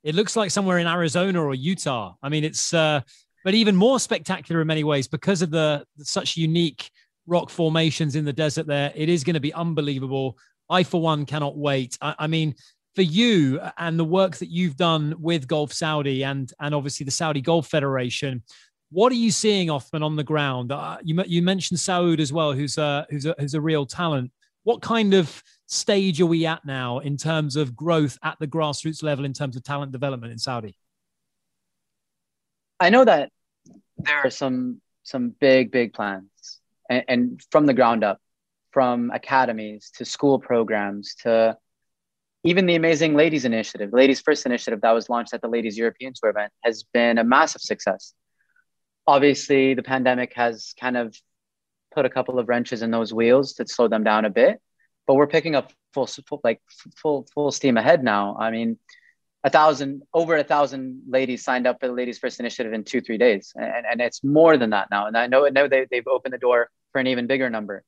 it 0.04 0.16
looks 0.16 0.36
like 0.36 0.52
somewhere 0.52 0.80
in 0.80 0.88
arizona 0.88 1.42
or 1.44 1.54
utah 1.54 2.14
i 2.22 2.30
mean 2.30 2.44
it's 2.44 2.74
uh 2.74 3.02
but 3.44 3.54
even 3.54 3.76
more 3.76 4.00
spectacular 4.00 4.62
in 4.62 4.68
many 4.68 4.84
ways 4.84 5.08
because 5.08 5.42
of 5.42 5.52
the 5.52 5.86
such 5.98 6.38
unique 6.38 6.90
rock 7.28 7.50
formations 7.50 8.16
in 8.16 8.26
the 8.26 8.34
desert 8.34 8.68
there. 8.68 8.92
It 8.96 9.10
is 9.10 9.24
going 9.24 9.36
to 9.36 9.40
be 9.40 9.54
unbelievable. 9.54 10.38
I, 10.70 10.84
for 10.84 11.02
one, 11.02 11.26
cannot 11.26 11.58
wait. 11.58 11.98
I, 12.02 12.16
I, 12.20 12.28
mean, 12.28 12.56
for 12.96 13.02
you 13.02 13.60
and 13.78 14.00
the 14.00 14.06
work 14.06 14.38
that 14.38 14.50
you've 14.50 14.78
done 14.78 15.16
with 15.20 15.48
Golf 15.48 15.74
Saudi 15.74 16.24
and 16.24 16.52
and 16.60 16.74
obviously 16.74 17.04
the 17.04 17.12
Saudi 17.12 17.42
Golf 17.42 17.68
Federation, 17.68 18.44
what 18.92 19.12
are 19.12 19.16
you 19.16 19.32
seeing, 19.32 19.70
Othman, 19.70 20.04
on 20.04 20.16
the 20.16 20.24
ground? 20.24 20.72
Uh, 20.72 20.98
you 21.04 21.22
you 21.26 21.42
mentioned 21.42 21.80
Saud 21.80 22.20
as 22.20 22.32
well, 22.32 22.54
who's 22.54 22.78
a 22.78 23.06
who's 23.10 23.26
a 23.26 23.36
who's 23.40 23.56
a 23.56 23.62
real 23.62 23.86
talent. 23.86 24.32
What 24.64 24.82
kind 24.82 25.14
of 25.14 25.44
stage 25.68 26.22
are 26.22 26.26
we 26.26 26.46
at 26.46 26.66
now 26.66 27.00
in 27.00 27.18
terms 27.18 27.56
of 27.56 27.76
growth 27.76 28.18
at 28.24 28.38
the 28.40 28.48
grassroots 28.48 29.04
level 29.04 29.26
in 29.26 29.34
terms 29.34 29.56
of 29.56 29.64
talent 29.64 29.92
development 29.92 30.32
in 30.32 30.40
Saudi? 30.40 30.76
I 32.80 32.90
know 32.90 33.06
that 33.06 33.32
there 33.98 34.20
are 34.24 34.30
some 34.30 34.82
some 35.04 35.30
big 35.30 35.72
big 35.72 35.94
plans 35.94 36.60
and, 36.90 37.04
and 37.08 37.42
from 37.52 37.66
the 37.66 37.74
ground 37.74 38.04
up, 38.04 38.20
from 38.72 39.12
academies 39.12 39.92
to 39.96 40.06
school 40.06 40.40
programs 40.40 41.16
to 41.22 41.58
even 42.44 42.66
the 42.66 42.76
amazing 42.76 43.16
Ladies 43.16 43.46
Initiative, 43.46 43.94
Ladies 43.94 44.20
First 44.20 44.46
Initiative 44.46 44.82
that 44.82 44.92
was 44.92 45.10
launched 45.10 45.34
at 45.34 45.42
the 45.42 45.48
Ladies 45.48 45.78
European 45.78 46.14
Tour 46.14 46.32
event 46.32 46.52
has 46.64 46.84
been 46.84 47.18
a 47.18 47.24
massive 47.24 47.62
success. 47.62 48.14
Obviously, 49.08 49.74
the 49.74 49.84
pandemic 49.84 50.34
has 50.34 50.74
kind 50.80 50.98
of 50.98 51.16
put 51.94 52.06
a 52.06 52.10
couple 52.10 52.40
of 52.40 52.50
wrenches 52.50 52.82
in 52.82 52.92
those 52.92 53.14
wheels 53.14 53.54
to 53.54 53.68
slow 53.68 53.88
them 53.88 54.04
down 54.04 54.26
a 54.26 54.30
bit, 54.30 54.62
but 55.08 55.16
we're 55.16 55.28
picking 55.28 55.56
up 55.56 55.72
full, 55.94 56.08
full 56.08 56.42
like 56.44 56.62
full 56.96 57.28
full 57.34 57.52
steam 57.52 57.78
ahead 57.78 58.04
now. 58.04 58.36
I 58.40 58.52
mean, 58.52 58.78
a 59.44 59.50
thousand 59.50 60.04
over 60.14 60.36
a 60.38 60.44
thousand 60.44 61.04
ladies 61.08 61.44
signed 61.44 61.68
up 61.68 61.80
for 61.80 61.88
the 61.88 61.94
ladies 61.94 62.20
first 62.20 62.40
initiative 62.40 62.74
in 62.74 62.84
two 62.84 63.02
three 63.02 63.18
days. 63.18 63.54
And, 63.56 63.86
and 63.90 64.02
it's 64.02 64.24
more 64.24 64.58
than 64.58 64.72
that 64.72 64.90
now. 64.90 65.08
And 65.08 65.18
i 65.18 65.28
know, 65.28 65.48
know 65.48 65.68
they, 65.68 65.86
they've 65.90 66.08
opened 66.08 66.34
the 66.34 66.38
door 66.38 66.70
for 66.92 67.00
an 67.00 67.08
even 67.08 67.28
bigger 67.28 67.50
number. 67.50 67.84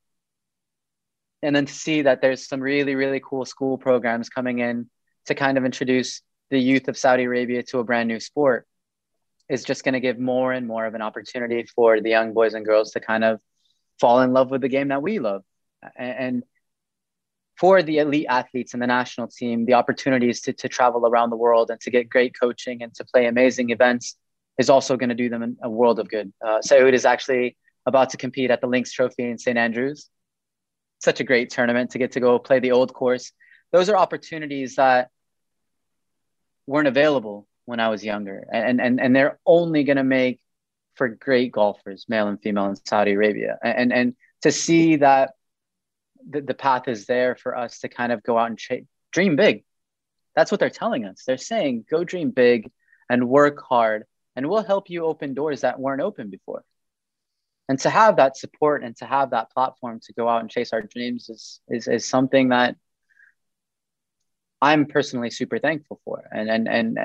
And 1.41 1.56
then 1.56 1.65
to 1.65 1.73
see 1.73 2.04
that 2.04 2.21
there's 2.21 2.47
some 2.47 2.60
really 2.60 2.95
really 2.95 3.21
cool 3.23 3.45
school 3.45 3.78
programs 3.78 4.30
coming 4.30 4.60
in 4.60 4.89
to 5.28 5.36
kind 5.36 5.58
of 5.58 5.65
introduce 5.65 6.21
the 6.51 6.60
youth 6.60 6.88
of 6.88 6.97
saudi 6.97 7.23
arabia 7.23 7.63
to 7.63 7.80
a 7.80 7.84
brand 7.84 8.08
new 8.08 8.19
sport 8.19 8.67
is 9.49 9.63
just 9.63 9.84
going 9.84 9.93
to 9.93 9.99
give 9.99 10.19
more 10.19 10.51
and 10.51 10.67
more 10.67 10.86
of 10.86 10.95
an 10.95 11.01
opportunity 11.01 11.65
for 11.75 12.01
the 12.01 12.10
young 12.10 12.34
boys 12.34 12.54
and 12.54 12.65
girls 12.65 12.91
to 12.91 12.99
kind 12.99 13.23
of 13.23 13.39
fall 13.99 14.21
in 14.21 14.34
love 14.34 14.49
with 14.51 14.62
the 14.62 14.67
game 14.67 14.89
that 14.89 15.01
we 15.01 15.19
love. 15.19 15.43
And, 15.95 16.17
and 16.17 16.43
for 17.58 17.82
the 17.82 18.00
elite 18.00 18.28
athletes 18.30 18.74
in 18.74 18.80
the 18.80 18.88
national 18.88 19.28
team, 19.28 19.65
the 19.65 19.74
opportunities 19.74 20.41
to, 20.41 20.54
to 20.54 20.68
travel 20.68 21.08
around 21.08 21.30
the 21.30 21.38
world 21.38 21.70
and 21.70 21.80
to 21.82 21.89
get 21.89 22.10
great 22.10 22.38
coaching 22.38 22.84
and 22.84 22.94
to 22.96 23.06
play 23.06 23.28
amazing 23.28 23.70
events 23.70 24.18
is 24.58 24.70
also 24.70 24.98
going 24.98 25.10
to 25.10 25.15
do 25.15 25.30
them 25.30 25.58
a 25.63 25.70
world 25.70 26.00
of 26.00 26.10
good. 26.10 26.32
Uh, 26.46 26.60
Saud 26.60 26.94
is 26.94 27.06
actually 27.06 27.58
about 27.86 28.10
to 28.12 28.18
compete 28.18 28.52
at 28.52 28.62
the 28.62 28.68
Links 28.68 28.91
Trophy 28.91 29.30
in 29.30 29.38
St. 29.38 29.58
Andrews. 29.58 30.10
Such 31.00 31.20
a 31.20 31.24
great 31.24 31.50
tournament 31.50 31.91
to 31.91 31.98
get 31.98 32.13
to 32.13 32.20
go 32.20 32.39
play 32.39 32.60
the 32.60 32.72
old 32.72 32.94
course. 32.94 33.32
Those 33.72 33.89
are 33.89 33.98
opportunities 33.98 34.76
that 34.76 35.10
weren't 36.68 36.88
available 36.88 37.48
when 37.65 37.80
I 37.80 37.89
was 37.89 38.04
younger. 38.04 38.46
And, 38.52 38.82
and, 38.82 39.00
and 39.00 39.15
they're 39.15 39.39
only 39.46 39.84
going 39.84 39.98
to 39.98 40.04
make 40.04 40.39
for 40.96 41.10
great 41.10 41.52
golfers, 41.52 42.06
male 42.08 42.28
and 42.28 42.41
female 42.41 42.68
in 42.68 42.76
Saudi 42.86 43.12
Arabia. 43.12 43.58
And, 43.62 43.91
and 43.91 44.15
to 44.44 44.52
see 44.52 44.98
that 44.98 45.32
the, 46.30 46.42
the 46.42 46.54
path 46.54 46.88
is 46.88 47.06
there 47.06 47.36
for 47.36 47.58
us 47.58 47.80
to 47.80 47.90
kind 47.90 48.12
of 48.12 48.24
go 48.24 48.38
out 48.38 48.50
and 48.50 48.58
ch- 48.58 48.86
dream 49.12 49.36
big. 49.36 49.64
That's 50.36 50.52
what 50.52 50.60
they're 50.60 50.70
telling 50.70 51.06
us. 51.06 51.24
They're 51.26 51.38
saying, 51.38 51.86
go 51.90 52.04
dream 52.04 52.32
big 52.32 52.72
and 53.10 53.30
work 53.30 53.62
hard, 53.62 54.04
and 54.36 54.50
we'll 54.50 54.64
help 54.64 54.90
you 54.90 55.06
open 55.06 55.34
doors 55.34 55.62
that 55.62 55.80
weren't 55.80 56.02
open 56.02 56.30
before. 56.30 56.64
And 57.70 57.80
to 57.80 57.90
have 57.90 58.18
that 58.18 58.38
support 58.38 58.84
and 58.84 58.96
to 58.98 59.06
have 59.06 59.32
that 59.32 59.52
platform 59.52 60.00
to 60.04 60.14
go 60.14 60.28
out 60.30 60.42
and 60.42 60.50
chase 60.50 60.72
our 60.74 60.82
dreams 60.82 61.30
is, 61.30 61.62
is, 61.68 61.88
is 61.88 62.08
something 62.08 62.50
that 62.50 62.76
I'm 64.62 64.86
personally 64.86 65.32
super 65.32 65.58
thankful 65.58 66.00
for. 66.06 66.24
And, 66.32 66.50
and, 66.50 66.68
and 66.68 67.00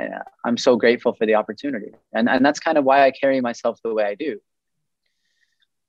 I'm 0.45 0.57
so 0.57 0.77
grateful 0.77 1.15
for 1.15 1.27
the 1.27 1.37
opportunity. 1.37 1.93
And, 2.13 2.29
and 2.29 2.45
that's 2.45 2.61
kind 2.61 2.79
of 2.79 2.85
why 2.85 3.05
I 3.05 3.11
carry 3.11 3.41
myself 3.41 3.79
the 3.83 3.95
way 3.95 4.05
I 4.05 4.15
do 4.15 4.41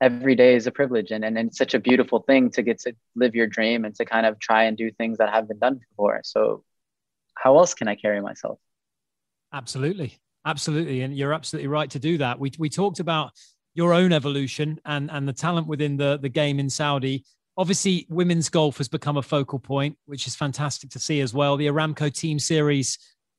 every 0.02 0.36
day 0.36 0.56
is 0.56 0.66
a 0.66 0.72
privilege 0.72 1.12
and, 1.12 1.24
and, 1.24 1.38
and 1.38 1.50
it's 1.50 1.58
such 1.58 1.76
a 1.76 1.80
beautiful 1.80 2.20
thing 2.20 2.50
to 2.50 2.64
get 2.64 2.80
to 2.80 2.94
live 3.16 3.36
your 3.36 3.48
dream 3.48 3.86
and 3.86 3.96
to 3.96 4.04
kind 4.04 4.26
of 4.26 4.40
try 4.40 4.64
and 4.64 4.76
do 4.76 4.92
things 4.92 5.20
that 5.20 5.30
have 5.30 5.48
been 5.48 5.60
done 5.60 5.80
before. 5.90 6.20
So 6.24 6.64
how 7.36 7.58
else 7.58 7.76
can 7.76 7.88
i 7.88 7.96
carry 7.96 8.20
myself? 8.20 8.60
Absolutely. 9.54 10.20
Absolutely. 10.46 11.02
And 11.02 11.16
you're 11.16 11.34
absolutely 11.34 11.68
right 11.68 11.90
to 11.92 12.00
do 12.00 12.18
that. 12.18 12.40
We, 12.40 12.52
we 12.58 12.68
talked 12.68 13.00
about 13.00 13.32
your 13.74 13.94
own 13.94 14.12
evolution 14.12 14.80
and 14.86 15.10
and 15.10 15.28
the 15.28 15.34
talent 15.34 15.68
within 15.68 15.96
the 15.96 16.18
the 16.22 16.30
game 16.30 16.60
in 16.60 16.70
saudi. 16.70 17.24
Obviously 17.58 18.06
women's 18.10 18.50
golf 18.50 18.78
has 18.80 18.90
become 18.90 19.18
a 19.18 19.22
focal 19.22 19.60
point 19.60 19.98
which 20.06 20.28
is 20.28 20.36
fantastic 20.36 20.90
to 20.90 21.00
see 21.00 21.22
as 21.22 21.34
well. 21.34 21.56
The 21.58 21.68
aramco 21.68 22.14
team 22.14 22.40
series 22.40 22.98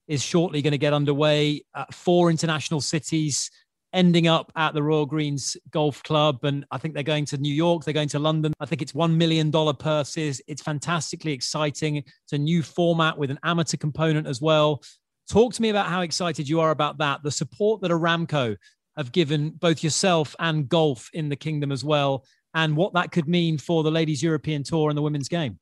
is 0.08 0.22
shortly 0.22 0.62
going 0.62 0.72
to 0.72 0.78
get 0.78 0.92
underway 0.92 1.62
uh, 1.74 1.84
four 1.90 2.30
international 2.30 2.80
cities 2.80 3.50
ending 3.92 4.26
up 4.26 4.50
at 4.56 4.74
the 4.74 4.82
Royal 4.82 5.06
Greens 5.06 5.56
Golf 5.70 6.02
Club. 6.02 6.44
And 6.44 6.64
I 6.70 6.78
think 6.78 6.94
they're 6.94 7.02
going 7.02 7.26
to 7.26 7.36
New 7.36 7.52
York, 7.52 7.84
they're 7.84 7.94
going 7.94 8.08
to 8.10 8.18
London. 8.18 8.52
I 8.60 8.66
think 8.66 8.82
it's 8.82 8.92
$1 8.92 9.14
million 9.14 9.50
purses. 9.76 10.40
It's 10.46 10.62
fantastically 10.62 11.32
exciting. 11.32 11.96
It's 11.96 12.32
a 12.32 12.38
new 12.38 12.62
format 12.62 13.18
with 13.18 13.30
an 13.30 13.38
amateur 13.44 13.76
component 13.76 14.26
as 14.26 14.40
well. 14.40 14.82
Talk 15.28 15.54
to 15.54 15.62
me 15.62 15.68
about 15.68 15.86
how 15.86 16.00
excited 16.00 16.48
you 16.48 16.60
are 16.60 16.70
about 16.70 16.98
that, 16.98 17.22
the 17.22 17.30
support 17.30 17.80
that 17.82 17.90
Aramco 17.90 18.56
have 18.96 19.12
given 19.12 19.50
both 19.50 19.82
yourself 19.82 20.36
and 20.38 20.68
golf 20.68 21.08
in 21.14 21.28
the 21.28 21.36
kingdom 21.36 21.72
as 21.72 21.84
well, 21.84 22.24
and 22.54 22.76
what 22.76 22.92
that 22.94 23.12
could 23.12 23.28
mean 23.28 23.56
for 23.56 23.82
the 23.82 23.90
Ladies 23.90 24.22
European 24.22 24.62
Tour 24.62 24.90
and 24.90 24.98
the 24.98 25.02
women's 25.02 25.28
game. 25.28 25.58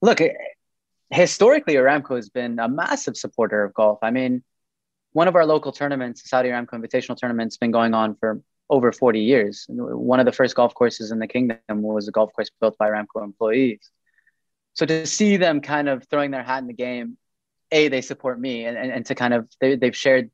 Look, 0.00 0.20
historically, 1.10 1.74
Aramco 1.74 2.16
has 2.16 2.28
been 2.30 2.58
a 2.58 2.68
massive 2.68 3.16
supporter 3.16 3.64
of 3.64 3.74
golf. 3.74 3.98
I 4.02 4.10
mean, 4.10 4.42
one 5.16 5.28
of 5.28 5.34
our 5.34 5.46
local 5.46 5.72
tournaments, 5.72 6.20
the 6.22 6.28
Saudi 6.28 6.50
Aramco 6.50 6.74
Invitational 6.74 7.16
Tournament, 7.16 7.46
has 7.46 7.56
been 7.56 7.70
going 7.70 7.94
on 7.94 8.16
for 8.16 8.42
over 8.68 8.92
40 8.92 9.20
years. 9.20 9.64
One 9.70 10.20
of 10.20 10.26
the 10.26 10.32
first 10.32 10.54
golf 10.54 10.74
courses 10.74 11.10
in 11.10 11.18
the 11.18 11.26
kingdom 11.26 11.58
was 11.68 12.06
a 12.06 12.12
golf 12.12 12.34
course 12.34 12.50
built 12.60 12.76
by 12.76 12.90
Aramco 12.90 13.24
employees. 13.24 13.80
So 14.74 14.84
to 14.84 15.06
see 15.06 15.38
them 15.38 15.62
kind 15.62 15.88
of 15.88 16.06
throwing 16.10 16.32
their 16.32 16.42
hat 16.42 16.60
in 16.60 16.66
the 16.66 16.74
game, 16.74 17.16
a 17.72 17.88
they 17.88 18.02
support 18.02 18.38
me, 18.38 18.66
and, 18.66 18.76
and, 18.76 18.92
and 18.92 19.06
to 19.06 19.14
kind 19.14 19.32
of 19.32 19.48
they, 19.58 19.76
they've 19.76 19.96
shared 19.96 20.30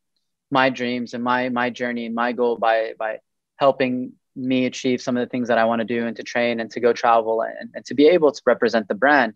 my 0.51 0.69
dreams 0.69 1.15
and 1.15 1.23
my 1.23 1.49
my 1.49 1.71
journey 1.71 2.05
and 2.07 2.15
my 2.17 2.33
goal 2.33 2.57
by 2.57 2.95
by 2.99 3.21
helping 3.59 4.15
me 4.35 4.67
achieve 4.67 5.01
some 5.01 5.17
of 5.17 5.21
the 5.21 5.31
things 5.31 5.47
that 5.47 5.59
I 5.59 5.65
want 5.65 5.79
to 5.79 5.85
do 5.85 6.09
and 6.09 6.17
to 6.17 6.25
train 6.25 6.59
and 6.59 6.69
to 6.73 6.81
go 6.81 6.93
travel 6.93 7.43
and, 7.43 7.71
and 7.73 7.85
to 7.85 7.95
be 7.95 8.09
able 8.09 8.33
to 8.33 8.43
represent 8.47 8.89
the 8.89 8.97
brand 8.97 9.35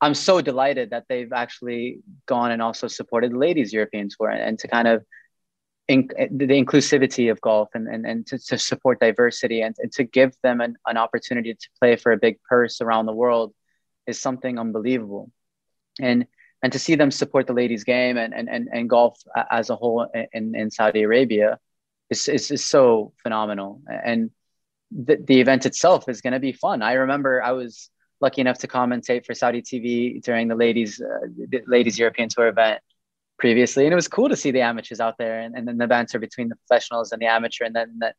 I'm 0.00 0.14
so 0.14 0.40
delighted 0.40 0.90
that 0.90 1.06
they've 1.08 1.32
actually 1.32 2.00
gone 2.26 2.50
and 2.52 2.62
also 2.62 2.86
supported 2.86 3.32
the 3.32 3.38
ladies 3.38 3.72
European 3.72 4.08
tour 4.08 4.28
and, 4.28 4.40
and 4.40 4.58
to 4.60 4.68
kind 4.68 4.86
of 4.86 5.04
in, 5.88 6.08
the 6.30 6.46
inclusivity 6.46 7.30
of 7.30 7.40
golf 7.40 7.70
and, 7.74 7.88
and, 7.88 8.06
and 8.06 8.26
to, 8.26 8.38
to 8.38 8.58
support 8.58 9.00
diversity 9.00 9.62
and, 9.62 9.74
and 9.78 9.90
to 9.92 10.04
give 10.04 10.34
them 10.42 10.60
an, 10.60 10.76
an 10.86 10.96
opportunity 10.96 11.54
to 11.54 11.68
play 11.80 11.96
for 11.96 12.12
a 12.12 12.16
big 12.16 12.40
purse 12.42 12.80
around 12.80 13.06
the 13.06 13.12
world 13.12 13.52
is 14.06 14.20
something 14.20 14.58
unbelievable. 14.58 15.30
And 16.00 16.26
and 16.62 16.72
to 16.72 16.78
see 16.78 16.96
them 16.96 17.10
support 17.10 17.46
the 17.46 17.52
ladies 17.52 17.84
game 17.84 18.16
and, 18.16 18.34
and, 18.34 18.48
and, 18.48 18.68
and 18.72 18.90
golf 18.90 19.16
as 19.50 19.70
a 19.70 19.76
whole 19.76 20.08
in, 20.32 20.56
in 20.56 20.70
Saudi 20.72 21.02
Arabia 21.02 21.58
is, 22.10 22.28
is, 22.28 22.50
is 22.50 22.64
so 22.64 23.12
phenomenal. 23.22 23.80
And 24.04 24.30
the, 24.90 25.22
the 25.24 25.40
event 25.40 25.66
itself 25.66 26.08
is 26.08 26.20
going 26.20 26.32
to 26.32 26.40
be 26.40 26.52
fun. 26.52 26.82
I 26.82 26.94
remember 26.94 27.40
I 27.40 27.52
was 27.52 27.90
lucky 28.20 28.40
enough 28.40 28.58
to 28.58 28.68
commentate 28.68 29.24
for 29.24 29.34
Saudi 29.34 29.62
TV 29.62 30.22
during 30.22 30.48
the 30.48 30.54
ladies 30.54 31.00
uh, 31.00 31.58
ladies 31.66 31.98
European 31.98 32.28
Tour 32.28 32.48
event 32.48 32.80
previously, 33.38 33.84
and 33.84 33.92
it 33.92 33.96
was 33.96 34.08
cool 34.08 34.28
to 34.28 34.36
see 34.36 34.50
the 34.50 34.62
amateurs 34.62 35.00
out 35.00 35.16
there 35.18 35.40
and, 35.40 35.56
and 35.56 35.66
then 35.66 35.78
the 35.78 35.86
banter 35.86 36.18
between 36.18 36.48
the 36.48 36.56
professionals 36.56 37.12
and 37.12 37.20
the 37.22 37.26
amateur, 37.26 37.64
and 37.64 37.74
then 37.74 37.98
that 38.00 38.16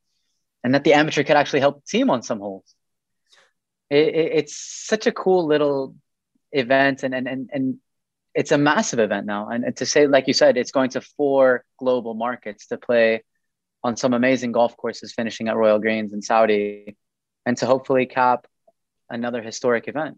and 0.63 0.73
that 0.73 0.83
the 0.83 0.93
amateur 0.93 1.23
could 1.23 1.35
actually 1.35 1.59
help 1.59 1.83
the 1.83 1.97
team 1.97 2.09
on 2.09 2.21
some 2.21 2.39
holes. 2.39 2.75
It, 3.89 4.07
it, 4.15 4.31
it's 4.35 4.55
such 4.55 5.07
a 5.07 5.11
cool 5.11 5.45
little 5.45 5.95
event, 6.51 7.03
and 7.03 7.13
and 7.13 7.27
and 7.27 7.49
and 7.51 7.77
it's 8.35 8.51
a 8.51 8.57
massive 8.57 8.99
event 8.99 9.25
now. 9.25 9.49
And, 9.49 9.63
and 9.65 9.75
to 9.77 9.85
say, 9.85 10.07
like 10.07 10.27
you 10.27 10.33
said, 10.33 10.55
it's 10.55 10.71
going 10.71 10.91
to 10.91 11.01
four 11.01 11.65
global 11.77 12.13
markets 12.13 12.67
to 12.67 12.77
play 12.77 13.23
on 13.83 13.95
some 13.95 14.13
amazing 14.13 14.51
golf 14.51 14.77
courses, 14.77 15.13
finishing 15.13 15.47
at 15.47 15.57
Royal 15.57 15.79
Greens 15.79 16.13
in 16.13 16.21
Saudi 16.21 16.95
and 17.45 17.57
to 17.57 17.65
hopefully 17.65 18.05
cap 18.05 18.45
another 19.09 19.41
historic 19.41 19.87
event. 19.87 20.17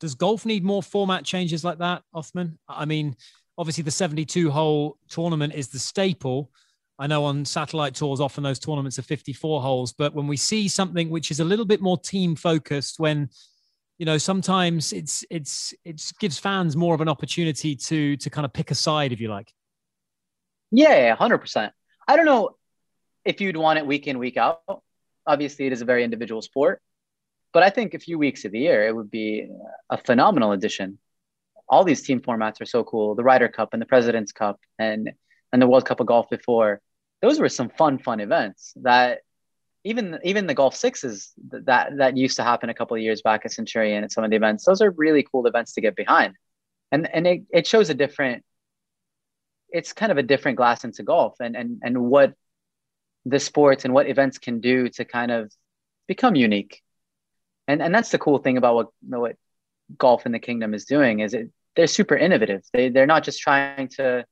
Does 0.00 0.14
golf 0.14 0.46
need 0.46 0.64
more 0.64 0.82
format 0.82 1.24
changes 1.24 1.64
like 1.64 1.78
that, 1.78 2.02
Othman? 2.14 2.58
I 2.68 2.84
mean, 2.84 3.16
obviously 3.56 3.82
the 3.82 3.90
72 3.90 4.50
hole 4.50 4.98
tournament 5.08 5.54
is 5.54 5.68
the 5.68 5.78
staple. 5.78 6.50
I 6.98 7.06
know 7.06 7.24
on 7.24 7.44
satellite 7.44 7.94
tours, 7.94 8.20
often 8.20 8.42
those 8.42 8.58
tournaments 8.58 8.98
are 8.98 9.02
54 9.02 9.62
holes, 9.62 9.92
but 9.92 10.14
when 10.14 10.26
we 10.26 10.36
see 10.36 10.68
something 10.68 11.10
which 11.10 11.30
is 11.30 11.40
a 11.40 11.44
little 11.44 11.64
bit 11.64 11.80
more 11.80 11.98
team 11.98 12.34
focused, 12.34 12.98
when 12.98 13.28
you 13.98 14.06
know 14.06 14.18
sometimes 14.18 14.92
it's 14.92 15.24
it's 15.30 15.74
it 15.84 16.00
gives 16.20 16.38
fans 16.38 16.76
more 16.76 16.94
of 16.94 17.00
an 17.00 17.08
opportunity 17.08 17.74
to 17.76 18.16
to 18.16 18.30
kind 18.30 18.44
of 18.44 18.52
pick 18.52 18.70
a 18.70 18.74
side, 18.74 19.12
if 19.12 19.20
you 19.20 19.28
like. 19.28 19.52
Yeah, 20.70 21.14
hundred 21.14 21.38
percent. 21.38 21.72
I 22.06 22.16
don't 22.16 22.26
know 22.26 22.56
if 23.24 23.40
you'd 23.40 23.56
want 23.56 23.78
it 23.78 23.86
week 23.86 24.08
in 24.08 24.18
week 24.18 24.36
out. 24.36 24.60
Obviously, 25.26 25.66
it 25.66 25.72
is 25.72 25.82
a 25.82 25.84
very 25.84 26.02
individual 26.02 26.42
sport, 26.42 26.82
but 27.52 27.62
I 27.62 27.70
think 27.70 27.94
a 27.94 27.98
few 27.98 28.18
weeks 28.18 28.44
of 28.44 28.52
the 28.52 28.60
year 28.60 28.86
it 28.86 28.94
would 28.94 29.10
be 29.10 29.48
a 29.90 29.98
phenomenal 29.98 30.52
addition. 30.52 30.98
All 31.68 31.84
these 31.84 32.02
team 32.02 32.20
formats 32.20 32.60
are 32.60 32.66
so 32.66 32.84
cool. 32.84 33.14
The 33.14 33.24
Ryder 33.24 33.48
Cup 33.48 33.70
and 33.72 33.82
the 33.82 33.86
President's 33.86 34.32
Cup 34.32 34.60
and 34.78 35.12
and 35.52 35.62
the 35.62 35.66
World 35.66 35.86
Cup 35.86 36.00
of 36.00 36.06
Golf 36.06 36.28
before. 36.30 36.80
Those 37.20 37.40
were 37.40 37.48
some 37.48 37.70
fun, 37.70 37.98
fun 37.98 38.20
events 38.20 38.74
that 38.82 39.20
even 39.84 40.18
even 40.24 40.46
the 40.46 40.54
golf 40.54 40.74
sixes 40.74 41.32
that 41.50 41.96
that 41.96 42.16
used 42.16 42.36
to 42.36 42.44
happen 42.44 42.68
a 42.68 42.74
couple 42.74 42.96
of 42.96 43.02
years 43.02 43.22
back 43.22 43.42
at 43.44 43.52
Centurion 43.52 44.04
at 44.04 44.12
some 44.12 44.24
of 44.24 44.30
the 44.30 44.36
events. 44.36 44.64
Those 44.64 44.82
are 44.82 44.90
really 44.90 45.26
cool 45.30 45.46
events 45.46 45.72
to 45.74 45.80
get 45.80 45.96
behind, 45.96 46.34
and 46.92 47.08
and 47.12 47.26
it, 47.26 47.42
it 47.50 47.66
shows 47.66 47.90
a 47.90 47.94
different. 47.94 48.44
It's 49.70 49.92
kind 49.92 50.10
of 50.10 50.18
a 50.18 50.22
different 50.22 50.56
glass 50.56 50.84
into 50.84 51.02
golf, 51.02 51.36
and 51.40 51.56
and 51.56 51.80
and 51.82 51.98
what 51.98 52.34
the 53.24 53.40
sports 53.40 53.84
and 53.84 53.94
what 53.94 54.08
events 54.08 54.38
can 54.38 54.60
do 54.60 54.88
to 54.88 55.04
kind 55.04 55.30
of 55.30 55.52
become 56.06 56.34
unique, 56.34 56.82
and 57.68 57.82
and 57.82 57.94
that's 57.94 58.10
the 58.10 58.18
cool 58.18 58.38
thing 58.38 58.56
about 58.56 58.74
what 58.74 58.88
what 59.02 59.36
golf 59.96 60.26
in 60.26 60.32
the 60.32 60.38
kingdom 60.38 60.74
is 60.74 60.84
doing 60.84 61.20
is 61.20 61.34
it 61.34 61.50
they're 61.76 61.86
super 61.86 62.16
innovative. 62.16 62.62
They 62.72 62.88
they're 62.88 63.06
not 63.06 63.22
just 63.22 63.40
trying 63.40 63.88
to 63.98 64.24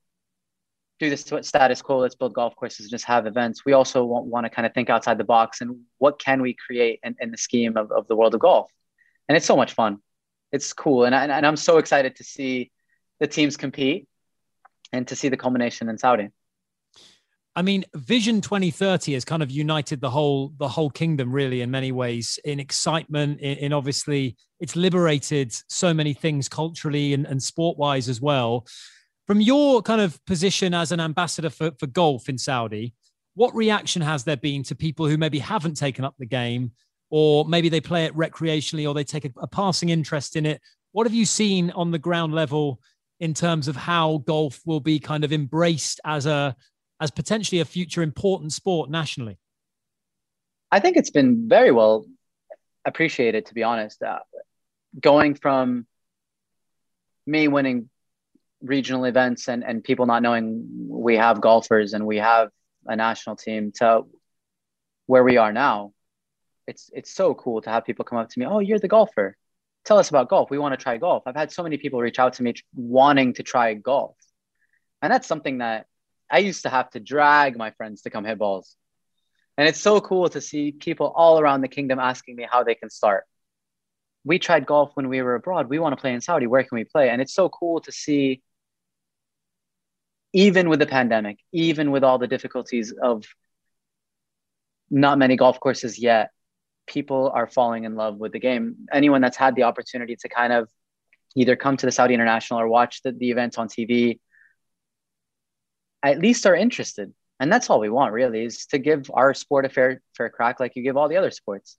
do 0.99 1.11
this 1.11 1.31
status 1.43 1.83
quo 1.83 1.99
let's 1.99 2.15
build 2.15 2.33
golf 2.33 2.57
courses 2.57 2.87
and 2.87 2.91
just 2.91 3.05
have 3.05 3.27
events. 3.27 3.65
We 3.67 3.75
also 3.75 4.05
want, 4.05 4.25
want 4.27 4.47
to 4.47 4.51
kind 4.51 4.65
of 4.65 4.73
think 4.73 4.89
outside 4.89 5.19
the 5.19 5.25
box 5.25 5.61
and 5.61 5.83
what 5.99 6.19
can 6.19 6.41
we 6.41 6.55
create 6.55 7.01
in, 7.03 7.15
in 7.21 7.31
the 7.31 7.37
scheme 7.37 7.77
of, 7.77 7.93
of 7.93 8.09
the 8.09 8.17
world 8.17 8.35
of 8.35 8.41
golf. 8.41 8.71
And 9.29 9.37
it's 9.37 9.45
so 9.45 9.57
much 9.57 9.75
fun. 9.75 9.99
It's 10.53 10.73
cool. 10.73 11.05
And, 11.05 11.15
I, 11.15 11.25
and 11.27 11.47
i'm 11.47 11.57
so 11.57 11.77
excited 11.79 12.17
to 12.17 12.25
see 12.25 12.73
the 13.21 13.27
teams 13.27 13.57
compete 13.57 14.09
and 14.93 15.07
to 15.09 15.15
see 15.15 15.29
the 15.29 15.37
culmination 15.37 15.89
in 15.89 15.99
saudi 15.99 16.31
I 17.59 17.63
mean, 17.63 17.87
Vision 17.95 18.43
2030 18.43 19.15
has 19.15 19.25
kind 19.25 19.43
of 19.43 19.51
united 19.51 20.03
the 20.03 20.11
whole 20.11 20.53
the 20.59 20.69
whole 20.69 20.91
kingdom, 20.91 21.33
really, 21.33 21.63
in 21.63 21.71
many 21.71 21.91
ways, 21.91 22.39
in 22.45 22.61
excitement. 22.61 23.41
In, 23.41 23.57
in 23.57 23.73
obviously, 23.73 24.37
it's 24.61 24.77
liberated 24.77 25.55
so 25.67 25.95
many 25.95 26.13
things 26.13 26.51
culturally 26.51 27.15
and, 27.15 27.27
and 27.27 27.43
sport 27.43 27.79
wise 27.79 28.11
as 28.11 28.21
well. 28.21 28.67
From 29.27 29.41
your 29.41 29.81
kind 29.81 30.03
of 30.03 30.23
position 30.27 30.75
as 30.75 30.93
an 30.93 31.01
ambassador 31.01 31.49
for, 31.49 31.73
for 31.81 31.87
golf 31.87 32.29
in 32.29 32.37
Saudi, 32.37 32.93
what 33.35 33.55
reaction 33.55 34.03
has 34.03 34.23
there 34.25 34.37
been 34.37 34.63
to 34.65 34.75
people 34.75 35.09
who 35.09 35.17
maybe 35.17 35.39
haven't 35.39 35.79
taken 35.79 36.05
up 36.05 36.15
the 36.19 36.27
game, 36.27 36.73
or 37.09 37.47
maybe 37.47 37.71
they 37.71 37.81
play 37.81 38.05
it 38.05 38.15
recreationally, 38.15 38.87
or 38.87 38.93
they 38.93 39.03
take 39.03 39.25
a, 39.25 39.31
a 39.39 39.49
passing 39.49 39.89
interest 39.89 40.37
in 40.37 40.45
it? 40.45 40.61
What 40.93 41.07
have 41.07 41.15
you 41.15 41.25
seen 41.25 41.71
on 41.71 41.91
the 41.91 41.99
ground 41.99 42.35
level 42.35 42.81
in 43.19 43.33
terms 43.33 43.67
of 43.67 43.77
how 43.77 44.19
golf 44.27 44.61
will 44.67 44.81
be 44.81 44.99
kind 44.99 45.25
of 45.25 45.33
embraced 45.33 46.01
as 46.05 46.27
a 46.27 46.55
as 47.01 47.11
potentially 47.11 47.61
a 47.61 47.65
future 47.65 48.03
important 48.03 48.53
sport 48.53 48.91
nationally? 48.91 49.39
I 50.71 50.81
think 50.81 50.97
it's 50.97 51.11
been 51.11 51.49
very 51.49 51.71
well 51.71 52.07
appreciated, 52.85 53.47
to 53.47 53.55
be 53.55 53.63
honest. 53.63 54.03
Uh, 54.03 54.19
going 55.01 55.35
from 55.35 55.87
me 57.27 57.49
winning 57.49 57.89
regional 58.63 59.05
events 59.05 59.49
and, 59.49 59.63
and 59.65 59.85
people 59.85 60.07
not 60.07 60.23
knowing 60.23 60.67
we 60.89 61.17
have 61.17 61.41
golfers 61.41 61.93
and 61.93 62.07
we 62.07 62.17
have 62.17 62.49
a 62.87 62.97
national 62.97 63.37
team 63.37 63.73
to 63.73 64.03
where 65.07 65.23
we 65.23 65.37
are 65.37 65.53
now 65.53 65.93
it's 66.67 66.91
it's 66.93 67.13
so 67.13 67.35
cool 67.35 67.61
to 67.61 67.71
have 67.71 67.85
people 67.85 68.05
come 68.05 68.19
up 68.19 68.29
to 68.29 68.39
me 68.39 68.47
oh 68.47 68.59
you're 68.59 68.79
the 68.79 68.89
golfer 68.89 69.37
tell 69.85 69.99
us 69.99 70.09
about 70.09 70.29
golf 70.29 70.51
we 70.51 70.59
want 70.59 70.73
to 70.73 70.83
try 70.83 70.97
golf 70.97 71.23
i've 71.27 71.37
had 71.37 71.53
so 71.53 71.63
many 71.63 71.77
people 71.77 72.01
reach 72.01 72.19
out 72.19 72.33
to 72.33 72.43
me 72.43 72.55
wanting 72.75 73.35
to 73.35 73.43
try 73.43 73.75
golf 73.75 74.17
and 75.03 75.13
that's 75.13 75.29
something 75.29 75.59
that 75.59 75.87
i 76.31 76.39
used 76.39 76.63
to 76.63 76.69
have 76.69 76.91
to 76.91 77.01
drag 77.01 77.57
my 77.57 77.71
friends 77.73 78.03
to 78.03 78.11
come 78.11 78.25
hit 78.25 78.39
balls. 78.39 78.77
And 79.59 79.67
it's 79.69 79.81
so 79.81 80.01
cool 80.01 80.29
to 80.29 80.41
see 80.41 80.73
people 80.73 81.13
all 81.17 81.41
around 81.41 81.63
the 81.63 81.69
kingdom 81.69 81.99
asking 81.99 82.37
me 82.37 82.47
how 82.51 82.63
they 82.63 82.75
can 82.75 82.91
start. 82.91 83.25
We 84.23 84.39
tried 84.39 84.67
golf 84.67 84.91
when 84.95 85.09
we 85.09 85.23
were 85.23 85.35
abroad. 85.35 85.69
We 85.69 85.79
want 85.79 85.95
to 85.97 86.01
play 86.01 86.13
in 86.13 86.21
saudi. 86.21 86.47
Where 86.47 86.63
can 86.63 86.77
we 86.77 86.85
play? 86.85 87.09
And 87.09 87.23
it's 87.23 87.33
so 87.33 87.49
cool 87.49 87.81
to 87.81 87.93
see 87.93 88.43
even 90.33 90.69
with 90.69 90.81
the 90.81 90.87
pandemic, 90.87 91.39
even 91.53 91.91
with 91.91 92.05
all 92.05 92.19
the 92.19 92.27
difficulties 92.27 92.93
of 92.93 93.25
not 94.91 95.19
many 95.19 95.37
golf 95.37 95.59
courses 95.59 95.99
yet, 95.99 96.31
people 96.87 97.31
are 97.35 97.47
falling 97.47 97.85
in 97.85 97.95
love 97.95 98.19
with 98.19 98.33
the 98.33 98.39
game. 98.39 98.77
Anyone 98.93 99.23
that's 99.23 99.37
had 99.37 99.57
the 99.57 99.63
opportunity 99.63 100.17
to 100.17 100.29
kind 100.29 100.53
of 100.53 100.69
either 101.35 101.57
come 101.57 101.77
to 101.79 101.87
the 101.87 101.93
Saudi 101.93 102.13
International 102.13 102.61
or 102.61 102.69
watch 102.69 103.03
the, 103.03 103.13
the 103.13 103.31
event 103.31 103.59
on 103.59 103.69
TV, 103.69 104.19
at 106.03 106.19
least 106.19 106.47
are 106.47 106.55
interested. 106.55 107.13
And 107.39 107.53
that's 107.53 107.69
all 107.69 107.81
we 107.81 107.91
want 107.91 108.13
really 108.13 108.45
is 108.45 108.67
to 108.67 108.79
give 108.79 109.11
our 109.13 109.35
sport 109.35 109.67
a 109.67 109.69
fair 109.69 110.01
fair 110.17 110.31
crack 110.31 110.59
like 110.61 110.75
you 110.75 110.83
give 110.83 110.97
all 110.97 111.09
the 111.09 111.17
other 111.17 111.31
sports. 111.31 111.77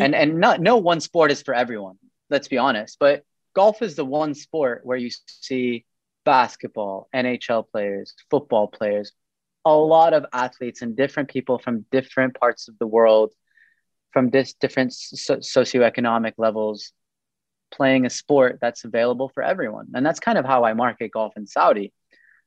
And 0.00 0.14
and 0.14 0.38
not 0.38 0.60
no 0.60 0.78
one 0.78 1.00
sport 1.00 1.30
is 1.30 1.42
for 1.42 1.54
everyone, 1.54 1.96
let's 2.30 2.48
be 2.48 2.58
honest. 2.58 2.96
But 2.98 3.22
golf 3.54 3.82
is 3.82 3.96
the 3.96 4.04
one 4.04 4.34
sport 4.34 4.80
where 4.84 4.98
you 4.98 5.10
see 5.26 5.84
basketball, 6.24 7.08
NHL 7.14 7.68
players, 7.70 8.14
football 8.30 8.68
players, 8.68 9.12
a 9.64 9.74
lot 9.74 10.12
of 10.12 10.26
athletes 10.32 10.82
and 10.82 10.96
different 10.96 11.28
people 11.28 11.58
from 11.58 11.86
different 11.90 12.38
parts 12.38 12.68
of 12.68 12.78
the 12.78 12.86
world, 12.86 13.32
from 14.12 14.30
this 14.30 14.54
different 14.54 14.92
so- 14.92 15.38
socioeconomic 15.38 16.34
levels, 16.38 16.92
playing 17.72 18.06
a 18.06 18.10
sport 18.10 18.58
that's 18.60 18.84
available 18.84 19.28
for 19.28 19.42
everyone. 19.42 19.88
And 19.94 20.04
that's 20.04 20.20
kind 20.20 20.38
of 20.38 20.44
how 20.44 20.64
I 20.64 20.74
market 20.74 21.10
golf 21.12 21.34
in 21.36 21.46
Saudi. 21.46 21.92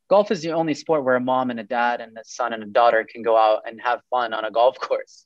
Golf 0.10 0.32
is 0.32 0.42
the 0.42 0.52
only 0.52 0.74
sport 0.74 1.04
where 1.04 1.16
a 1.16 1.20
mom 1.20 1.50
and 1.50 1.60
a 1.60 1.64
dad 1.64 2.02
and 2.02 2.18
a 2.18 2.24
son 2.24 2.54
and 2.54 2.64
a 2.64 2.68
daughter 2.68 3.06
can 3.10 3.24
go 3.24 3.38
out 3.38 3.64
and 3.66 3.80
have 3.82 4.02
fun 4.10 4.34
on 4.34 4.46
a 4.46 4.52
golf 4.52 4.80
course. 4.80 5.26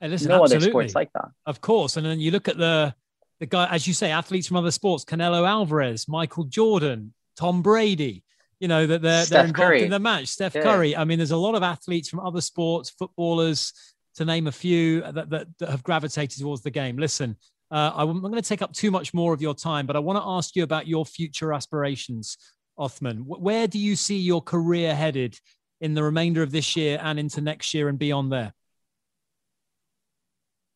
Hey, 0.00 0.08
listen, 0.08 0.28
no 0.28 0.42
absolutely. 0.42 0.56
other 0.56 0.70
sports 0.70 0.94
like 0.94 1.12
that. 1.14 1.28
Of 1.46 1.60
course. 1.60 1.96
And 1.96 2.04
then 2.04 2.20
you 2.20 2.30
look 2.30 2.48
at 2.48 2.58
the 2.58 2.94
the 3.40 3.46
guy, 3.46 3.66
as 3.70 3.86
you 3.86 3.94
say, 3.94 4.10
athletes 4.10 4.46
from 4.46 4.56
other 4.56 4.70
sports, 4.70 5.04
Canelo 5.04 5.46
Alvarez, 5.46 6.06
Michael 6.08 6.44
Jordan, 6.44 7.12
Tom 7.36 7.62
Brady, 7.62 8.22
you 8.60 8.68
know, 8.68 8.86
that 8.86 9.02
they're, 9.02 9.24
they're 9.26 9.46
involved 9.46 9.56
Curry. 9.56 9.82
in 9.82 9.90
the 9.90 9.98
match. 9.98 10.28
Steph 10.28 10.54
yeah. 10.54 10.62
Curry. 10.62 10.96
I 10.96 11.04
mean, 11.04 11.18
there's 11.18 11.32
a 11.32 11.36
lot 11.36 11.54
of 11.54 11.62
athletes 11.62 12.08
from 12.08 12.20
other 12.20 12.40
sports, 12.40 12.90
footballers, 12.90 13.72
to 14.16 14.24
name 14.24 14.46
a 14.46 14.52
few, 14.52 15.00
that, 15.00 15.30
that, 15.30 15.48
that 15.58 15.68
have 15.68 15.82
gravitated 15.82 16.38
towards 16.38 16.62
the 16.62 16.70
game. 16.70 16.96
Listen, 16.96 17.36
uh, 17.70 17.90
I'm 17.94 18.22
not 18.22 18.30
going 18.30 18.42
to 18.42 18.48
take 18.48 18.62
up 18.62 18.72
too 18.72 18.90
much 18.90 19.12
more 19.12 19.34
of 19.34 19.42
your 19.42 19.54
time, 19.54 19.86
but 19.86 19.96
I 19.96 19.98
want 19.98 20.18
to 20.18 20.24
ask 20.24 20.54
you 20.54 20.62
about 20.62 20.86
your 20.86 21.04
future 21.04 21.52
aspirations, 21.52 22.38
Othman. 22.78 23.18
Where 23.26 23.66
do 23.66 23.78
you 23.78 23.96
see 23.96 24.18
your 24.18 24.42
career 24.42 24.94
headed 24.94 25.38
in 25.80 25.94
the 25.94 26.02
remainder 26.02 26.42
of 26.42 26.50
this 26.50 26.76
year 26.76 26.98
and 27.02 27.18
into 27.18 27.40
next 27.40 27.74
year 27.74 27.88
and 27.88 27.98
beyond 27.98 28.32
there? 28.32 28.54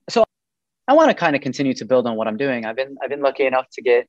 So 0.08 0.24
I 0.86 0.94
want 0.94 1.10
to 1.10 1.14
kind 1.14 1.36
of 1.36 1.42
continue 1.42 1.74
to 1.74 1.84
build 1.84 2.06
on 2.06 2.16
what 2.16 2.28
I'm 2.28 2.36
doing. 2.36 2.64
I've 2.64 2.76
been 2.76 2.96
I've 3.02 3.10
been 3.10 3.22
lucky 3.22 3.46
enough 3.46 3.66
to 3.72 3.82
get 3.82 4.08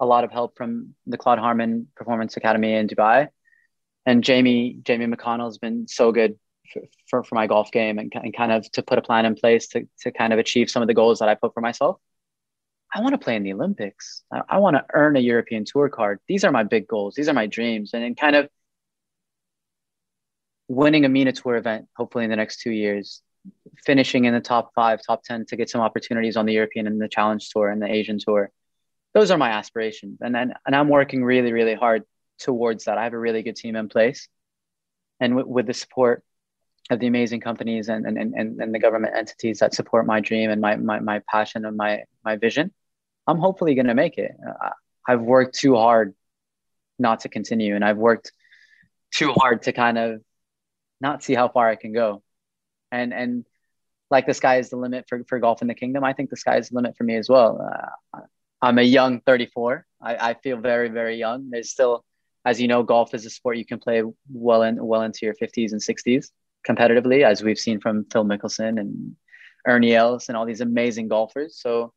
a 0.00 0.06
lot 0.06 0.24
of 0.24 0.30
help 0.30 0.56
from 0.56 0.94
the 1.06 1.18
Claude 1.18 1.38
Harmon 1.38 1.88
Performance 1.96 2.36
Academy 2.36 2.74
in 2.74 2.86
Dubai. 2.86 3.28
And 4.06 4.24
Jamie 4.24 4.78
Jamie 4.82 5.06
McConnell 5.06 5.46
has 5.46 5.58
been 5.58 5.86
so 5.88 6.12
good 6.12 6.38
for, 6.72 6.82
for, 7.08 7.24
for 7.24 7.34
my 7.34 7.46
golf 7.46 7.70
game 7.72 7.98
and, 7.98 8.12
and 8.14 8.34
kind 8.34 8.52
of 8.52 8.70
to 8.72 8.82
put 8.82 8.98
a 8.98 9.02
plan 9.02 9.26
in 9.26 9.34
place 9.34 9.68
to, 9.68 9.88
to 10.00 10.12
kind 10.12 10.32
of 10.32 10.38
achieve 10.38 10.70
some 10.70 10.82
of 10.82 10.88
the 10.88 10.94
goals 10.94 11.18
that 11.18 11.28
I 11.28 11.34
put 11.34 11.54
for 11.54 11.60
myself. 11.60 11.98
I 12.94 13.00
want 13.00 13.12
to 13.12 13.18
play 13.18 13.36
in 13.36 13.42
the 13.42 13.52
Olympics. 13.52 14.22
I, 14.32 14.42
I 14.48 14.58
want 14.58 14.76
to 14.76 14.84
earn 14.92 15.16
a 15.16 15.20
European 15.20 15.64
tour 15.64 15.88
card. 15.88 16.20
These 16.26 16.44
are 16.44 16.52
my 16.52 16.64
big 16.64 16.86
goals. 16.86 17.14
These 17.14 17.28
are 17.28 17.34
my 17.34 17.46
dreams. 17.46 17.92
And 17.94 18.02
then 18.02 18.14
kind 18.14 18.36
of 18.36 18.48
winning 20.68 21.04
a 21.04 21.08
MENA 21.08 21.32
tour 21.32 21.56
event, 21.56 21.86
hopefully 21.96 22.24
in 22.24 22.30
the 22.30 22.36
next 22.36 22.60
two 22.60 22.70
years, 22.70 23.22
finishing 23.84 24.24
in 24.24 24.34
the 24.34 24.40
top 24.40 24.72
five, 24.74 25.00
top 25.06 25.22
10 25.24 25.46
to 25.46 25.56
get 25.56 25.70
some 25.70 25.80
opportunities 25.80 26.36
on 26.36 26.46
the 26.46 26.52
European 26.52 26.86
and 26.86 27.00
the 27.00 27.08
challenge 27.08 27.50
tour 27.50 27.68
and 27.68 27.80
the 27.80 27.90
Asian 27.90 28.18
tour 28.18 28.50
those 29.14 29.30
are 29.30 29.38
my 29.38 29.50
aspirations 29.50 30.18
and 30.20 30.34
then 30.34 30.54
and 30.66 30.76
i'm 30.76 30.88
working 30.88 31.24
really 31.24 31.52
really 31.52 31.74
hard 31.74 32.04
towards 32.38 32.84
that 32.84 32.98
i 32.98 33.04
have 33.04 33.14
a 33.14 33.18
really 33.18 33.42
good 33.42 33.56
team 33.56 33.76
in 33.76 33.88
place 33.88 34.28
and 35.20 35.32
w- 35.32 35.52
with 35.52 35.66
the 35.66 35.74
support 35.74 36.22
of 36.90 37.00
the 37.00 37.06
amazing 37.06 37.40
companies 37.40 37.88
and, 37.88 38.06
and, 38.06 38.16
and, 38.18 38.60
and 38.60 38.74
the 38.74 38.78
government 38.78 39.14
entities 39.16 39.58
that 39.58 39.74
support 39.74 40.06
my 40.06 40.20
dream 40.20 40.50
and 40.50 40.60
my, 40.60 40.76
my, 40.76 40.98
my 41.00 41.20
passion 41.30 41.64
and 41.64 41.76
my, 41.76 42.02
my 42.24 42.36
vision 42.36 42.72
i'm 43.26 43.38
hopefully 43.38 43.74
going 43.74 43.86
to 43.86 43.94
make 43.94 44.16
it 44.18 44.32
i've 45.06 45.20
worked 45.20 45.58
too 45.58 45.74
hard 45.74 46.14
not 46.98 47.20
to 47.20 47.28
continue 47.28 47.74
and 47.74 47.84
i've 47.84 47.98
worked 47.98 48.32
too 49.12 49.32
hard 49.32 49.62
to 49.62 49.72
kind 49.72 49.98
of 49.98 50.22
not 51.00 51.22
see 51.22 51.34
how 51.34 51.48
far 51.48 51.68
i 51.68 51.76
can 51.76 51.92
go 51.92 52.22
and 52.90 53.12
and 53.12 53.44
like 54.10 54.26
the 54.26 54.34
sky 54.34 54.58
is 54.58 54.70
the 54.70 54.76
limit 54.76 55.04
for, 55.08 55.22
for 55.28 55.38
golf 55.38 55.62
in 55.62 55.68
the 55.68 55.74
kingdom. 55.74 56.04
I 56.04 56.12
think 56.12 56.30
the 56.30 56.36
sky 56.36 56.56
is 56.56 56.70
the 56.70 56.76
limit 56.76 56.96
for 56.96 57.04
me 57.04 57.16
as 57.16 57.28
well. 57.28 57.60
Uh, 58.14 58.20
I'm 58.62 58.78
a 58.78 58.82
young 58.82 59.20
34. 59.20 59.86
I, 60.00 60.30
I 60.30 60.34
feel 60.34 60.56
very, 60.56 60.88
very 60.88 61.16
young. 61.16 61.50
There's 61.50 61.70
still, 61.70 62.04
as 62.44 62.60
you 62.60 62.68
know, 62.68 62.82
golf 62.82 63.14
is 63.14 63.26
a 63.26 63.30
sport 63.30 63.58
you 63.58 63.66
can 63.66 63.78
play 63.78 64.02
well 64.32 64.62
in 64.62 64.84
well 64.84 65.02
into 65.02 65.26
your 65.26 65.34
50s 65.34 65.72
and 65.72 65.80
60s 65.80 66.28
competitively, 66.66 67.24
as 67.24 67.42
we've 67.42 67.58
seen 67.58 67.80
from 67.80 68.04
Phil 68.10 68.24
Mickelson 68.24 68.80
and 68.80 69.16
Ernie 69.66 69.94
Els 69.94 70.28
and 70.28 70.36
all 70.36 70.46
these 70.46 70.60
amazing 70.60 71.08
golfers. 71.08 71.58
So, 71.60 71.92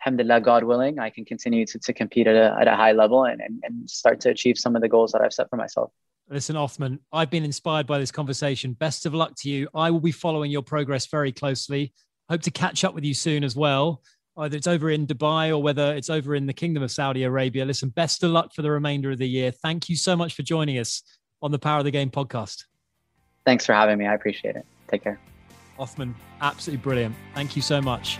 alhamdulillah, 0.00 0.40
God 0.40 0.64
willing, 0.64 0.98
I 0.98 1.10
can 1.10 1.24
continue 1.24 1.66
to, 1.66 1.78
to 1.78 1.92
compete 1.92 2.26
at 2.26 2.36
a, 2.36 2.56
at 2.60 2.68
a 2.68 2.76
high 2.76 2.92
level 2.92 3.24
and, 3.24 3.40
and, 3.40 3.60
and 3.64 3.90
start 3.90 4.20
to 4.20 4.30
achieve 4.30 4.58
some 4.58 4.76
of 4.76 4.82
the 4.82 4.88
goals 4.88 5.12
that 5.12 5.22
I've 5.22 5.32
set 5.32 5.50
for 5.50 5.56
myself. 5.56 5.90
Listen, 6.28 6.56
Othman, 6.56 6.98
I've 7.12 7.30
been 7.30 7.44
inspired 7.44 7.86
by 7.86 7.98
this 7.98 8.10
conversation. 8.10 8.72
Best 8.72 9.06
of 9.06 9.14
luck 9.14 9.34
to 9.38 9.50
you. 9.50 9.68
I 9.74 9.90
will 9.90 10.00
be 10.00 10.12
following 10.12 10.50
your 10.50 10.62
progress 10.62 11.06
very 11.06 11.30
closely. 11.30 11.92
Hope 12.28 12.42
to 12.42 12.50
catch 12.50 12.82
up 12.82 12.94
with 12.94 13.04
you 13.04 13.14
soon 13.14 13.44
as 13.44 13.54
well, 13.54 14.02
either 14.36 14.56
it's 14.56 14.66
over 14.66 14.90
in 14.90 15.06
Dubai 15.06 15.50
or 15.50 15.62
whether 15.62 15.94
it's 15.94 16.10
over 16.10 16.34
in 16.34 16.46
the 16.46 16.52
Kingdom 16.52 16.82
of 16.82 16.90
Saudi 16.90 17.22
Arabia. 17.22 17.64
Listen, 17.64 17.90
best 17.90 18.24
of 18.24 18.32
luck 18.32 18.52
for 18.54 18.62
the 18.62 18.70
remainder 18.72 19.12
of 19.12 19.18
the 19.18 19.28
year. 19.28 19.52
Thank 19.52 19.88
you 19.88 19.94
so 19.94 20.16
much 20.16 20.34
for 20.34 20.42
joining 20.42 20.78
us 20.78 21.02
on 21.42 21.52
the 21.52 21.60
Power 21.60 21.78
of 21.78 21.84
the 21.84 21.92
Game 21.92 22.10
podcast. 22.10 22.64
Thanks 23.46 23.64
for 23.64 23.72
having 23.72 23.96
me. 23.96 24.06
I 24.06 24.12
appreciate 24.12 24.56
it. 24.56 24.66
Take 24.88 25.04
care. 25.04 25.18
Othman, 25.78 26.14
absolutely 26.40 26.82
brilliant. 26.82 27.14
Thank 27.34 27.56
you 27.56 27.62
so 27.62 27.80
much. 27.80 28.18